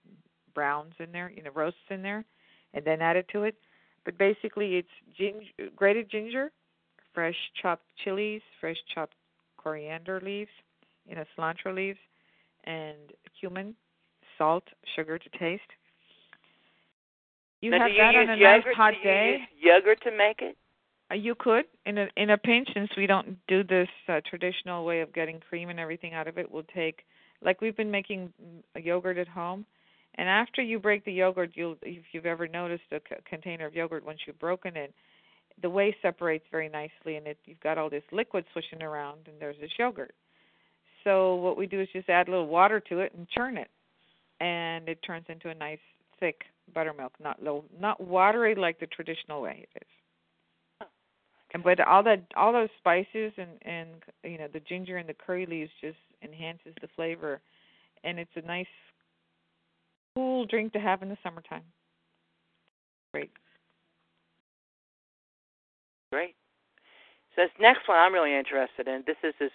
browns 0.53 0.93
in 0.99 1.11
there, 1.11 1.31
you 1.35 1.41
know, 1.41 1.51
roasts 1.53 1.79
in 1.89 2.01
there, 2.01 2.23
and 2.73 2.85
then 2.85 3.01
add 3.01 3.15
it 3.15 3.27
to 3.29 3.43
it. 3.43 3.55
But 4.05 4.17
basically, 4.17 4.75
it's 4.75 4.87
ginger, 5.17 5.71
grated 5.75 6.09
ginger, 6.11 6.51
fresh 7.13 7.35
chopped 7.61 7.85
chilies, 8.03 8.41
fresh 8.59 8.77
chopped 8.93 9.15
coriander 9.57 10.21
leaves, 10.21 10.51
you 11.07 11.15
know, 11.15 11.23
cilantro 11.37 11.73
leaves, 11.73 11.99
and 12.65 12.97
cumin, 13.39 13.75
salt, 14.37 14.63
sugar 14.95 15.17
to 15.17 15.29
taste. 15.39 15.61
You 17.63 17.71
now, 17.71 17.79
have 17.79 17.91
you 17.91 17.97
that 17.97 18.15
on 18.15 18.29
a 18.29 18.35
yogurt? 18.35 18.65
nice 18.65 18.75
hot 18.75 18.93
day. 19.01 19.37
use 19.39 19.47
yogurt 19.61 20.01
to 20.03 20.11
make 20.11 20.41
it? 20.41 20.57
Uh, 21.09 21.15
You 21.15 21.33
could 21.33 21.63
in 21.85 21.97
a 21.97 22.07
in 22.17 22.31
a 22.31 22.37
pinch, 22.37 22.67
since 22.73 22.89
we 22.97 23.07
don't 23.07 23.37
do 23.47 23.63
this 23.63 23.87
uh, 24.09 24.19
traditional 24.29 24.83
way 24.83 24.99
of 24.99 25.13
getting 25.13 25.39
cream 25.39 25.69
and 25.69 25.79
everything 25.79 26.13
out 26.13 26.27
of 26.27 26.37
it. 26.37 26.51
We'll 26.51 26.65
take 26.75 27.05
like 27.41 27.61
we've 27.61 27.77
been 27.77 27.89
making 27.89 28.33
mm, 28.43 28.63
a 28.75 28.81
yogurt 28.81 29.17
at 29.17 29.29
home, 29.29 29.65
and 30.15 30.27
after 30.27 30.61
you 30.61 30.77
break 30.77 31.05
the 31.05 31.13
yogurt, 31.13 31.51
you'll 31.53 31.77
if 31.83 32.03
you've 32.11 32.25
ever 32.25 32.49
noticed 32.49 32.83
a 32.91 32.99
c- 33.07 33.15
container 33.23 33.65
of 33.65 33.73
yogurt 33.73 34.05
once 34.05 34.19
you've 34.27 34.39
broken 34.39 34.75
it, 34.75 34.93
the 35.61 35.69
whey 35.69 35.95
separates 36.01 36.45
very 36.51 36.67
nicely, 36.67 37.15
and 37.15 37.27
it 37.27 37.37
you've 37.45 37.61
got 37.61 37.77
all 37.77 37.89
this 37.89 38.03
liquid 38.11 38.43
swishing 38.51 38.83
around, 38.83 39.19
and 39.27 39.35
there's 39.39 39.59
this 39.61 39.71
yogurt. 39.79 40.13
So 41.05 41.35
what 41.35 41.55
we 41.55 41.67
do 41.67 41.79
is 41.79 41.87
just 41.93 42.09
add 42.09 42.27
a 42.27 42.31
little 42.31 42.47
water 42.47 42.81
to 42.89 42.99
it 42.99 43.13
and 43.15 43.25
churn 43.29 43.55
it, 43.55 43.69
and 44.41 44.89
it 44.89 44.99
turns 45.01 45.25
into 45.29 45.49
a 45.49 45.55
nice 45.55 45.79
thick 46.19 46.43
buttermilk, 46.73 47.13
not 47.19 47.41
low, 47.41 47.63
not 47.79 48.01
watery 48.01 48.55
like 48.55 48.79
the 48.79 48.87
traditional 48.87 49.41
way 49.41 49.65
it 49.71 49.77
is. 49.81 49.87
Oh, 50.81 50.85
And 51.53 51.63
but 51.63 51.79
all 51.79 52.03
that 52.03 52.23
all 52.35 52.53
those 52.53 52.69
spices 52.77 53.33
and 53.37 53.51
and 53.61 53.89
you 54.23 54.37
know 54.37 54.47
the 54.51 54.59
ginger 54.61 54.97
and 54.97 55.07
the 55.07 55.13
curry 55.13 55.45
leaves 55.45 55.71
just 55.81 55.97
enhances 56.23 56.73
the 56.81 56.87
flavor, 56.95 57.41
and 58.03 58.19
it's 58.19 58.31
a 58.35 58.41
nice 58.41 58.65
cool 60.15 60.45
drink 60.45 60.73
to 60.73 60.79
have 60.79 61.01
in 61.01 61.09
the 61.09 61.17
summertime. 61.23 61.63
Great. 63.13 63.31
Great. 66.11 66.35
So 67.35 67.41
this 67.41 67.51
next 67.59 67.87
one 67.87 67.97
I'm 67.97 68.13
really 68.13 68.35
interested 68.37 68.87
in. 68.87 69.03
This 69.05 69.17
is 69.23 69.33
this 69.39 69.51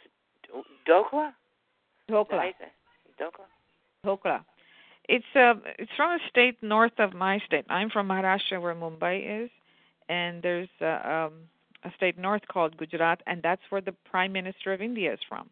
dokla. 0.88 1.32
Dhokla. 2.10 2.52
Dokla. 3.20 3.46
Dhokla. 4.04 4.44
It's 5.08 5.24
uh 5.34 5.54
it's 5.78 5.90
from 5.96 6.10
a 6.10 6.18
state 6.28 6.62
north 6.62 6.98
of 6.98 7.14
my 7.14 7.38
state. 7.46 7.64
I'm 7.70 7.90
from 7.90 8.08
Maharashtra 8.08 8.60
where 8.60 8.74
Mumbai 8.74 9.44
is 9.44 9.50
and 10.08 10.42
there's 10.42 10.68
uh, 10.80 10.86
um 10.86 11.32
a 11.84 11.90
state 11.96 12.18
north 12.18 12.42
called 12.48 12.76
Gujarat 12.76 13.22
and 13.26 13.42
that's 13.42 13.62
where 13.70 13.80
the 13.80 13.92
prime 14.10 14.32
minister 14.32 14.72
of 14.72 14.82
India 14.82 15.12
is 15.12 15.20
from. 15.28 15.48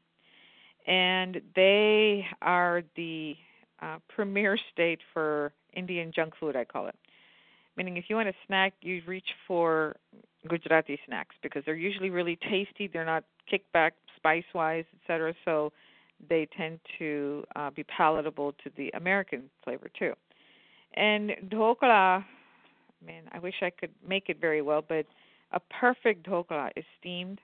And 0.87 1.41
they 1.55 2.27
are 2.43 2.83
the 2.97 3.35
uh, 3.83 3.99
premier 4.09 4.57
state 4.73 5.01
for 5.13 5.53
Indian 5.73 6.13
junk 6.15 6.35
food 6.39 6.55
I 6.55 6.65
call 6.65 6.89
it. 6.89 6.97
Meaning 7.77 7.97
if 7.97 8.05
you 8.09 8.17
want 8.17 8.29
a 8.29 8.35
snack 8.47 8.75
you 8.83 9.03
reach 9.07 9.29
for 9.49 9.97
Gujarati 10.49 10.99
snacks 11.07 11.35
because 11.43 11.63
they're 11.65 11.75
usually 11.75 12.11
really 12.11 12.37
tasty, 12.37 12.89
they're 12.93 13.05
not 13.07 13.25
kickback 13.51 13.93
spice 14.17 14.45
wise, 14.55 14.85
etc. 15.01 15.35
So 15.45 15.73
they 16.29 16.49
tend 16.57 16.81
to 16.99 17.45
uh, 17.55 17.71
be 17.71 17.85
palatable 17.85 18.53
to 18.65 18.71
the 18.77 18.91
American 18.91 19.45
flavor 19.63 19.89
too. 19.99 20.13
And 20.95 21.33
dhokla, 21.49 22.25
man, 23.05 23.25
I 23.33 23.39
wish 23.39 23.55
I 23.63 23.71
could 23.71 23.91
make 24.07 24.29
it 24.29 24.41
very 24.41 24.63
well, 24.63 24.83
but 24.87 25.07
a 25.53 25.61
perfect 25.61 26.27
dhokla 26.27 26.71
is 26.77 26.85
steamed, 26.99 27.41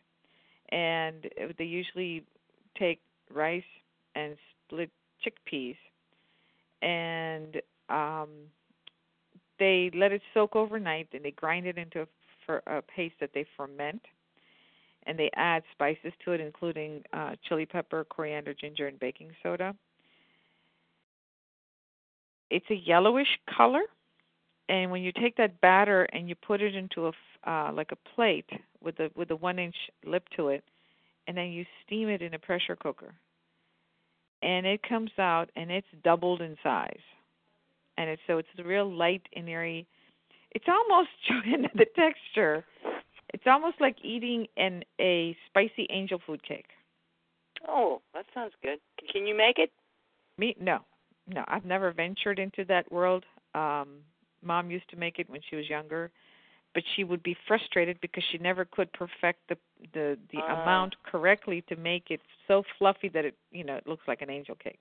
and 0.71 1.29
they 1.59 1.65
usually 1.65 2.25
take 2.79 3.01
rice 3.33 3.63
and 4.15 4.37
split 4.67 4.91
chickpeas, 5.25 5.77
and 6.81 7.61
um, 7.89 8.29
they 9.59 9.91
let 9.95 10.13
it 10.13 10.23
soak 10.35 10.57
overnight, 10.57 11.09
and 11.13 11.25
they 11.25 11.31
grind 11.31 11.67
it 11.67 11.79
into 11.79 12.07
a, 12.49 12.79
a 12.79 12.83
paste 12.83 13.15
that 13.21 13.31
they 13.35 13.45
ferment 13.57 14.03
and 15.07 15.19
they 15.19 15.31
add 15.35 15.63
spices 15.73 16.13
to 16.25 16.33
it, 16.33 16.41
including 16.41 17.03
uh, 17.13 17.33
chili 17.49 17.67
pepper, 17.67 18.05
coriander, 18.05 18.55
ginger, 18.55 18.87
and 18.87 18.99
baking 18.99 19.31
soda. 19.43 19.75
It's 22.51 22.67
a 22.71 22.75
yellowish 22.75 23.39
color, 23.57 23.83
and 24.69 24.91
when 24.91 25.03
you 25.03 25.13
take 25.13 25.37
that 25.37 25.61
batter 25.61 26.05
and 26.05 26.29
you 26.29 26.35
put 26.35 26.61
it 26.61 26.75
into 26.75 27.07
a 27.07 27.13
uh, 27.45 27.73
like 27.73 27.91
a 27.91 28.15
plate 28.15 28.49
with 28.83 28.99
a 29.01 29.11
with 29.17 29.31
a 29.31 29.37
one 29.37 29.59
inch 29.59 29.75
lip 30.05 30.25
to 30.37 30.49
it, 30.49 30.63
and 31.27 31.37
then 31.37 31.47
you 31.47 31.65
steam 31.85 32.09
it 32.09 32.23
in 32.23 32.35
a 32.35 32.39
pressure 32.39 32.77
cooker, 32.77 33.15
and 34.43 34.67
it 34.67 34.81
comes 34.87 35.11
out 35.19 35.51
and 35.57 35.71
it's 35.71 35.87
doubled 36.05 36.43
in 36.43 36.57
size, 36.63 37.01
and 37.97 38.09
it's 38.09 38.23
so 38.27 38.39
it's 38.39 38.49
real 38.65 38.91
light 38.91 39.23
and 39.35 39.49
airy. 39.49 39.87
It's 40.53 40.67
almost 40.69 41.09
the 41.75 41.87
texture 41.97 42.65
it's 43.33 43.45
almost 43.47 43.81
like 43.81 43.97
eating 44.03 44.47
an 44.57 44.83
a 45.01 45.37
spicy 45.49 45.87
angel 45.91 46.21
food 46.27 46.43
cake. 46.43 46.67
Oh, 47.67 48.01
that 48.15 48.27
sounds 48.35 48.53
good. 48.63 48.79
Can 49.13 49.27
you 49.27 49.37
make 49.37 49.59
it? 49.59 49.71
Me? 50.39 50.57
No, 50.61 50.81
no. 51.29 51.45
I've 51.49 51.65
never 51.65 51.93
ventured 51.93 52.39
into 52.39 52.65
that 52.67 52.91
world. 52.91 53.25
Um, 53.55 53.99
Mom 54.43 54.71
used 54.71 54.89
to 54.91 54.97
make 54.97 55.19
it 55.19 55.31
when 55.31 55.41
she 55.49 55.57
was 55.57 55.69
younger, 55.69 56.11
but 56.75 56.83
she 56.97 57.05
would 57.05 57.23
be 57.23 57.37
frustrated 57.47 58.01
because 58.01 58.25
she 58.33 58.39
never 58.39 58.65
could 58.65 58.93
perfect 58.93 59.41
the 59.49 59.57
the 59.95 60.19
the 60.33 60.39
Uh. 60.39 60.55
amount 60.55 60.95
correctly 61.05 61.63
to 61.69 61.77
make 61.77 62.11
it 62.11 62.21
so 62.49 62.63
fluffy 62.79 63.09
that 63.09 63.25
it 63.25 63.37
you 63.51 63.65
know 63.65 63.77
it 63.77 63.87
looks 63.87 64.07
like 64.09 64.23
an 64.23 64.31
angel 64.31 64.55
cake. 64.57 64.81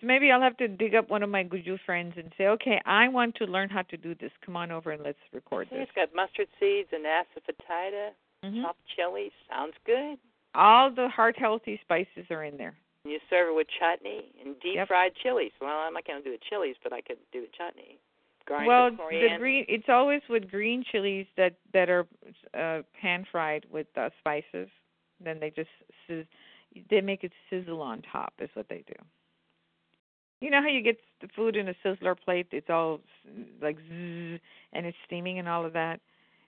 So 0.00 0.06
maybe 0.06 0.30
I'll 0.30 0.42
have 0.42 0.56
to 0.58 0.68
dig 0.68 0.94
up 0.94 1.08
one 1.08 1.22
of 1.22 1.30
my 1.30 1.42
Guju 1.44 1.78
friends 1.86 2.14
and 2.16 2.30
say, 2.36 2.46
okay, 2.48 2.80
I 2.84 3.08
want 3.08 3.34
to 3.36 3.44
learn 3.46 3.70
how 3.70 3.82
to 3.82 3.96
do 3.96 4.14
this. 4.14 4.30
Come 4.44 4.56
on 4.56 4.70
over 4.70 4.90
and 4.92 5.02
let's 5.02 5.18
record 5.32 5.68
this. 5.70 5.78
it's 5.82 5.92
got 5.92 6.14
mustard 6.14 6.48
seeds 6.60 6.88
and 6.92 7.04
asafoetida, 7.06 8.10
Mhm. 8.44 8.62
chopped 8.62 8.86
chilies. 8.94 9.32
Sounds 9.48 9.74
good. 9.84 10.18
All 10.54 10.90
the 10.90 11.08
heart 11.08 11.36
healthy 11.38 11.78
spices 11.82 12.30
are 12.30 12.44
in 12.44 12.56
there. 12.56 12.76
And 13.04 13.12
you 13.12 13.20
serve 13.30 13.48
it 13.48 13.54
with 13.54 13.68
chutney 13.68 14.32
and 14.44 14.58
deep 14.60 14.74
Yep. 14.76 14.88
fried 14.88 15.14
chilies. 15.16 15.52
Well, 15.60 15.78
I'm 15.78 15.94
not 15.94 16.04
going 16.04 16.22
to 16.22 16.24
do 16.24 16.36
the 16.36 16.44
chilies, 16.44 16.76
but 16.82 16.92
I 16.92 17.00
could 17.00 17.18
do 17.30 17.40
the 17.40 17.48
chutney. 17.48 17.98
Grind 18.44 18.66
well, 18.68 18.90
the 18.92 18.96
the 18.96 19.36
green 19.38 19.64
it's 19.68 19.88
always 19.88 20.22
with 20.28 20.48
green 20.48 20.84
chilies 20.84 21.26
that 21.36 21.54
that 21.72 21.88
are 21.90 22.06
uh 22.54 22.82
pan 23.00 23.24
fried 23.24 23.64
with 23.70 23.88
uh, 23.98 24.10
spices. 24.20 24.68
Then 25.18 25.40
they 25.40 25.50
just 25.50 25.70
sizz- 26.06 26.28
they 26.88 27.00
make 27.00 27.24
it 27.24 27.32
sizzle 27.50 27.82
on 27.82 28.02
top 28.02 28.34
is 28.40 28.48
what 28.54 28.68
they 28.68 28.82
do. 28.86 28.94
You 30.40 30.50
know 30.50 30.60
how 30.60 30.68
you 30.68 30.82
get 30.82 30.98
the 31.20 31.28
food 31.34 31.56
in 31.56 31.68
a 31.68 31.74
sizzler 31.84 32.16
plate? 32.18 32.48
It's 32.52 32.68
all 32.68 33.00
like 33.60 33.76
zzz, 33.78 34.40
and 34.72 34.84
it's 34.86 34.96
steaming 35.06 35.38
and 35.38 35.48
all 35.48 35.64
of 35.64 35.72
that. 35.72 36.00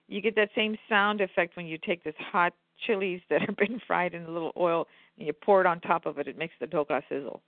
You 0.07 0.21
get 0.21 0.35
that 0.35 0.49
same 0.55 0.77
sound 0.87 1.21
effect 1.21 1.55
when 1.55 1.65
you 1.65 1.77
take 1.77 2.03
this 2.03 2.15
hot 2.17 2.53
chilies 2.85 3.21
that 3.29 3.41
have 3.41 3.55
been 3.57 3.79
fried 3.87 4.13
in 4.13 4.25
a 4.25 4.31
little 4.31 4.53
oil 4.57 4.87
and 5.17 5.27
you 5.27 5.33
pour 5.33 5.61
it 5.61 5.67
on 5.67 5.79
top 5.81 6.05
of 6.05 6.17
it. 6.17 6.27
It 6.27 6.37
makes 6.37 6.53
the 6.59 6.67
dhokla 6.67 7.01
sizzle. 7.09 7.41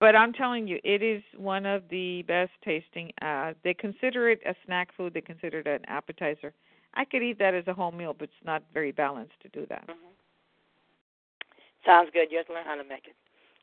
But 0.00 0.16
I'm 0.16 0.32
telling 0.32 0.66
you, 0.66 0.78
it 0.82 1.02
is 1.02 1.22
one 1.36 1.66
of 1.66 1.82
the 1.90 2.22
best 2.22 2.52
tasting. 2.64 3.12
Uh, 3.20 3.52
they 3.62 3.74
consider 3.74 4.30
it 4.30 4.40
a 4.46 4.54
snack 4.64 4.88
food. 4.96 5.12
They 5.12 5.20
consider 5.20 5.58
it 5.58 5.66
an 5.66 5.84
appetizer. 5.88 6.54
I 6.94 7.04
could 7.04 7.22
eat 7.22 7.38
that 7.38 7.54
as 7.54 7.66
a 7.66 7.74
whole 7.74 7.92
meal, 7.92 8.14
but 8.18 8.24
it's 8.24 8.44
not 8.44 8.62
very 8.72 8.92
balanced 8.92 9.38
to 9.42 9.48
do 9.50 9.66
that. 9.66 9.86
Mhm. 9.86 10.14
Sounds 11.84 12.10
good. 12.10 12.30
You 12.30 12.38
have 12.38 12.46
to 12.46 12.54
learn 12.54 12.64
how 12.64 12.76
to 12.76 12.84
make 12.84 13.06
it. 13.06 13.14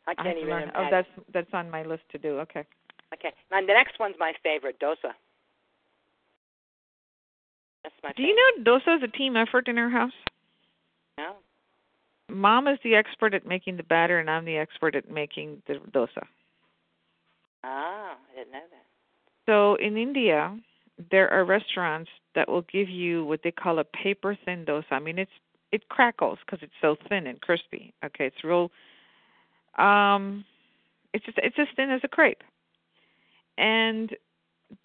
I 0.08 0.12
I 0.12 0.15
can't 0.15 0.36
to 0.36 0.38
even 0.38 0.50
learn. 0.50 0.63
imagine. 0.63 0.82
Oh, 0.82 0.88
that's 0.89 1.08
that's 1.34 1.54
on 1.54 1.70
my 1.70 1.84
list 1.84 2.04
to 2.12 2.17
do. 2.17 2.39
Okay. 2.39 2.63
Okay. 3.13 3.34
Now 3.52 3.62
the 3.62 3.67
next 3.67 4.00
one's 4.00 4.15
my 4.20 4.34
favorite, 4.43 4.80
dosa. 4.80 5.13
That's 7.84 7.96
my 8.04 8.12
Do 8.15 8.24
you 8.24 8.36
know 8.36 8.63
dosa 8.63 8.98
is 8.98 9.04
a 9.04 9.17
team 9.17 9.36
effort 9.38 9.67
in 9.67 9.78
our 9.78 9.89
house? 9.89 10.12
know? 11.17 11.36
Mom 12.30 12.67
is 12.67 12.78
the 12.84 12.96
expert 12.96 13.34
at 13.34 13.46
making 13.46 13.78
the 13.78 13.84
batter, 13.84 14.20
and 14.20 14.30
I'm 14.30 14.46
the 14.46 14.58
expert 14.58 14.96
at 14.96 15.10
making 15.10 15.62
the 15.67 15.76
dosa. 15.91 16.26
Ah, 17.63 18.15
I 18.32 18.36
didn't 18.38 18.54
know 18.54 18.60
that. 18.60 18.86
So 19.46 19.76
in 19.76 19.98
India, 19.98 20.58
there 21.12 21.30
are 21.30 21.46
restaurants 21.46 22.10
that 22.36 22.50
will 22.50 22.63
give 22.63 22.89
you 22.89 23.26
what 23.26 23.41
they 23.43 23.52
call 23.52 23.80
a 23.80 23.84
paper 23.84 24.38
thin 24.46 24.65
dosa. 24.65 24.91
I 24.91 25.00
mean, 25.00 25.17
it's 25.17 25.32
it 25.72 25.89
crackles 25.89 26.39
because 26.46 26.60
it's 26.62 26.74
so 26.82 26.96
thin 27.10 27.28
and 27.28 27.39
crispy. 27.41 27.93
Okay, 28.04 28.26
it's 28.26 28.43
real. 28.43 28.72
Um, 29.78 30.46
it's 31.13 31.26
just 31.26 31.38
it's 31.42 31.58
as 31.60 31.68
thin 31.76 31.90
as 31.92 32.02
a 32.04 32.08
crepe. 32.08 32.44
And 33.58 34.16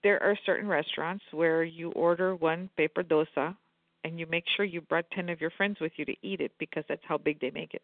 there 0.03 0.23
are 0.23 0.37
certain 0.47 0.69
restaurants 0.69 1.25
where 1.33 1.65
you 1.65 1.91
order 1.93 2.35
one 2.35 2.71
paper 2.77 3.03
dosa, 3.03 3.57
and 4.05 4.19
you 4.19 4.27
make 4.27 4.45
sure 4.57 4.65
you 4.65 4.81
brought 4.81 5.11
ten 5.11 5.29
of 5.29 5.41
your 5.41 5.51
friends 5.51 5.79
with 5.81 5.93
you 5.97 6.05
to 6.05 6.15
eat 6.23 6.41
it 6.41 6.53
because 6.59 6.85
that's 6.89 7.03
how 7.05 7.19
big 7.19 7.41
they 7.41 7.51
make 7.51 7.75
it. 7.75 7.83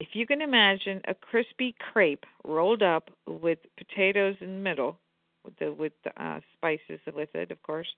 If 0.00 0.08
you 0.12 0.26
can 0.26 0.42
imagine 0.42 1.00
a 1.06 1.14
crispy 1.14 1.74
crepe 1.92 2.24
rolled 2.44 2.82
up 2.82 3.10
with 3.26 3.58
potatoes 3.76 4.36
in 4.40 4.48
the 4.48 4.60
middle, 4.60 4.98
with 5.44 5.56
the 5.58 5.72
with 5.72 5.92
the 6.04 6.22
uh, 6.22 6.40
spices 6.56 7.00
with 7.14 7.34
it, 7.34 7.50
of 7.50 7.62
course, 7.62 7.88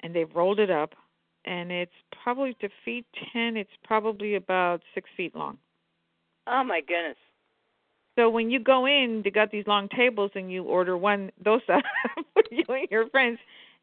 and 0.00 0.14
they've 0.14 0.34
rolled 0.34 0.58
it 0.58 0.70
up, 0.70 0.94
and 1.44 1.70
it's 1.70 1.92
probably 2.22 2.54
to 2.60 2.68
feet 2.84 3.06
ten. 3.32 3.56
It's 3.56 3.70
probably 3.84 4.34
about 4.34 4.82
six 4.94 5.08
feet 5.16 5.34
long. 5.34 5.58
Oh 6.46 6.64
my 6.64 6.80
goodness. 6.80 7.16
So 8.18 8.30
when 8.30 8.50
you 8.50 8.58
go 8.60 8.86
in, 8.86 9.20
they 9.22 9.30
got 9.30 9.50
these 9.50 9.66
long 9.66 9.88
tables, 9.94 10.30
and 10.34 10.50
you 10.50 10.64
order 10.64 10.96
one 10.96 11.30
dosa 11.44 11.82
for 12.32 12.42
you 12.50 12.64
and 12.68 12.88
your 12.90 13.08
friends, 13.10 13.38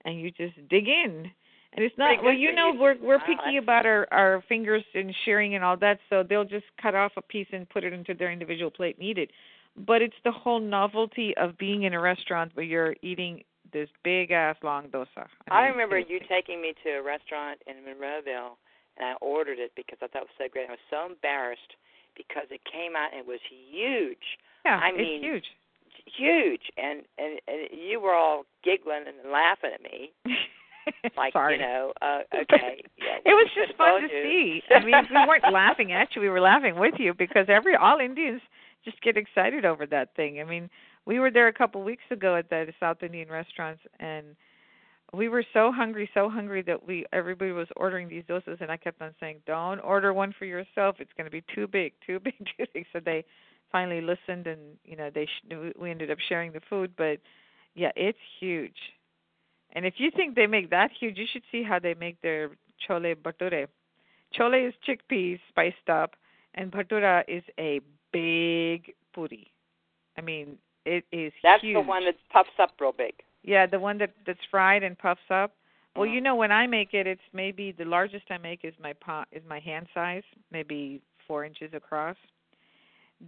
and 0.06 0.20
you 0.20 0.32
just 0.32 0.56
dig 0.70 0.88
in. 0.88 1.30
And 1.76 1.84
it's 1.84 1.98
not 1.98 2.24
well, 2.24 2.34
you 2.34 2.54
know, 2.54 2.72
we're 2.76 2.96
we're 3.02 3.20
picky 3.20 3.58
about 3.58 3.86
our 3.86 4.08
our 4.12 4.44
fingers 4.48 4.84
and 4.94 5.14
sharing 5.26 5.56
and 5.56 5.64
all 5.64 5.78
that, 5.78 6.00
so 6.10 6.24
they'll 6.24 6.46
just 6.46 6.66
cut 6.82 6.94
off 6.94 7.14
a 7.18 7.22
piece 7.22 7.48
and 7.52 7.68
put 7.70 7.84
it 7.84 7.94
into 7.94 8.14
their 8.14 8.32
individual 8.32 8.70
plate 8.70 9.00
needed. 9.00 9.32
But 9.76 10.04
it's 10.04 10.16
the 10.24 10.32
whole 10.32 10.60
novelty 10.60 11.34
of 11.38 11.58
being 11.58 11.84
in 11.84 11.94
a 11.94 12.00
restaurant 12.00 12.52
where 12.54 12.66
you're 12.66 12.96
eating 13.02 13.44
this 13.72 13.90
big 14.04 14.30
ass 14.30 14.56
long 14.62 14.88
dosa. 14.90 15.26
I 15.50 15.64
mean, 15.64 15.72
remember 15.72 15.98
it's- 15.98 16.12
you 16.12 16.20
taking 16.30 16.62
me 16.62 16.74
to 16.84 16.90
a 16.92 17.02
restaurant 17.02 17.60
in 17.66 17.78
Monroeville, 17.78 18.58
and 18.98 19.10
I 19.10 19.14
ordered 19.20 19.58
it 19.58 19.72
because 19.76 19.98
I 20.04 20.08
thought 20.08 20.24
it 20.24 20.30
was 20.30 20.38
so 20.38 20.48
great. 20.52 20.68
I 20.70 20.72
was 20.74 20.80
so 20.92 21.08
embarrassed 21.08 21.76
because 22.16 22.48
it 22.52 22.62
came 22.70 22.96
out 22.96 23.12
and 23.12 23.20
it 23.22 23.28
was 23.28 23.40
huge, 23.50 24.38
Yeah, 24.66 24.80
I 24.82 24.90
it's 24.90 24.98
mean, 24.98 25.22
huge. 25.24 25.46
huge, 26.06 26.62
and 26.78 27.02
and, 27.18 27.40
and 27.48 27.68
you 27.72 28.00
were 28.00 28.14
all 28.14 28.46
giggling 28.64 29.04
and 29.08 29.32
laughing 29.32 29.72
at 29.74 29.82
me, 29.82 30.12
like 31.18 31.34
Sorry. 31.34 31.56
you 31.56 31.62
know, 31.62 31.94
uh, 32.02 32.20
okay, 32.36 32.82
yeah. 32.98 33.18
it 33.26 33.34
was 33.34 33.50
just 33.56 33.78
fun 33.78 34.02
to 34.02 34.08
you. 34.08 34.24
see. 34.24 34.62
I 34.74 34.80
mean, 34.84 34.96
we 35.10 35.28
weren't 35.28 35.52
laughing 35.52 35.92
at 35.94 36.10
you; 36.16 36.22
we 36.22 36.30
were 36.30 36.42
laughing 36.42 36.76
with 36.78 36.96
you 36.98 37.14
because 37.14 37.46
every 37.50 37.76
all 37.76 38.00
Indians 38.00 38.42
just 38.86 39.02
get 39.02 39.16
excited 39.18 39.64
over 39.66 39.86
that 39.88 40.16
thing. 40.16 40.42
I 40.42 40.44
mean, 40.44 40.70
we 41.06 41.20
were 41.20 41.32
there 41.32 41.48
a 41.48 41.54
couple 41.54 41.82
of 41.82 41.86
weeks 41.86 42.04
ago 42.12 42.36
at 42.36 42.50
the 42.50 42.74
South 42.80 43.02
Indian 43.02 43.30
restaurants 43.30 43.82
and 44.00 44.36
we 45.14 45.30
were 45.30 45.44
so 45.54 45.72
hungry, 45.72 46.10
so 46.14 46.28
hungry 46.30 46.64
that 46.64 46.88
we 46.88 47.06
everybody 47.14 47.52
was 47.52 47.68
ordering 47.76 48.10
these 48.10 48.24
dosas, 48.24 48.60
and 48.62 48.72
I 48.72 48.78
kept 48.78 49.02
on 49.02 49.14
saying, 49.20 49.42
"Don't 49.46 49.80
order 49.80 50.12
one 50.14 50.34
for 50.38 50.46
yourself. 50.46 50.96
It's 51.00 51.14
going 51.16 51.26
to 51.26 51.32
be 51.32 51.44
too 51.54 51.68
big, 51.68 51.94
too 52.06 52.20
big, 52.20 52.34
too 52.58 52.66
big." 52.74 52.86
So 52.92 53.00
they 53.00 53.24
finally 53.72 54.02
listened, 54.02 54.48
and 54.48 54.60
you 54.84 54.96
know 54.96 55.10
they 55.14 55.26
sh- 55.28 55.56
we 55.80 55.92
ended 55.92 56.10
up 56.10 56.18
sharing 56.28 56.52
the 56.52 56.62
food. 56.68 56.94
But 56.98 57.20
yeah, 57.76 57.92
it's 57.96 58.18
huge. 58.40 58.76
And 59.74 59.86
if 59.86 59.96
you 59.98 60.10
think 60.12 60.36
they 60.36 60.48
make 60.48 60.70
that 60.72 60.92
huge, 61.00 61.18
you 61.18 61.26
should 61.32 61.44
see 61.52 61.64
how 61.64 61.80
they 61.80 61.94
make 61.94 62.20
their 62.22 62.50
chole 62.88 63.16
bhature. 63.16 63.68
Chole 64.38 64.68
is 64.68 64.74
chickpeas 64.88 65.40
spiced 65.50 65.90
up, 65.90 66.16
and 66.56 66.72
bhatura 66.72 67.24
is 67.28 67.44
a 67.60 67.82
big 68.12 68.94
puri. 69.14 69.52
I 70.18 70.22
mean, 70.22 70.58
it 70.86 71.06
is 71.12 71.34
That's 71.44 71.62
huge. 71.62 71.76
the 71.76 71.82
one 71.82 72.06
that 72.06 72.16
puffs 72.32 72.50
up 72.60 72.72
real 72.80 72.92
big. 72.92 73.14
Yeah, 73.44 73.66
the 73.66 73.80
one 73.80 73.98
that 74.00 74.14
that's 74.26 74.40
fried 74.50 74.84
and 74.84 74.98
puffs 74.98 75.30
up. 75.30 75.54
Well, 75.96 76.08
you 76.08 76.22
know, 76.22 76.36
when 76.36 76.52
I 76.52 76.66
make 76.66 76.94
it, 76.94 77.06
it's 77.06 77.22
maybe 77.34 77.72
the 77.72 77.86
largest 77.86 78.26
I 78.32 78.40
make 78.40 78.62
is 78.64 78.74
my 78.82 78.94
pa 78.94 79.26
is 79.32 79.44
my 79.48 79.60
hand 79.60 79.88
size, 79.94 80.24
maybe 80.52 81.02
four 81.28 81.46
inches 81.46 81.72
across. 81.74 82.16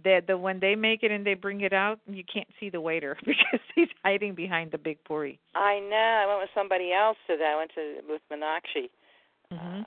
The 0.02 0.20
the 0.26 0.36
when 0.36 0.58
they 0.58 0.74
make 0.74 1.04
it 1.04 1.12
and 1.12 1.24
they 1.24 1.34
bring 1.34 1.60
it 1.60 1.72
out, 1.72 2.00
you 2.06 2.24
can't 2.24 2.48
see 2.58 2.68
the 2.68 2.80
waiter 2.80 3.16
because 3.24 3.60
he's 3.74 3.88
hiding 4.04 4.34
behind 4.34 4.72
the 4.72 4.78
big 4.78 4.98
puri. 5.04 5.38
I 5.54 5.78
know. 5.78 5.96
I 5.96 6.26
went 6.26 6.40
with 6.40 6.50
somebody 6.54 6.92
else 6.92 7.18
today. 7.26 7.52
I 7.54 7.56
went 7.56 7.70
to 7.76 8.00
with 8.08 8.22
Meenakshi, 8.32 8.90
hmm 9.52 9.56
uh, 9.58 9.84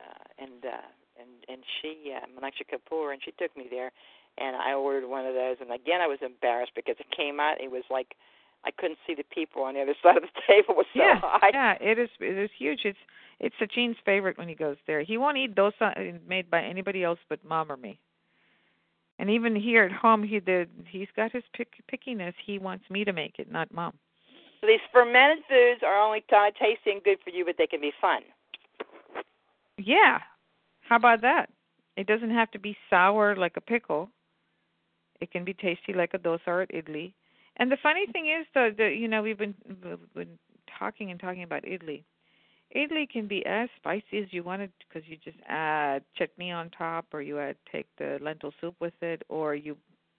uh, 0.00 0.24
and 0.38 0.64
uh, 0.64 0.88
and 1.18 1.30
and 1.48 1.64
she 1.80 2.14
uh, 2.14 2.24
Meenakshi 2.38 2.62
Kapoor, 2.70 3.12
and 3.12 3.20
she 3.24 3.32
took 3.32 3.56
me 3.56 3.66
there, 3.68 3.90
and 4.38 4.54
I 4.54 4.74
ordered 4.74 5.08
one 5.08 5.26
of 5.26 5.34
those. 5.34 5.56
And 5.60 5.72
again, 5.72 6.00
I 6.00 6.06
was 6.06 6.18
embarrassed 6.22 6.72
because 6.76 6.96
it 7.00 7.06
came 7.14 7.40
out. 7.40 7.60
It 7.60 7.70
was 7.70 7.82
like 7.90 8.14
I 8.64 8.70
couldn't 8.70 8.98
see 9.06 9.14
the 9.14 9.24
people 9.24 9.62
on 9.62 9.74
the 9.74 9.82
other 9.82 9.94
side 10.02 10.16
of 10.16 10.22
the 10.22 10.40
table. 10.46 10.74
Was 10.74 10.86
so 10.94 11.00
yeah, 11.00 11.20
high. 11.22 11.50
yeah, 11.52 11.74
it 11.80 11.98
is. 11.98 12.10
It 12.20 12.38
is 12.38 12.50
huge. 12.56 12.80
It's 12.84 12.98
it's 13.40 13.54
Sachin's 13.58 13.96
favorite 14.04 14.38
when 14.38 14.48
he 14.48 14.54
goes 14.54 14.76
there. 14.86 15.02
He 15.02 15.18
won't 15.18 15.36
eat 15.36 15.54
dosa 15.54 15.96
uh, 15.96 16.18
made 16.26 16.50
by 16.50 16.62
anybody 16.62 17.02
else 17.02 17.18
but 17.28 17.44
mom 17.44 17.70
or 17.72 17.76
me. 17.76 17.98
And 19.18 19.30
even 19.30 19.54
here 19.54 19.84
at 19.84 19.92
home, 19.92 20.22
he 20.22 20.40
did. 20.40 20.68
He's 20.88 21.08
got 21.14 21.32
his 21.32 21.44
pick, 21.54 21.74
pickiness. 21.92 22.34
He 22.44 22.58
wants 22.58 22.84
me 22.90 23.04
to 23.04 23.12
make 23.12 23.38
it, 23.38 23.50
not 23.50 23.72
mom. 23.72 23.92
So 24.60 24.66
these 24.66 24.80
fermented 24.92 25.44
foods 25.48 25.82
are 25.84 26.00
only 26.00 26.20
t- 26.20 26.36
tasty 26.58 26.92
and 26.92 27.02
good 27.02 27.18
for 27.22 27.30
you, 27.30 27.44
but 27.44 27.56
they 27.58 27.66
can 27.66 27.80
be 27.80 27.92
fun. 28.00 28.22
Yeah. 29.76 30.18
How 30.88 30.96
about 30.96 31.20
that? 31.22 31.50
It 31.96 32.06
doesn't 32.06 32.30
have 32.30 32.50
to 32.52 32.58
be 32.58 32.76
sour 32.88 33.36
like 33.36 33.56
a 33.56 33.60
pickle. 33.60 34.08
It 35.20 35.30
can 35.30 35.44
be 35.44 35.54
tasty 35.54 35.92
like 35.92 36.14
a 36.14 36.18
dosa 36.18 36.46
or 36.46 36.66
idli. 36.66 37.12
And 37.56 37.70
the 37.70 37.76
funny 37.82 38.06
thing 38.12 38.26
is, 38.26 38.46
though, 38.54 38.70
that 38.76 38.96
you 38.96 39.08
know 39.08 39.22
we've 39.22 39.38
been 39.38 39.54
we've 39.66 40.14
been 40.14 40.38
talking 40.78 41.10
and 41.10 41.20
talking 41.20 41.42
about 41.42 41.64
idli. 41.64 42.02
Idli 42.74 43.08
can 43.08 43.28
be 43.28 43.44
as 43.44 43.68
spicy 43.76 44.18
as 44.22 44.32
you 44.32 44.42
want 44.42 44.62
it 44.62 44.70
because 44.88 45.06
you 45.08 45.16
just 45.22 45.36
add 45.46 46.02
chutney 46.16 46.50
on 46.50 46.70
top, 46.70 47.06
or 47.12 47.20
you 47.20 47.38
add 47.38 47.56
take 47.70 47.86
the 47.98 48.18
lentil 48.22 48.52
soup 48.60 48.74
with 48.80 48.94
it, 49.02 49.22
or 49.28 49.54
you 49.54 49.76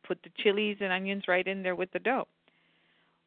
put 0.07 0.19
the 0.23 0.29
chilies 0.37 0.77
and 0.79 0.91
onions 0.91 1.23
right 1.27 1.47
in 1.47 1.63
there 1.63 1.75
with 1.75 1.91
the 1.91 1.99
dough, 1.99 2.27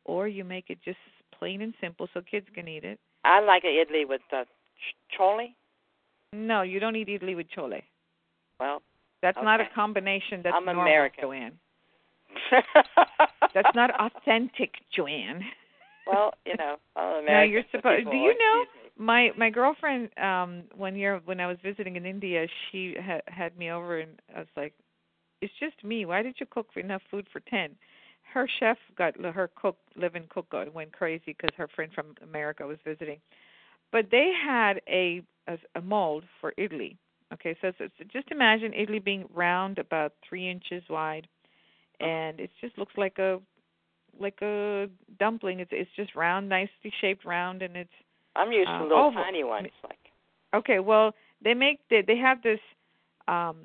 or 0.05 0.29
you 0.29 0.45
make 0.45 0.71
it 0.71 0.79
just 0.85 0.99
plain 1.37 1.63
and 1.63 1.75
simple 1.81 2.09
so 2.15 2.21
kids 2.21 2.47
can 2.55 2.69
eat 2.69 2.85
it. 2.85 3.01
I 3.25 3.41
like 3.41 3.65
an 3.65 3.71
idli 3.71 4.09
with 4.09 4.21
the 4.31 4.45
ch- 4.45 5.19
chole. 5.19 5.49
No, 6.33 6.63
you 6.63 6.79
don't 6.79 6.95
eat 6.95 7.09
idli 7.09 7.35
with 7.35 7.47
chole. 7.57 7.83
Well, 8.61 8.83
That's 9.23 9.39
not 9.43 9.61
a 9.61 9.67
combination. 9.75 10.43
That's 10.43 10.55
I'm 10.57 10.65
normal, 10.65 10.85
American. 10.85 11.59
That's 13.55 13.75
not 13.75 13.91
authentic, 14.01 14.75
Joanne. 14.95 15.43
well, 16.07 16.35
you 16.45 16.55
know, 16.57 16.77
No, 17.33 17.43
you're 17.43 17.63
supposed. 17.71 18.05
Do 18.11 18.17
you 18.17 18.37
know 18.39 18.65
my 18.99 19.31
my 19.37 19.51
girlfriend? 19.51 20.11
Um, 20.19 20.65
one 20.77 20.97
year 20.97 21.21
when 21.25 21.41
I 21.41 21.47
was 21.47 21.57
visiting 21.63 21.97
in 21.97 22.07
India, 22.07 22.47
she 22.71 22.95
had 23.01 23.23
had 23.27 23.57
me 23.57 23.71
over, 23.71 24.01
and 24.01 24.21
I 24.35 24.41
was 24.41 24.49
like, 24.57 24.75
"It's 25.41 25.53
just 25.61 25.83
me. 25.85 26.05
Why 26.05 26.23
did 26.23 26.37
you 26.39 26.47
cook 26.47 26.69
enough 26.77 27.03
food 27.11 27.27
for 27.33 27.41
ten? 27.41 27.77
Her 28.33 28.49
chef 28.59 28.77
got 28.99 29.17
her 29.17 29.51
cook, 29.55 29.79
live-in 29.95 30.25
cook, 30.29 30.53
went 30.75 30.93
crazy 30.93 31.23
because 31.27 31.51
her 31.57 31.69
friend 31.69 31.91
from 31.95 32.15
America 32.23 32.67
was 32.67 32.79
visiting. 32.85 33.19
But 33.93 34.11
they 34.11 34.33
had 34.45 34.81
a 34.89 35.23
a, 35.49 35.59
a 35.77 35.81
mold 35.81 36.25
for 36.41 36.53
idli. 36.59 36.97
Okay, 37.33 37.57
so, 37.61 37.73
so, 37.79 37.89
so 37.99 38.05
just 38.13 38.31
imagine 38.31 38.73
idli 38.73 39.03
being 39.03 39.25
round, 39.35 39.79
about 39.79 40.13
three 40.29 40.49
inches 40.49 40.83
wide, 40.89 41.27
and 42.01 42.41
it 42.41 42.51
just 42.61 42.77
looks 42.79 42.93
like 42.97 43.19
a 43.19 43.41
like 44.19 44.41
a 44.43 44.89
dumpling. 45.19 45.61
It's 45.61 45.71
it's 45.73 45.91
just 45.97 46.15
round, 46.15 46.49
nicely 46.49 46.93
shaped 47.01 47.25
round, 47.25 47.63
and 47.63 47.77
it's 47.77 47.91
I'm 48.35 48.53
used 48.53 48.69
uh, 48.69 48.79
to 48.79 48.85
little 48.85 48.99
oval. 48.99 49.23
tiny 49.23 49.45
ones. 49.45 49.69
Like 49.83 49.99
okay. 50.55 50.79
Well, 50.79 51.15
they 51.43 51.55
make 51.55 51.81
they 51.91 52.03
they 52.03 52.17
have 52.17 52.43
this 52.43 52.61
um 53.29 53.57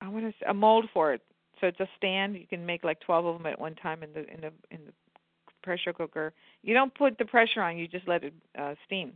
I 0.00 0.08
want 0.08 0.34
to 0.40 0.50
a 0.50 0.54
mold 0.54 0.86
for 0.92 1.12
it. 1.12 1.22
So 1.60 1.68
it's 1.68 1.80
a 1.80 1.88
stand. 1.96 2.34
You 2.34 2.46
can 2.46 2.66
make 2.66 2.82
like 2.82 3.00
12 3.00 3.24
of 3.24 3.38
them 3.38 3.46
at 3.46 3.60
one 3.60 3.76
time 3.76 4.02
in 4.02 4.12
the 4.12 4.20
in 4.20 4.40
the 4.40 4.52
in 4.70 4.80
the 4.86 4.92
pressure 5.62 5.92
cooker. 5.92 6.32
You 6.62 6.74
don't 6.74 6.94
put 6.94 7.18
the 7.18 7.24
pressure 7.24 7.62
on. 7.62 7.76
You 7.76 7.86
just 7.86 8.08
let 8.08 8.24
it 8.24 8.34
uh 8.58 8.74
steam. 8.86 9.12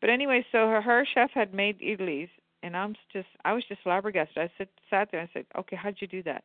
But 0.00 0.10
anyway, 0.10 0.44
so 0.50 0.66
her, 0.66 0.82
her 0.82 1.06
chef 1.14 1.30
had 1.32 1.54
made 1.54 1.80
idlis, 1.80 2.28
and 2.62 2.76
I'm 2.76 2.94
just 3.12 3.28
I 3.44 3.52
was 3.52 3.64
just 3.68 3.82
flabbergasted. 3.82 4.36
I 4.36 4.50
said 4.58 4.68
sat 4.90 5.08
there 5.10 5.20
and 5.20 5.28
I 5.30 5.32
said, 5.32 5.46
okay, 5.60 5.76
how'd 5.76 5.96
you 6.00 6.08
do 6.08 6.22
that? 6.24 6.44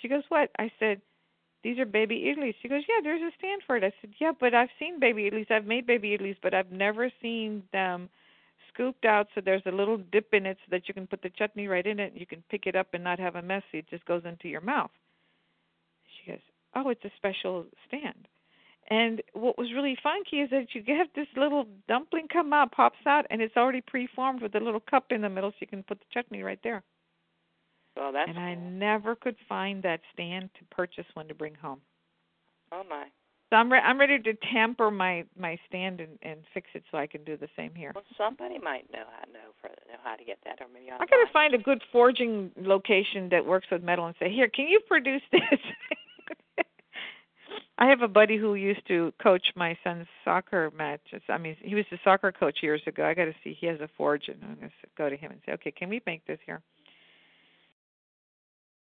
She 0.00 0.08
goes, 0.08 0.22
what? 0.28 0.50
I 0.58 0.70
said, 0.78 1.00
these 1.64 1.78
are 1.78 1.86
baby 1.86 2.32
idlis. 2.32 2.54
She 2.62 2.68
goes, 2.68 2.82
yeah, 2.88 3.00
there's 3.02 3.20
a 3.20 3.34
stand 3.38 3.62
for 3.66 3.76
it. 3.76 3.84
I 3.84 3.92
said, 4.00 4.12
yeah, 4.20 4.32
but 4.38 4.54
I've 4.54 4.68
seen 4.78 5.00
baby 5.00 5.28
idlis. 5.30 5.50
I've 5.50 5.66
made 5.66 5.86
baby 5.86 6.16
idlis, 6.16 6.36
but 6.42 6.54
I've 6.54 6.70
never 6.70 7.10
seen 7.20 7.64
them 7.72 8.08
scooped 8.72 9.04
out 9.04 9.26
so 9.34 9.40
there's 9.40 9.62
a 9.66 9.72
little 9.72 9.96
dip 9.96 10.32
in 10.32 10.46
it 10.46 10.56
so 10.64 10.68
that 10.70 10.86
you 10.86 10.94
can 10.94 11.06
put 11.06 11.22
the 11.22 11.30
chutney 11.30 11.66
right 11.66 11.86
in 11.86 11.98
it. 11.98 12.12
You 12.14 12.26
can 12.26 12.44
pick 12.48 12.66
it 12.66 12.76
up 12.76 12.88
and 12.92 13.02
not 13.02 13.18
have 13.18 13.34
a 13.34 13.42
mess. 13.42 13.64
It 13.72 13.88
just 13.90 14.04
goes 14.04 14.22
into 14.24 14.48
your 14.48 14.60
mouth. 14.60 14.90
She 16.06 16.30
goes, 16.30 16.40
oh, 16.74 16.88
it's 16.90 17.04
a 17.04 17.10
special 17.16 17.66
stand. 17.88 18.28
And 18.90 19.20
what 19.34 19.58
was 19.58 19.72
really 19.74 19.98
funky 20.02 20.40
is 20.40 20.50
that 20.50 20.74
you 20.74 20.80
get 20.80 21.08
this 21.14 21.26
little 21.36 21.66
dumpling 21.88 22.28
come 22.32 22.52
out, 22.52 22.72
pops 22.72 23.04
out, 23.06 23.26
and 23.30 23.42
it's 23.42 23.56
already 23.56 23.82
preformed 23.82 24.40
with 24.40 24.54
a 24.54 24.60
little 24.60 24.80
cup 24.80 25.06
in 25.10 25.20
the 25.20 25.28
middle 25.28 25.50
so 25.50 25.56
you 25.60 25.66
can 25.66 25.82
put 25.82 25.98
the 25.98 26.06
chutney 26.12 26.42
right 26.42 26.60
there. 26.62 26.82
Well, 27.98 28.12
that's 28.12 28.28
and 28.28 28.38
I 28.38 28.54
never 28.54 29.14
could 29.14 29.36
find 29.48 29.82
that 29.82 30.00
stand 30.12 30.50
to 30.58 30.64
purchase 30.74 31.06
one 31.14 31.28
to 31.28 31.34
bring 31.34 31.54
home. 31.54 31.80
oh 32.72 32.82
my. 32.88 33.06
So 33.50 33.56
I'm 33.56 33.72
re- 33.72 33.80
I'm 33.80 33.98
ready 33.98 34.18
to 34.18 34.34
tamper 34.52 34.90
my 34.90 35.24
my 35.38 35.58
stand 35.66 36.00
and 36.00 36.18
and 36.22 36.40
fix 36.52 36.68
it 36.74 36.84
so 36.90 36.98
I 36.98 37.06
can 37.06 37.24
do 37.24 37.36
the 37.36 37.48
same 37.56 37.74
here. 37.74 37.92
Well, 37.94 38.04
somebody 38.16 38.58
might 38.58 38.92
know 38.92 39.04
how 39.10 39.24
know 39.32 39.48
for 39.60 39.68
know 39.68 39.98
how 40.04 40.16
to 40.16 40.24
get 40.24 40.38
that, 40.44 40.58
or 40.60 40.66
maybe 40.72 40.90
I 40.90 40.94
online. 40.94 41.08
gotta 41.10 41.32
find 41.32 41.54
a 41.54 41.58
good 41.58 41.82
forging 41.90 42.50
location 42.56 43.30
that 43.30 43.44
works 43.46 43.66
with 43.70 43.82
metal 43.82 44.06
and 44.06 44.14
say, 44.20 44.30
here, 44.30 44.48
can 44.48 44.68
you 44.68 44.80
produce 44.86 45.22
this? 45.32 45.42
I 47.78 47.86
have 47.86 48.02
a 48.02 48.08
buddy 48.08 48.36
who 48.36 48.54
used 48.56 48.86
to 48.88 49.12
coach 49.22 49.52
my 49.54 49.78
son's 49.84 50.08
soccer 50.24 50.70
matches. 50.76 51.22
I 51.28 51.38
mean, 51.38 51.56
he 51.60 51.76
was 51.76 51.84
the 51.92 51.98
soccer 52.02 52.32
coach 52.32 52.58
years 52.60 52.82
ago. 52.86 53.04
I 53.06 53.14
got 53.14 53.26
to 53.26 53.34
see 53.44 53.56
he 53.58 53.66
has 53.68 53.80
a 53.80 53.88
forge, 53.96 54.28
and 54.28 54.36
I'm 54.42 54.56
gonna 54.56 54.70
go 54.98 55.08
to 55.08 55.16
him 55.16 55.30
and 55.30 55.40
say, 55.46 55.52
okay, 55.52 55.70
can 55.70 55.88
we 55.88 56.02
make 56.04 56.26
this 56.26 56.40
here? 56.44 56.60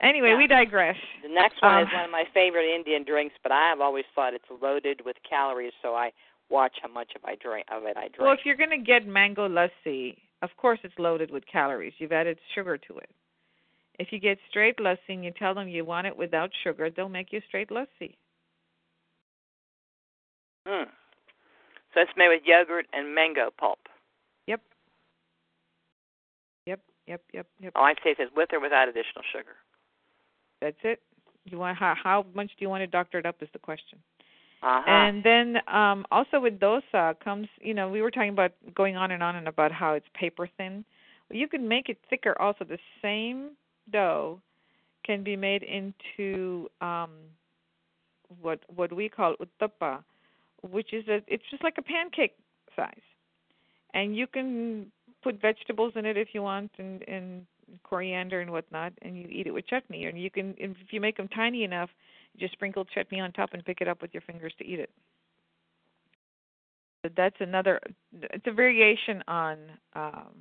Anyway, 0.05 0.29
Yeah. 0.31 0.37
we 0.37 0.47
digress. 0.47 0.99
The 1.23 1.29
next 1.29 1.61
one 1.63 1.83
is 1.83 1.89
Um, 1.89 1.95
one 1.95 2.05
of 2.05 2.11
my 2.11 2.25
favorite 2.27 2.67
Indian 2.69 3.05
drinks, 3.05 3.35
but 3.43 3.51
I 3.51 3.69
have 3.71 3.81
always 3.81 4.05
thought 4.15 4.35
it's 4.35 4.49
loaded 4.51 5.01
with 5.01 5.21
calories, 5.23 5.73
so 5.81 5.95
I 5.95 6.13
watch 6.51 6.79
how 6.81 6.89
much 6.89 7.15
of 7.17 7.25
I 7.25 7.37
drink 7.37 7.65
of 7.71 7.85
it 7.87 7.97
I 7.97 8.09
drink. 8.09 8.19
Well, 8.19 8.33
if 8.33 8.45
you're 8.45 8.55
going 8.57 8.71
to 8.71 8.77
get 8.77 9.07
mango 9.07 9.49
lassi, 9.49 10.19
of 10.43 10.55
course 10.59 10.79
it's 10.85 10.99
loaded 10.99 11.31
with 11.31 11.47
calories. 11.47 11.95
You've 11.99 12.13
added 12.13 12.39
sugar 12.55 12.77
to 12.77 12.99
it. 12.99 13.11
If 13.99 14.13
you 14.13 14.19
get 14.19 14.39
straight 14.51 14.77
lassi 14.77 14.99
and 15.09 15.25
you 15.25 15.31
tell 15.31 15.55
them 15.55 15.69
you 15.69 15.85
want 15.87 16.07
it 16.07 16.17
without 16.17 16.51
sugar, 16.63 16.91
they'll 16.91 17.09
make 17.09 17.33
you 17.33 17.41
straight 17.49 17.71
lassi. 17.71 18.15
mm. 20.67 20.91
So 21.95 22.01
it's 22.01 22.17
made 22.17 22.29
with 22.29 22.43
yogurt 22.45 22.87
and 22.93 23.15
mango 23.15 23.51
pulp. 23.57 23.79
Yep. 24.49 24.61
Yep, 26.67 26.81
yep, 27.07 27.23
yep, 27.33 27.47
yep. 27.61 27.73
Oh, 27.77 27.83
I 27.85 27.95
say 28.03 28.11
it 28.11 28.17
says 28.19 28.31
with 28.37 28.53
or 28.53 28.61
without 28.61 28.89
additional 28.89 29.23
sugar. 29.33 29.55
That's 30.61 30.77
it. 30.83 31.01
You 31.45 31.59
want 31.59 31.77
how 31.77 31.95
how 32.03 32.27
much 32.35 32.49
do 32.49 32.65
you 32.65 32.69
want 32.69 32.83
to 32.83 32.87
doctor 32.87 33.19
it 33.19 33.27
up 33.27 33.37
is 33.43 33.49
the 33.53 33.59
question. 33.59 33.99
Uh 34.63 34.81
huh. 34.85 34.91
And 34.91 35.23
then 35.23 35.57
um 35.69 36.07
also 36.11 36.41
with 36.41 36.59
dosa 36.59 37.19
comes, 37.21 37.49
you 37.61 37.75
know, 37.75 37.89
we 37.89 38.01
were 38.01 38.11
talking 38.11 38.31
about 38.31 38.53
going 38.75 38.97
on 38.97 39.11
and 39.11 39.23
on 39.23 39.37
and 39.37 39.49
about 39.49 39.73
how 39.73 39.93
it's 39.93 40.07
paper 40.15 40.49
thin. 40.57 40.85
Well, 41.29 41.39
you 41.39 41.49
can 41.49 41.69
make 41.69 41.89
it 41.89 41.99
thicker 42.09 42.41
also. 42.41 42.65
The 42.65 42.79
same 43.03 43.51
dough 43.93 44.41
can 45.05 45.23
be 45.23 45.37
made 45.37 45.63
into 45.63 46.69
um 46.81 47.11
what 48.41 48.61
what 48.75 48.93
we 48.93 49.09
call 49.09 49.35
uttapa, 49.37 50.03
which 50.63 50.93
is 50.93 51.07
a 51.09 51.21
it's 51.27 51.45
just 51.51 51.63
like 51.63 51.77
a 51.79 51.83
pancake 51.83 52.37
size. 52.75 53.09
And 53.93 54.17
you 54.17 54.27
can 54.27 54.91
put 55.23 55.41
vegetables 55.41 55.93
in 55.95 56.05
it 56.05 56.17
if 56.17 56.29
you 56.33 56.43
want 56.43 56.71
and 56.79 57.03
and 57.09 57.47
coriander 57.83 58.41
and 58.41 58.51
whatnot, 58.51 58.93
and 59.03 59.17
you 59.17 59.27
eat 59.31 59.47
it 59.47 59.53
with 59.53 59.67
chutney. 59.67 60.05
And 60.05 60.21
you 60.21 60.31
can, 60.31 60.55
if 60.59 60.77
you 60.91 61.01
make 61.01 61.17
them 61.17 61.29
tiny 61.29 61.65
enough, 61.65 61.91
you 62.35 62.41
just 62.41 62.53
sprinkle 62.53 62.85
chutney 62.85 63.21
on 63.21 63.33
top 63.33 63.51
and 63.53 63.65
pick 63.65 63.81
it 63.81 63.89
up 63.89 64.03
with 64.03 64.13
your 64.13 64.23
fingers 64.23 64.53
to 64.59 64.67
eat 64.67 64.81
it. 64.81 64.91
So 67.05 67.11
that's 67.17 67.37
another. 67.41 67.81
It's 68.13 68.47
a 68.47 68.53
variation 68.53 69.23
on 69.29 69.59
um, 69.95 70.35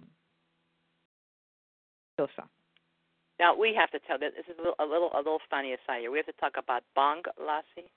dosa. 2.20 2.48
Now 3.40 3.58
we 3.58 3.76
have 3.78 3.92
to 3.92 4.00
tell 4.08 4.18
this. 4.18 4.32
This 4.38 4.46
is 4.54 4.60
a 4.60 4.62
little, 4.62 4.76
a 4.80 4.86
little, 4.86 5.12
a 5.14 5.18
little 5.18 5.42
funny 5.50 5.74
aside 5.74 6.02
here. 6.02 6.12
We 6.12 6.20
have 6.20 6.26
to 6.28 6.34
talk 6.34 6.54
about 6.58 6.84
bhang 6.98 7.22
lassi. 7.38 7.90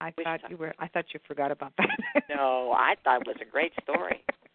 I 0.00 0.12
We 0.16 0.24
thought 0.24 0.40
you 0.50 0.56
were. 0.56 0.74
I 0.78 0.88
thought 0.88 1.06
you 1.12 1.20
forgot 1.26 1.50
about 1.50 1.72
that. 1.78 1.88
No, 2.28 2.72
I 2.72 2.94
thought 3.02 3.22
it 3.22 3.26
was 3.26 3.36
a 3.40 3.50
great 3.50 3.72
story. 3.82 4.22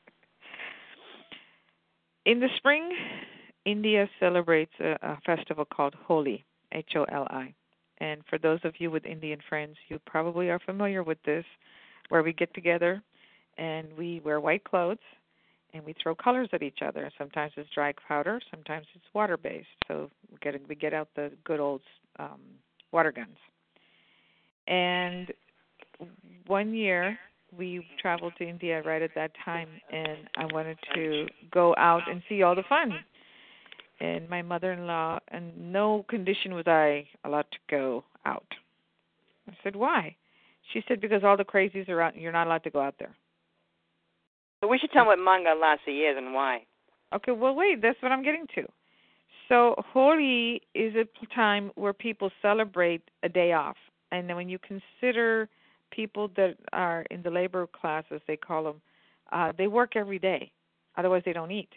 In 2.25 2.39
the 2.39 2.49
spring, 2.57 2.91
India 3.65 4.07
celebrates 4.19 4.73
a, 4.79 4.97
a 5.01 5.17
festival 5.25 5.65
called 5.65 5.95
Holi, 6.05 6.45
H 6.71 6.91
O 6.95 7.03
L 7.05 7.27
I. 7.29 7.53
And 7.99 8.21
for 8.29 8.37
those 8.37 8.59
of 8.63 8.73
you 8.79 8.89
with 8.89 9.05
Indian 9.05 9.39
friends, 9.47 9.75
you 9.87 9.99
probably 10.05 10.49
are 10.49 10.59
familiar 10.59 11.03
with 11.03 11.17
this, 11.23 11.45
where 12.09 12.23
we 12.23 12.33
get 12.33 12.53
together 12.53 13.01
and 13.57 13.87
we 13.97 14.21
wear 14.25 14.39
white 14.39 14.63
clothes 14.63 14.97
and 15.73 15.85
we 15.85 15.93
throw 16.01 16.15
colors 16.15 16.49
at 16.51 16.63
each 16.63 16.79
other. 16.85 17.11
Sometimes 17.17 17.53
it's 17.57 17.69
dry 17.73 17.93
powder, 18.07 18.39
sometimes 18.49 18.87
it's 18.95 19.05
water 19.13 19.37
based. 19.37 19.67
So 19.87 20.09
we 20.31 20.37
get 20.41 20.67
we 20.67 20.75
get 20.75 20.93
out 20.93 21.09
the 21.15 21.31
good 21.43 21.59
old 21.59 21.81
um, 22.19 22.41
water 22.91 23.11
guns. 23.11 23.37
And 24.67 25.31
one 26.47 26.73
year 26.73 27.17
we 27.57 27.85
traveled 28.01 28.33
to 28.37 28.47
India 28.47 28.81
right 28.83 29.01
at 29.01 29.11
that 29.15 29.31
time, 29.43 29.69
and 29.91 30.29
I 30.37 30.45
wanted 30.45 30.77
to 30.95 31.27
go 31.51 31.75
out 31.77 32.09
and 32.09 32.21
see 32.29 32.43
all 32.43 32.55
the 32.55 32.63
fun. 32.67 32.93
And 33.99 34.29
my 34.29 34.41
mother-in-law, 34.41 35.19
in 35.31 35.71
no 35.71 36.05
condition 36.09 36.53
was 36.53 36.65
I 36.67 37.07
allowed 37.23 37.45
to 37.51 37.59
go 37.69 38.03
out. 38.25 38.47
I 39.47 39.57
said, 39.63 39.75
"Why?" 39.75 40.15
She 40.71 40.83
said, 40.87 41.01
"Because 41.01 41.23
all 41.23 41.37
the 41.37 41.45
crazies 41.45 41.89
are 41.89 42.01
out, 42.01 42.15
you're 42.15 42.31
not 42.31 42.47
allowed 42.47 42.63
to 42.63 42.69
go 42.69 42.79
out 42.81 42.97
there." 42.97 43.15
But 44.61 44.69
we 44.69 44.77
should 44.77 44.91
tell 44.91 45.05
what 45.05 45.19
manga 45.19 45.55
lassi 45.55 46.09
is 46.09 46.17
and 46.17 46.33
why. 46.33 46.65
Okay, 47.13 47.31
well, 47.31 47.53
wait, 47.55 47.81
that's 47.81 48.01
what 48.01 48.11
I'm 48.11 48.23
getting 48.23 48.47
to. 48.55 48.67
So, 49.49 49.75
Holi 49.91 50.61
is 50.73 50.95
a 50.95 51.05
time 51.35 51.71
where 51.75 51.93
people 51.93 52.31
celebrate 52.41 53.01
a 53.23 53.29
day 53.29 53.51
off. 53.51 53.75
And 54.11 54.29
then 54.29 54.35
when 54.35 54.47
you 54.47 54.59
consider 54.59 55.49
people 55.91 56.29
that 56.35 56.55
are 56.73 57.05
in 57.11 57.21
the 57.21 57.29
labor 57.29 57.67
class, 57.67 58.03
as 58.11 58.21
they 58.27 58.37
call 58.37 58.63
them, 58.63 58.81
uh, 59.31 59.51
they 59.57 59.67
work 59.67 59.95
every 59.95 60.19
day. 60.19 60.51
Otherwise, 60.97 61.23
they 61.25 61.33
don't 61.33 61.51
eat. 61.51 61.69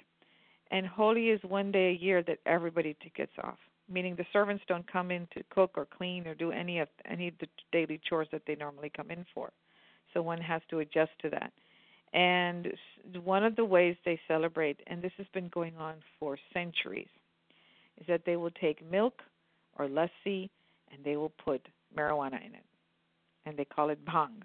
And 0.71 0.87
Holi 0.87 1.29
is 1.29 1.41
one 1.45 1.71
day 1.71 1.91
a 1.91 2.05
year 2.05 2.23
that 2.23 2.39
everybody 2.47 2.97
gets 3.15 3.33
off, 3.43 3.59
meaning 3.89 4.17
the 4.17 4.27
servants 4.33 4.65
don't 4.67 4.91
come 4.91 5.11
in 5.11 5.29
to 5.35 5.45
cook 5.51 5.73
or 5.77 5.87
clean 5.87 6.27
or 6.27 6.35
do 6.35 6.51
any 6.51 6.79
of 6.81 6.89
any 7.05 7.29
of 7.29 7.35
the 7.39 7.47
daily 7.71 8.01
chores 8.09 8.29
that 8.33 8.43
they 8.47 8.57
normally 8.57 8.91
come 8.97 9.11
in 9.11 9.25
for. 9.35 9.53
So 10.13 10.23
one 10.23 10.41
has 10.41 10.63
to 10.71 10.79
adjust 10.81 11.13
to 11.23 11.31
that. 11.31 11.53
And 12.13 12.73
one 13.25 13.45
of 13.45 13.57
the 13.57 13.65
ways 13.65 13.97
they 14.05 14.21
celebrate, 14.29 14.81
and 14.87 15.03
this 15.03 15.13
has 15.19 15.27
been 15.35 15.49
going 15.49 15.77
on 15.77 15.97
for 16.19 16.39
centuries, 16.53 17.09
is 18.01 18.07
that 18.07 18.25
they 18.25 18.37
will 18.37 18.53
take 18.53 18.89
milk 18.89 19.21
or 19.79 19.89
lassi 19.89 20.49
and 20.93 21.05
they 21.05 21.17
will 21.17 21.33
put 21.45 21.67
marijuana 21.97 22.45
in 22.45 22.55
it. 22.55 22.65
And 23.47 23.57
they 23.57 23.65
call 23.65 23.91
it 23.91 24.05
bhang. 24.05 24.43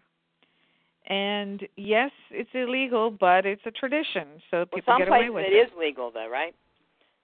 And 1.07 1.67
yes, 1.75 2.11
it's 2.29 2.49
illegal, 2.53 3.09
but 3.09 3.45
it's 3.45 3.61
a 3.65 3.71
tradition, 3.71 4.27
so 4.51 4.57
Well, 4.57 4.65
people 4.67 4.93
some 4.93 4.99
get 4.99 5.07
away 5.07 5.29
with 5.29 5.45
places 5.45 5.53
with 5.53 5.69
it 5.69 5.73
is 5.73 5.79
legal, 5.79 6.11
though, 6.11 6.29
right? 6.29 6.53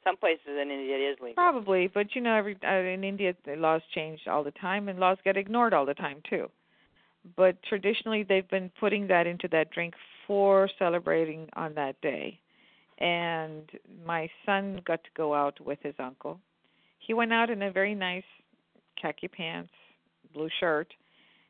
Some 0.04 0.18
places 0.18 0.48
in 0.48 0.72
India 0.72 0.96
it 0.96 1.02
is 1.02 1.18
legal. 1.20 1.36
Probably, 1.36 1.88
but 1.88 2.16
you 2.16 2.22
know, 2.22 2.36
every 2.36 2.58
uh, 2.64 2.74
in 2.74 3.04
India 3.04 3.34
the 3.46 3.56
laws 3.56 3.82
change 3.94 4.22
all 4.28 4.44
the 4.44 4.52
time, 4.52 4.88
and 4.90 5.00
laws 5.00 5.18
get 5.24 5.38
ignored 5.38 5.74
all 5.74 5.86
the 5.86 5.94
time 5.94 6.22
too. 6.30 6.50
But 7.36 7.62
traditionally, 7.64 8.24
they've 8.24 8.48
been 8.50 8.72
putting 8.80 9.08
that 9.08 9.26
into 9.28 9.48
that 9.50 9.72
drink 9.72 9.94
for 10.28 10.70
celebrating 10.78 11.50
on 11.56 11.74
that 11.76 12.00
day. 12.02 12.40
And 13.00 13.70
my 14.06 14.30
son 14.46 14.82
got 14.86 15.04
to 15.04 15.10
go 15.18 15.34
out 15.34 15.60
with 15.60 15.80
his 15.82 15.96
uncle. 16.00 16.40
He 17.00 17.14
went 17.14 17.34
out 17.34 17.50
in 17.50 17.64
a 17.64 17.72
very 17.72 17.96
nice 17.96 18.24
khaki 19.00 19.28
pants, 19.28 19.72
blue 20.34 20.50
shirt, 20.60 20.94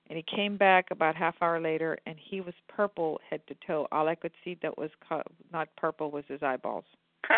and 0.09 0.17
he 0.17 0.23
came 0.35 0.57
back 0.57 0.91
about 0.91 1.15
half 1.15 1.35
hour 1.41 1.59
later, 1.59 1.97
and 2.05 2.15
he 2.29 2.41
was 2.41 2.53
purple 2.67 3.19
head 3.29 3.41
to 3.47 3.55
toe. 3.65 3.87
All 3.91 4.07
I 4.07 4.15
could 4.15 4.31
see 4.43 4.57
that 4.61 4.77
was 4.77 4.89
co- 5.07 5.23
not 5.51 5.67
purple 5.77 6.11
was 6.11 6.23
his 6.27 6.43
eyeballs. 6.43 6.85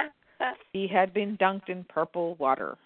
He 0.72 0.88
had 0.88 1.14
been 1.16 1.36
dunked 1.38 1.68
in 1.70 1.84
purple 1.86 2.36
water. 2.36 2.78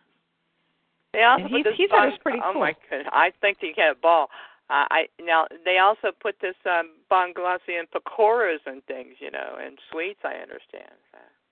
They 1.14 1.24
also 1.24 1.44
And 1.44 1.52
put 1.52 1.58
he- 1.58 1.64
this 1.64 1.74
he 1.76 1.88
thought 1.90 2.06
it 2.08 2.12
was 2.12 2.20
pretty 2.24 2.40
Oh 2.42 2.54
my 2.58 2.72
cool. 2.72 2.82
goodness! 2.90 3.10
I 3.12 3.32
think 3.42 3.60
that 3.60 3.68
you 3.68 3.74
get 3.74 3.92
a 3.92 3.96
ball. 3.96 4.30
Uh, 4.70 4.86
I 4.90 5.10
now 5.22 5.48
they 5.66 5.78
also 5.80 6.16
put 6.18 6.36
this 6.40 6.56
um 6.66 6.92
bhang 7.12 7.34
lassi 7.34 7.78
and 7.78 7.90
pakoras 7.92 8.60
and 8.66 8.82
things, 8.86 9.16
you 9.20 9.30
know, 9.32 9.58
and 9.60 9.78
sweets. 9.92 10.22
I 10.24 10.36
understand. 10.36 10.96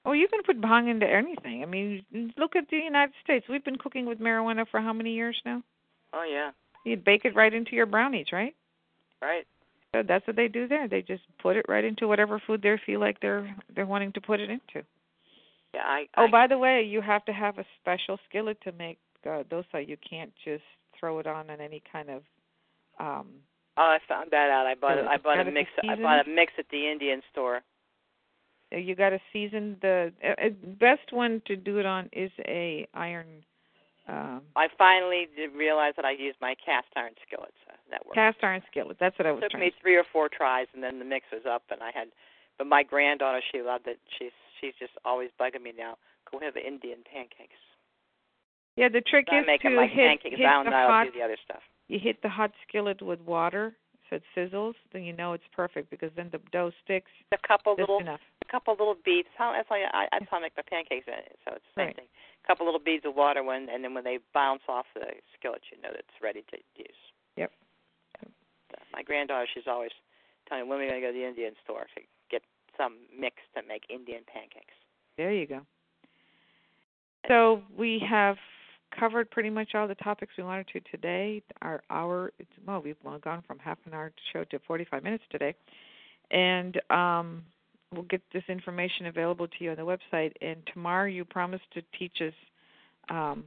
Well, 0.06 0.16
you 0.16 0.30
can 0.30 0.42
put 0.44 0.62
bhang 0.62 0.90
into 0.90 1.06
anything. 1.06 1.62
I 1.62 1.66
mean, 1.66 2.06
look 2.38 2.56
at 2.56 2.70
the 2.70 2.78
United 2.78 3.14
States. 3.22 3.46
We've 3.50 3.66
been 3.66 3.78
cooking 3.78 4.06
with 4.06 4.20
marijuana 4.20 4.66
for 4.72 4.80
how 4.80 4.94
many 4.94 5.12
years 5.14 5.36
now? 5.46 5.62
Oh 6.14 6.24
yeah, 6.24 6.52
You 6.86 6.98
bake 6.98 7.26
it 7.26 7.36
right 7.36 7.54
into 7.54 7.76
your 7.76 7.86
brownies, 7.86 8.28
right? 8.32 8.56
right. 9.22 9.46
So 9.94 10.04
that's 10.08 10.26
what 10.28 10.36
they 10.36 10.48
do 10.48 10.68
there. 10.68 10.88
They 10.88 11.02
just 11.02 11.24
put 11.42 11.58
it 11.58 11.66
right 11.68 11.84
into 11.84 12.08
whatever 12.08 12.42
food 12.46 12.62
they 12.62 12.80
feel 12.86 13.00
like 13.00 13.20
they're 13.22 13.56
they're 13.76 13.86
wanting 13.86 14.14
to 14.14 14.22
put 14.22 14.40
it 14.40 14.50
into. 14.50 14.86
Yeah, 15.74 15.82
I. 15.84 16.06
Oh, 16.18 16.28
by 16.32 16.48
the 16.48 16.58
way, 16.58 16.84
you 16.84 17.02
have 17.02 17.26
to 17.26 17.34
have 17.34 17.58
a 17.58 17.66
special 17.82 18.20
skillet 18.30 18.58
to 18.64 18.72
make 18.72 19.00
uh, 19.26 19.44
dosa. 19.52 19.88
You 19.88 19.98
can't 20.08 20.32
just 20.46 20.64
throw 21.00 21.20
it 21.20 21.28
on 21.28 21.50
in 21.50 21.60
any 21.60 21.82
kind 21.92 22.10
of 22.10 22.22
um 23.00 23.28
Oh, 23.80 23.84
I 23.84 24.00
found 24.10 24.32
that 24.32 24.50
out. 24.50 24.68
I 24.68 24.76
bought. 24.76 24.98
Really? 24.98 25.08
I 25.08 25.18
bought 25.18 25.40
a 25.40 25.50
mix. 25.50 25.70
I 25.88 25.96
bought 25.96 26.28
a 26.28 26.30
mix 26.30 26.52
at 26.60 26.66
the 26.70 26.92
Indian 26.92 27.22
store. 27.32 27.62
you 28.72 28.94
got 28.94 29.12
to 29.12 29.20
season 29.32 29.78
the 29.82 30.12
uh, 30.22 30.48
uh, 30.48 30.50
best 30.80 31.14
one 31.14 31.42
to 31.48 31.56
do 31.56 31.80
it 31.80 31.86
on 31.86 32.10
is 32.12 32.32
a 32.40 32.86
iron 32.94 33.46
um 34.10 34.42
I 34.56 34.68
finally 34.78 35.28
did 35.36 35.54
realize 35.54 35.94
that 35.96 36.06
I 36.06 36.12
used 36.12 36.38
my 36.42 36.56
cast 36.64 36.88
iron 36.96 37.14
skillet. 37.26 37.54
So 37.66 37.74
that 37.92 38.06
worked. 38.06 38.16
cast 38.16 38.38
iron 38.44 38.62
skillet. 38.70 38.98
That's 39.00 39.18
what 39.20 39.26
I 39.28 39.32
was 39.32 39.44
It 39.44 39.52
took 39.52 39.60
me 39.60 39.72
three 39.82 39.96
or 39.96 40.04
four 40.12 40.30
tries, 40.30 40.68
and 40.74 40.84
then 40.84 41.00
the 41.00 41.06
mix 41.06 41.26
was 41.32 41.44
up, 41.50 41.64
and 41.70 41.82
I 41.84 41.92
had. 41.94 42.08
But 42.58 42.68
my 42.68 42.84
granddaughter, 42.84 43.42
she 43.52 43.62
loved 43.62 43.88
it. 43.88 44.00
She's 44.18 44.36
she's 44.60 44.74
just 44.80 44.92
always 45.06 45.30
bugging 45.40 45.62
me 45.64 45.72
now. 45.78 45.96
Can 46.30 46.40
we 46.40 46.46
have 46.46 46.58
Indian 46.58 47.00
pancakes? 47.10 47.56
Yeah, 48.76 48.90
the 48.90 49.02
trick 49.02 49.28
So 49.30 49.38
is 49.40 49.46
to 49.62 49.70
my 49.70 49.88
hit, 49.88 50.08
pancakes. 50.22 50.38
hit 50.38 50.46
the 50.66 50.72
hot 50.72 51.06
do 51.06 51.12
the 51.18 51.24
other 51.24 51.38
stuff. 51.44 51.62
you 51.88 52.00
hit 52.00 52.22
the 52.22 52.30
hot 52.30 52.52
skillet 52.68 53.02
with 53.02 53.20
water 53.22 53.76
so 54.10 54.16
it 54.18 54.24
sizzles, 54.36 54.74
then 54.94 55.04
you 55.04 55.14
know 55.14 55.34
it's 55.34 55.44
perfect 55.56 55.90
because 55.90 56.12
then 56.16 56.30
the 56.32 56.40
dough 56.52 56.72
sticks 56.84 57.12
A 57.32 57.38
couple 57.48 57.76
little, 57.78 58.00
enough. 58.00 58.20
A 58.50 58.52
couple 58.52 58.74
little 58.74 58.98
beads. 58.98 59.30
How 59.38 59.54
that's 59.54 59.70
how 59.70 59.76
I, 59.76 60.08
that's 60.12 60.26
how 60.30 60.38
I 60.38 60.42
make 60.42 60.58
my 60.58 60.64
pancakes. 60.66 61.06
in 61.08 61.14
it, 61.14 61.38
So 61.46 61.54
it's 61.56 61.66
the 61.76 61.82
same 61.82 61.88
Right. 61.88 61.96
thing. 61.96 62.10
A 62.44 62.48
couple 62.48 62.66
little 62.66 62.82
beads 62.82 63.06
of 63.06 63.16
water 63.16 63.44
when, 63.44 63.70
and 63.70 63.84
then 63.84 63.94
when 63.94 64.04
they 64.04 64.20
bounce 64.34 64.64
off 64.68 64.86
the 64.96 65.06
skillet, 65.38 65.62
you 65.72 65.78
know 65.82 65.90
that 65.92 66.00
it's 66.00 66.22
ready 66.22 66.44
to 66.50 66.58
use. 66.76 67.02
Yep. 67.38 67.52
So 68.22 68.78
my 68.92 69.04
granddaughter, 69.04 69.48
she's 69.54 69.68
always 69.68 69.92
telling 70.48 70.64
me 70.66 70.70
when 70.70 70.80
are 70.80 70.82
we 70.84 70.90
going 70.90 71.02
to 71.02 71.08
go 71.08 71.14
to 71.14 71.20
the 71.20 71.28
Indian 71.28 71.54
store 71.64 71.86
to 71.96 72.02
get 72.30 72.42
some 72.78 72.98
mix 73.18 73.38
to 73.56 73.62
make 73.68 73.84
Indian 73.90 74.24
pancakes. 74.32 74.74
There 75.18 75.32
you 75.32 75.46
go. 75.46 75.62
So 77.28 77.62
we 77.78 78.02
have 78.10 78.38
covered 78.98 79.30
pretty 79.30 79.50
much 79.50 79.76
all 79.76 79.88
the 79.88 79.96
topics 79.96 80.34
we 80.38 80.44
wanted 80.44 80.68
to 80.70 80.80
today. 80.92 81.44
Our 81.62 81.84
hour, 81.90 82.32
it's, 82.40 82.50
well, 82.66 82.82
we've 82.82 82.96
gone 83.04 83.44
from 83.46 83.60
half 83.60 83.78
an 83.86 83.94
hour 83.94 84.12
show 84.34 84.44
to 84.46 84.60
45 84.60 85.04
minutes 85.04 85.24
today, 85.30 85.54
and 86.32 86.80
um, 86.90 87.44
we'll 87.94 88.04
get 88.04 88.22
this 88.34 88.44
information 88.50 89.08
available 89.08 89.48
to 89.48 89.64
you 89.64 89.72
on 89.72 89.78
the 89.78 89.82
website. 89.84 90.32
And 90.42 90.58
tomorrow, 90.74 91.08
you 91.08 91.26
promised 91.26 91.64
to 91.74 91.82
teach 91.98 92.22
us 92.22 92.34
um, 93.10 93.44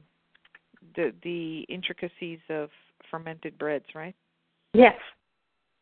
the 0.95 1.13
the 1.23 1.61
intricacies 1.69 2.39
of 2.49 2.69
fermented 3.09 3.57
breads, 3.57 3.85
right? 3.95 4.15
Yes, 4.73 4.95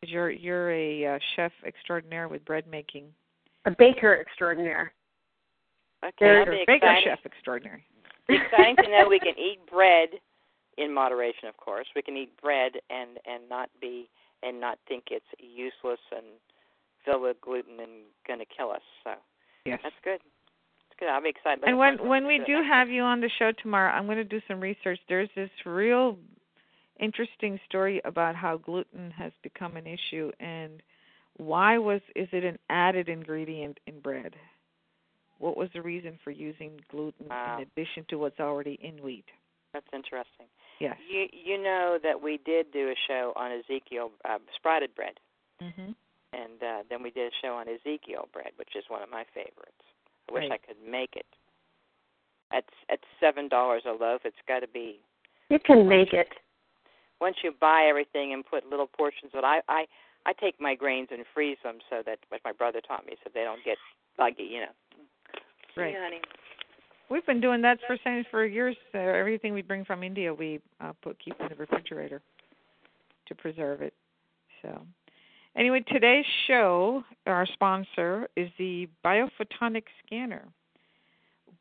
'Cause 0.02 0.10
You're 0.10 0.30
you're 0.32 0.72
a 0.72 1.16
uh, 1.16 1.20
chef 1.36 1.52
extraordinaire 1.66 2.28
with 2.28 2.44
bread 2.46 2.66
making. 2.68 3.14
a 3.66 3.72
baker 3.72 4.20
extraordinaire. 4.20 4.94
Okay, 6.04 6.14
There 6.20 6.46
Baker 6.66 6.74
exciting. 6.74 7.04
chef 7.04 7.20
extraordinary. 7.26 7.86
It's 8.28 8.44
exciting 8.52 8.76
to 8.78 8.90
know 8.90 9.08
we 9.08 9.20
can 9.20 9.38
eat 9.38 9.60
bread 9.72 10.10
in 10.78 10.92
moderation, 10.94 11.48
of 11.48 11.56
course. 11.58 11.86
We 11.96 12.02
can 12.02 12.18
eat 12.18 12.36
bread 12.42 12.74
and 12.90 13.20
and 13.26 13.48
not 13.50 13.70
be 13.80 14.10
and 14.44 14.60
not 14.60 14.80
think 14.88 15.06
it's 15.12 15.26
useless 15.40 16.00
and 16.12 16.26
filled 17.06 17.22
with 17.22 17.40
gluten 17.42 17.80
and 17.80 18.04
going 18.28 18.40
to 18.40 18.46
kill 18.46 18.72
us. 18.72 18.82
So 19.04 19.12
Yes. 19.66 19.80
that's 19.84 19.96
good. 20.04 20.20
It's 20.90 21.00
good. 21.00 21.10
I'll 21.10 21.22
be 21.22 21.30
excited. 21.30 21.64
And 21.66 21.78
when 21.78 21.98
when 22.08 22.26
we 22.26 22.40
do 22.46 22.62
have 22.64 22.90
you 22.90 23.04
on 23.04 23.22
the 23.22 23.30
show 23.40 23.52
tomorrow, 23.62 23.92
I'm 23.92 24.06
going 24.06 24.18
to 24.18 24.24
do 24.24 24.42
some 24.48 24.60
research. 24.60 25.00
There's 25.08 25.30
this 25.36 25.50
real 25.66 26.18
interesting 27.00 27.60
story 27.68 28.02
about 28.06 28.36
how 28.36 28.58
gluten 28.58 29.12
has 29.12 29.32
become 29.42 29.76
an 29.78 29.88
issue 29.88 30.32
and 30.40 30.82
why 31.38 31.78
was 31.78 32.02
is 32.16 32.28
it 32.32 32.44
an 32.44 32.60
added 32.70 33.10
ingredient 33.10 33.80
in 33.88 34.00
bread? 34.00 34.36
what 35.42 35.58
was 35.58 35.70
the 35.74 35.82
reason 35.82 36.20
for 36.24 36.30
using 36.30 36.80
gluten 36.90 37.28
Wow. 37.28 37.58
in 37.58 37.64
addition 37.64 38.06
to 38.10 38.18
what's 38.20 38.40
already 38.40 38.78
in 38.80 39.02
wheat. 39.02 39.26
That's 39.74 39.88
interesting. 39.92 40.46
Yes. 40.80 40.98
You 41.10 41.28
you 41.34 41.58
know 41.58 41.98
that 42.04 42.22
we 42.22 42.38
did 42.38 42.72
do 42.72 42.90
a 42.90 42.96
show 43.08 43.34
on 43.36 43.52
Ezekiel 43.52 44.12
uh, 44.24 44.38
sprouted 44.56 44.94
bread, 44.94 45.20
Mhm. 45.60 45.96
And 46.34 46.62
uh, 46.64 46.84
then 46.90 47.04
we 47.04 47.12
did 47.12 47.32
a 47.32 47.36
show 47.42 47.54
on 47.54 47.68
Ezekiel 47.68 48.30
bread, 48.34 48.52
which 48.58 48.76
is 48.76 48.84
one 48.88 49.02
of 49.02 49.10
my 49.10 49.24
favorites. 49.34 49.84
I 50.30 50.34
wish 50.34 50.44
Right. 50.50 50.52
I 50.54 50.66
could 50.66 50.78
make 50.90 51.16
it. 51.16 51.26
At 52.54 52.66
at 52.90 53.00
seven 53.20 53.48
dollars 53.48 53.84
a 53.86 53.92
loaf, 53.92 54.22
it's 54.26 54.36
got 54.48 54.60
to 54.60 54.68
be. 54.68 55.00
You 55.50 55.60
can 55.60 55.88
make 55.88 56.14
it. 56.14 56.28
Once 57.20 57.38
you 57.44 57.54
buy 57.60 57.86
everything 57.88 58.34
and 58.34 58.46
put 58.46 58.70
little 58.70 58.88
portions, 58.88 59.32
but 59.34 59.46
I 59.46 59.62
I 59.70 59.86
I 60.26 60.34
take 60.34 60.60
my 60.60 60.76
grains 60.76 61.10
and 61.12 61.24
freeze 61.34 61.58
them 61.64 61.80
so 61.90 62.02
that 62.06 62.20
what 62.30 62.42
my 62.44 62.52
brother 62.52 62.82
taught 62.86 63.06
me, 63.06 63.14
so 63.24 63.30
they 63.34 63.44
don't 63.44 63.64
get 63.64 63.78
buggy, 64.18 64.44
you 64.44 64.62
know. 64.62 64.74
Right. 65.78 65.94
Yeah, 65.94 66.04
honey. 66.04 66.22
We've 67.10 67.26
been 67.26 67.42
doing 67.42 67.62
that 67.62 67.80
for 67.88 67.98
since 68.04 68.26
for 68.32 68.46
years. 68.46 68.76
Uh, 68.94 69.00
everything 69.00 69.54
we 69.54 69.62
bring 69.62 69.84
from 69.86 70.04
India, 70.04 70.34
we 70.34 70.60
uh, 70.80 70.94
put 71.02 71.18
keep 71.24 71.36
in 71.40 71.48
the 71.50 71.56
refrigerator 71.56 72.22
to 73.28 73.36
preserve 73.36 73.82
it. 73.82 73.94
So, 74.62 74.82
anyway, 75.56 75.84
today's 75.88 76.26
show, 76.48 77.04
our 77.26 77.46
sponsor 77.46 78.28
is 78.36 78.50
the 78.58 78.88
Biophotonic 79.06 79.84
Scanner, 80.06 80.46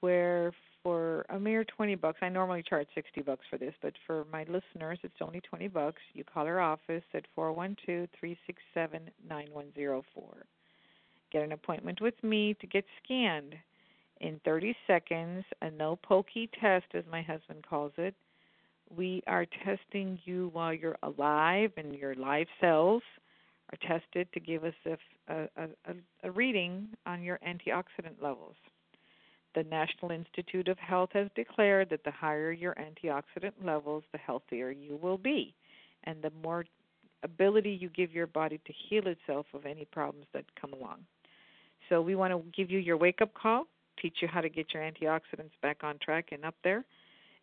where 0.01 0.53
for 0.83 1.27
a 1.29 1.39
mere 1.39 1.65
twenty 1.65 1.95
bucks, 1.95 2.19
I 2.23 2.29
normally 2.29 2.63
charge 2.63 2.89
sixty 2.95 3.21
bucks 3.21 3.45
for 3.51 3.59
this, 3.59 3.75
but 3.83 3.93
for 4.07 4.25
my 4.33 4.45
listeners, 4.45 4.99
it's 5.03 5.15
only 5.21 5.41
twenty 5.41 5.69
bucks. 5.69 6.01
You 6.15 6.25
call 6.25 6.47
our 6.47 6.61
office 6.61 7.05
at 7.15 7.27
four 7.35 7.53
one 7.53 7.77
two 7.85 8.09
three 8.19 8.39
six 8.47 8.63
seven 8.73 9.11
nine 9.29 9.49
one 9.53 9.73
zero 9.75 10.03
four. 10.15 10.47
Get 11.33 11.43
an 11.43 11.53
appointment 11.53 12.01
with 12.01 12.15
me 12.23 12.55
to 12.61 12.67
get 12.67 12.85
scanned 13.05 13.55
in 14.21 14.41
30 14.45 14.75
seconds, 14.87 15.45
a 15.63 15.71
no 15.71 15.97
pokey 15.97 16.51
test, 16.61 16.87
as 16.95 17.05
my 17.11 17.23
husband 17.23 17.65
calls 17.69 17.93
it. 17.97 18.15
We 18.95 19.23
are 19.27 19.47
testing 19.65 20.19
you 20.25 20.51
while 20.53 20.75
you're 20.75 20.99
alive, 21.03 21.71
and 21.77 21.95
your 21.95 22.15
live 22.17 22.49
cells 22.61 23.03
are 23.73 23.89
tested 23.89 24.29
to 24.33 24.41
give 24.41 24.65
us 24.65 24.75
a, 24.87 25.35
a, 25.35 25.45
a, 25.87 25.95
a 26.25 26.31
reading 26.31 26.89
on 27.07 27.23
your 27.23 27.39
antioxidant 27.47 28.21
levels. 28.21 28.57
The 29.55 29.65
National 29.65 30.13
Institute 30.13 30.69
of 30.69 30.79
Health 30.79 31.11
has 31.13 31.29
declared 31.35 31.91
that 31.91 32.05
the 32.05 32.11
higher 32.11 32.53
your 32.53 32.75
antioxidant 32.75 33.53
levels, 33.65 34.05
the 34.13 34.19
healthier 34.19 34.71
you 34.71 34.97
will 34.97 35.19
be, 35.19 35.55
and 36.05 36.23
the 36.23 36.33
more 36.43 36.65
ability 37.23 37.71
you 37.71 37.89
give 37.91 38.13
your 38.13 38.27
body 38.27 38.61
to 38.65 38.73
heal 38.89 39.07
itself 39.07 39.47
of 39.53 39.67
any 39.67 39.85
problems 39.85 40.27
that 40.33 40.45
come 40.61 40.73
along. 40.73 40.99
So, 41.89 42.01
we 42.01 42.15
want 42.15 42.33
to 42.33 42.43
give 42.57 42.71
you 42.71 42.79
your 42.79 42.97
wake 42.97 43.21
up 43.21 43.35
call 43.35 43.67
teach 44.01 44.17
you 44.21 44.29
how 44.29 44.41
to 44.41 44.49
get 44.49 44.73
your 44.73 44.83
antioxidants 44.83 45.53
back 45.63 45.79
on 45.83 45.99
track 45.99 46.29
and 46.33 46.45
up 46.45 46.55
there. 46.65 46.85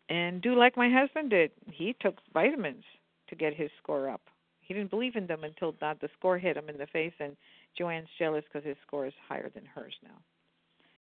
And 0.08 0.40
do 0.40 0.54
like 0.54 0.76
my 0.76 0.88
husband 0.90 1.30
did. 1.30 1.50
He 1.70 1.94
took 2.00 2.16
vitamins 2.32 2.84
to 3.28 3.36
get 3.36 3.54
his 3.54 3.70
score 3.82 4.08
up. 4.08 4.22
He 4.68 4.74
didn't 4.74 4.90
believe 4.90 5.16
in 5.16 5.26
them 5.26 5.44
until 5.44 5.74
not 5.80 5.98
the 6.00 6.08
score 6.18 6.36
hit 6.38 6.56
him 6.56 6.68
in 6.68 6.76
the 6.76 6.86
face, 6.86 7.14
and 7.20 7.34
Joanne's 7.76 8.08
jealous 8.18 8.44
because 8.52 8.66
his 8.66 8.76
score 8.86 9.06
is 9.06 9.14
higher 9.26 9.50
than 9.54 9.64
hers 9.64 9.94
now. 10.04 10.10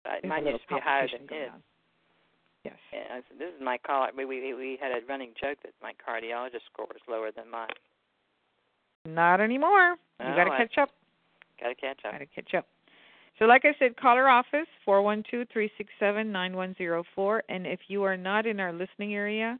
Uh, 0.05 0.11
There's 0.12 0.24
a 0.24 0.26
mine 0.26 0.46
used 0.46 0.62
to 0.68 0.74
be 0.74 0.80
higher 0.82 1.07
than 1.07 1.20
his. 1.28 1.48
on. 1.53 1.62
Yes. 2.64 2.74
Yeah, 2.92 3.20
this 3.38 3.48
is 3.55 3.61
my 3.62 3.76
call. 3.76 4.09
We, 4.16 4.24
we 4.24 4.55
we 4.55 4.78
had 4.80 4.90
a 4.92 5.05
running 5.07 5.32
joke 5.40 5.59
that 5.64 5.72
my 5.82 5.92
cardiologist 6.00 6.64
score 6.72 6.86
was 6.86 7.00
lower 7.09 7.30
than 7.30 7.50
mine. 7.50 7.68
Not 9.05 9.40
anymore. 9.40 9.96
You 10.20 10.26
Oh, 10.26 10.36
got 10.36 10.44
to 10.44 10.57
catch 10.57 10.78
up. 10.78 10.90
Got 11.61 11.68
to 11.68 11.74
catch 11.74 11.98
up. 12.07 12.12
Got 12.12 12.18
to 12.18 12.26
catch 12.26 12.55
up. 12.55 12.66
So, 13.38 13.46
like 13.46 13.64
I 13.64 13.74
said, 13.78 13.96
call 13.96 14.16
our 14.16 14.28
office 14.28 14.68
four 14.84 15.03
one 15.03 15.24
two 15.28 15.44
three 15.53 15.70
six 15.76 15.90
seven 15.98 16.30
nine 16.30 16.55
one 16.57 16.74
zero 16.78 17.03
four. 17.14 17.42
And 17.48 17.66
if 17.66 17.80
you 17.88 18.03
are 18.05 18.16
not 18.16 18.46
in 18.46 18.61
our 18.61 18.72
listening 18.72 19.14
area 19.14 19.59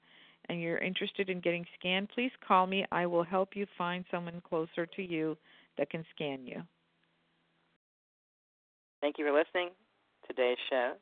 and 0.49 0.61
you're 0.61 0.79
interested 0.79 1.29
in 1.31 1.41
getting 1.41 1.65
scanned, 1.79 2.09
please 2.15 2.33
call 2.47 2.67
me. 2.67 2.85
I 2.91 3.07
will 3.07 3.23
help 3.23 3.51
you 3.55 3.67
find 3.79 4.05
someone 4.11 4.43
closer 4.49 4.87
to 4.87 5.03
you 5.03 5.37
that 5.79 5.91
can 5.91 6.05
scan 6.15 6.47
you. 6.47 6.63
Thank 9.01 9.19
you 9.19 9.27
for 9.27 9.33
listening. 9.33 9.71
Today's 10.29 10.59
show 10.71 10.93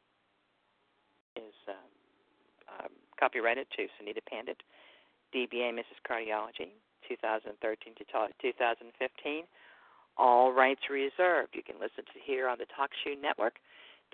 is 1.37 1.55
um, 1.69 1.75
um, 2.81 2.93
copyrighted 3.19 3.67
to 3.77 3.83
Sunita 4.01 4.25
Pandit, 4.29 4.63
DBA 5.35 5.73
Mrs. 5.75 6.01
Cardiology, 6.09 6.73
2013 7.09 7.95
to 7.99 8.05
2015. 8.05 9.45
All 10.17 10.53
rights 10.53 10.81
reserved. 10.91 11.55
You 11.55 11.63
can 11.63 11.77
listen 11.77 12.05
to 12.13 12.19
here 12.25 12.49
on 12.49 12.59
the 12.59 12.67
Talk 12.75 12.91
Shoe 13.05 13.21
Network. 13.21 13.57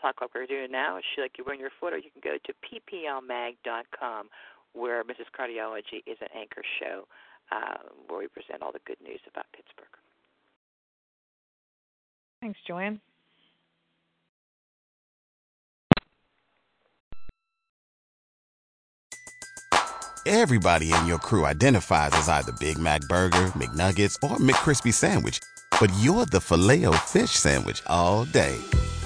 Talk 0.00 0.20
like 0.20 0.34
we're 0.34 0.46
doing 0.46 0.70
now. 0.70 0.98
Shoe 1.14 1.22
like 1.22 1.38
you 1.38 1.44
wear 1.44 1.54
in 1.54 1.60
your 1.60 1.70
foot, 1.80 1.92
or 1.92 1.98
you 1.98 2.10
can 2.10 2.22
go 2.22 2.36
to 2.36 2.52
pplmag.com, 2.60 4.28
where 4.76 5.02
Mrs. 5.04 5.26
Cardiology 5.38 6.02
is 6.06 6.18
an 6.20 6.28
anchor 6.38 6.62
show 6.78 7.06
uh, 7.50 7.78
where 8.08 8.20
we 8.20 8.28
present 8.28 8.62
all 8.62 8.72
the 8.72 8.80
good 8.86 9.00
news 9.02 9.20
about 9.30 9.46
Pittsburgh. 9.52 9.86
Thanks, 12.40 12.58
Joanne. 12.66 13.00
Everybody 20.28 20.92
in 20.92 21.06
your 21.06 21.18
crew 21.18 21.46
identifies 21.46 22.10
as 22.14 22.28
either 22.28 22.50
Big 22.58 22.78
Mac 22.78 23.00
Burger, 23.02 23.52
McNuggets, 23.54 24.16
or 24.28 24.38
McCrispy 24.38 24.92
Sandwich. 24.92 25.38
But 25.80 25.92
you're 26.00 26.26
the 26.26 26.40
filet 26.40 26.84
fish 27.04 27.30
Sandwich 27.30 27.80
all 27.86 28.24
day. 28.24 28.56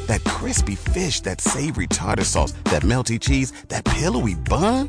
That 0.07 0.25
crispy 0.25 0.77
fish, 0.77 1.21
that 1.21 1.43
savory 1.43 1.89
tartar 1.89 2.25
sauce, 2.25 2.53
that 2.65 2.83
melty 2.83 3.21
cheese, 3.21 3.53
that 3.69 3.85
pillowy 3.85 4.35
bun. 4.35 4.89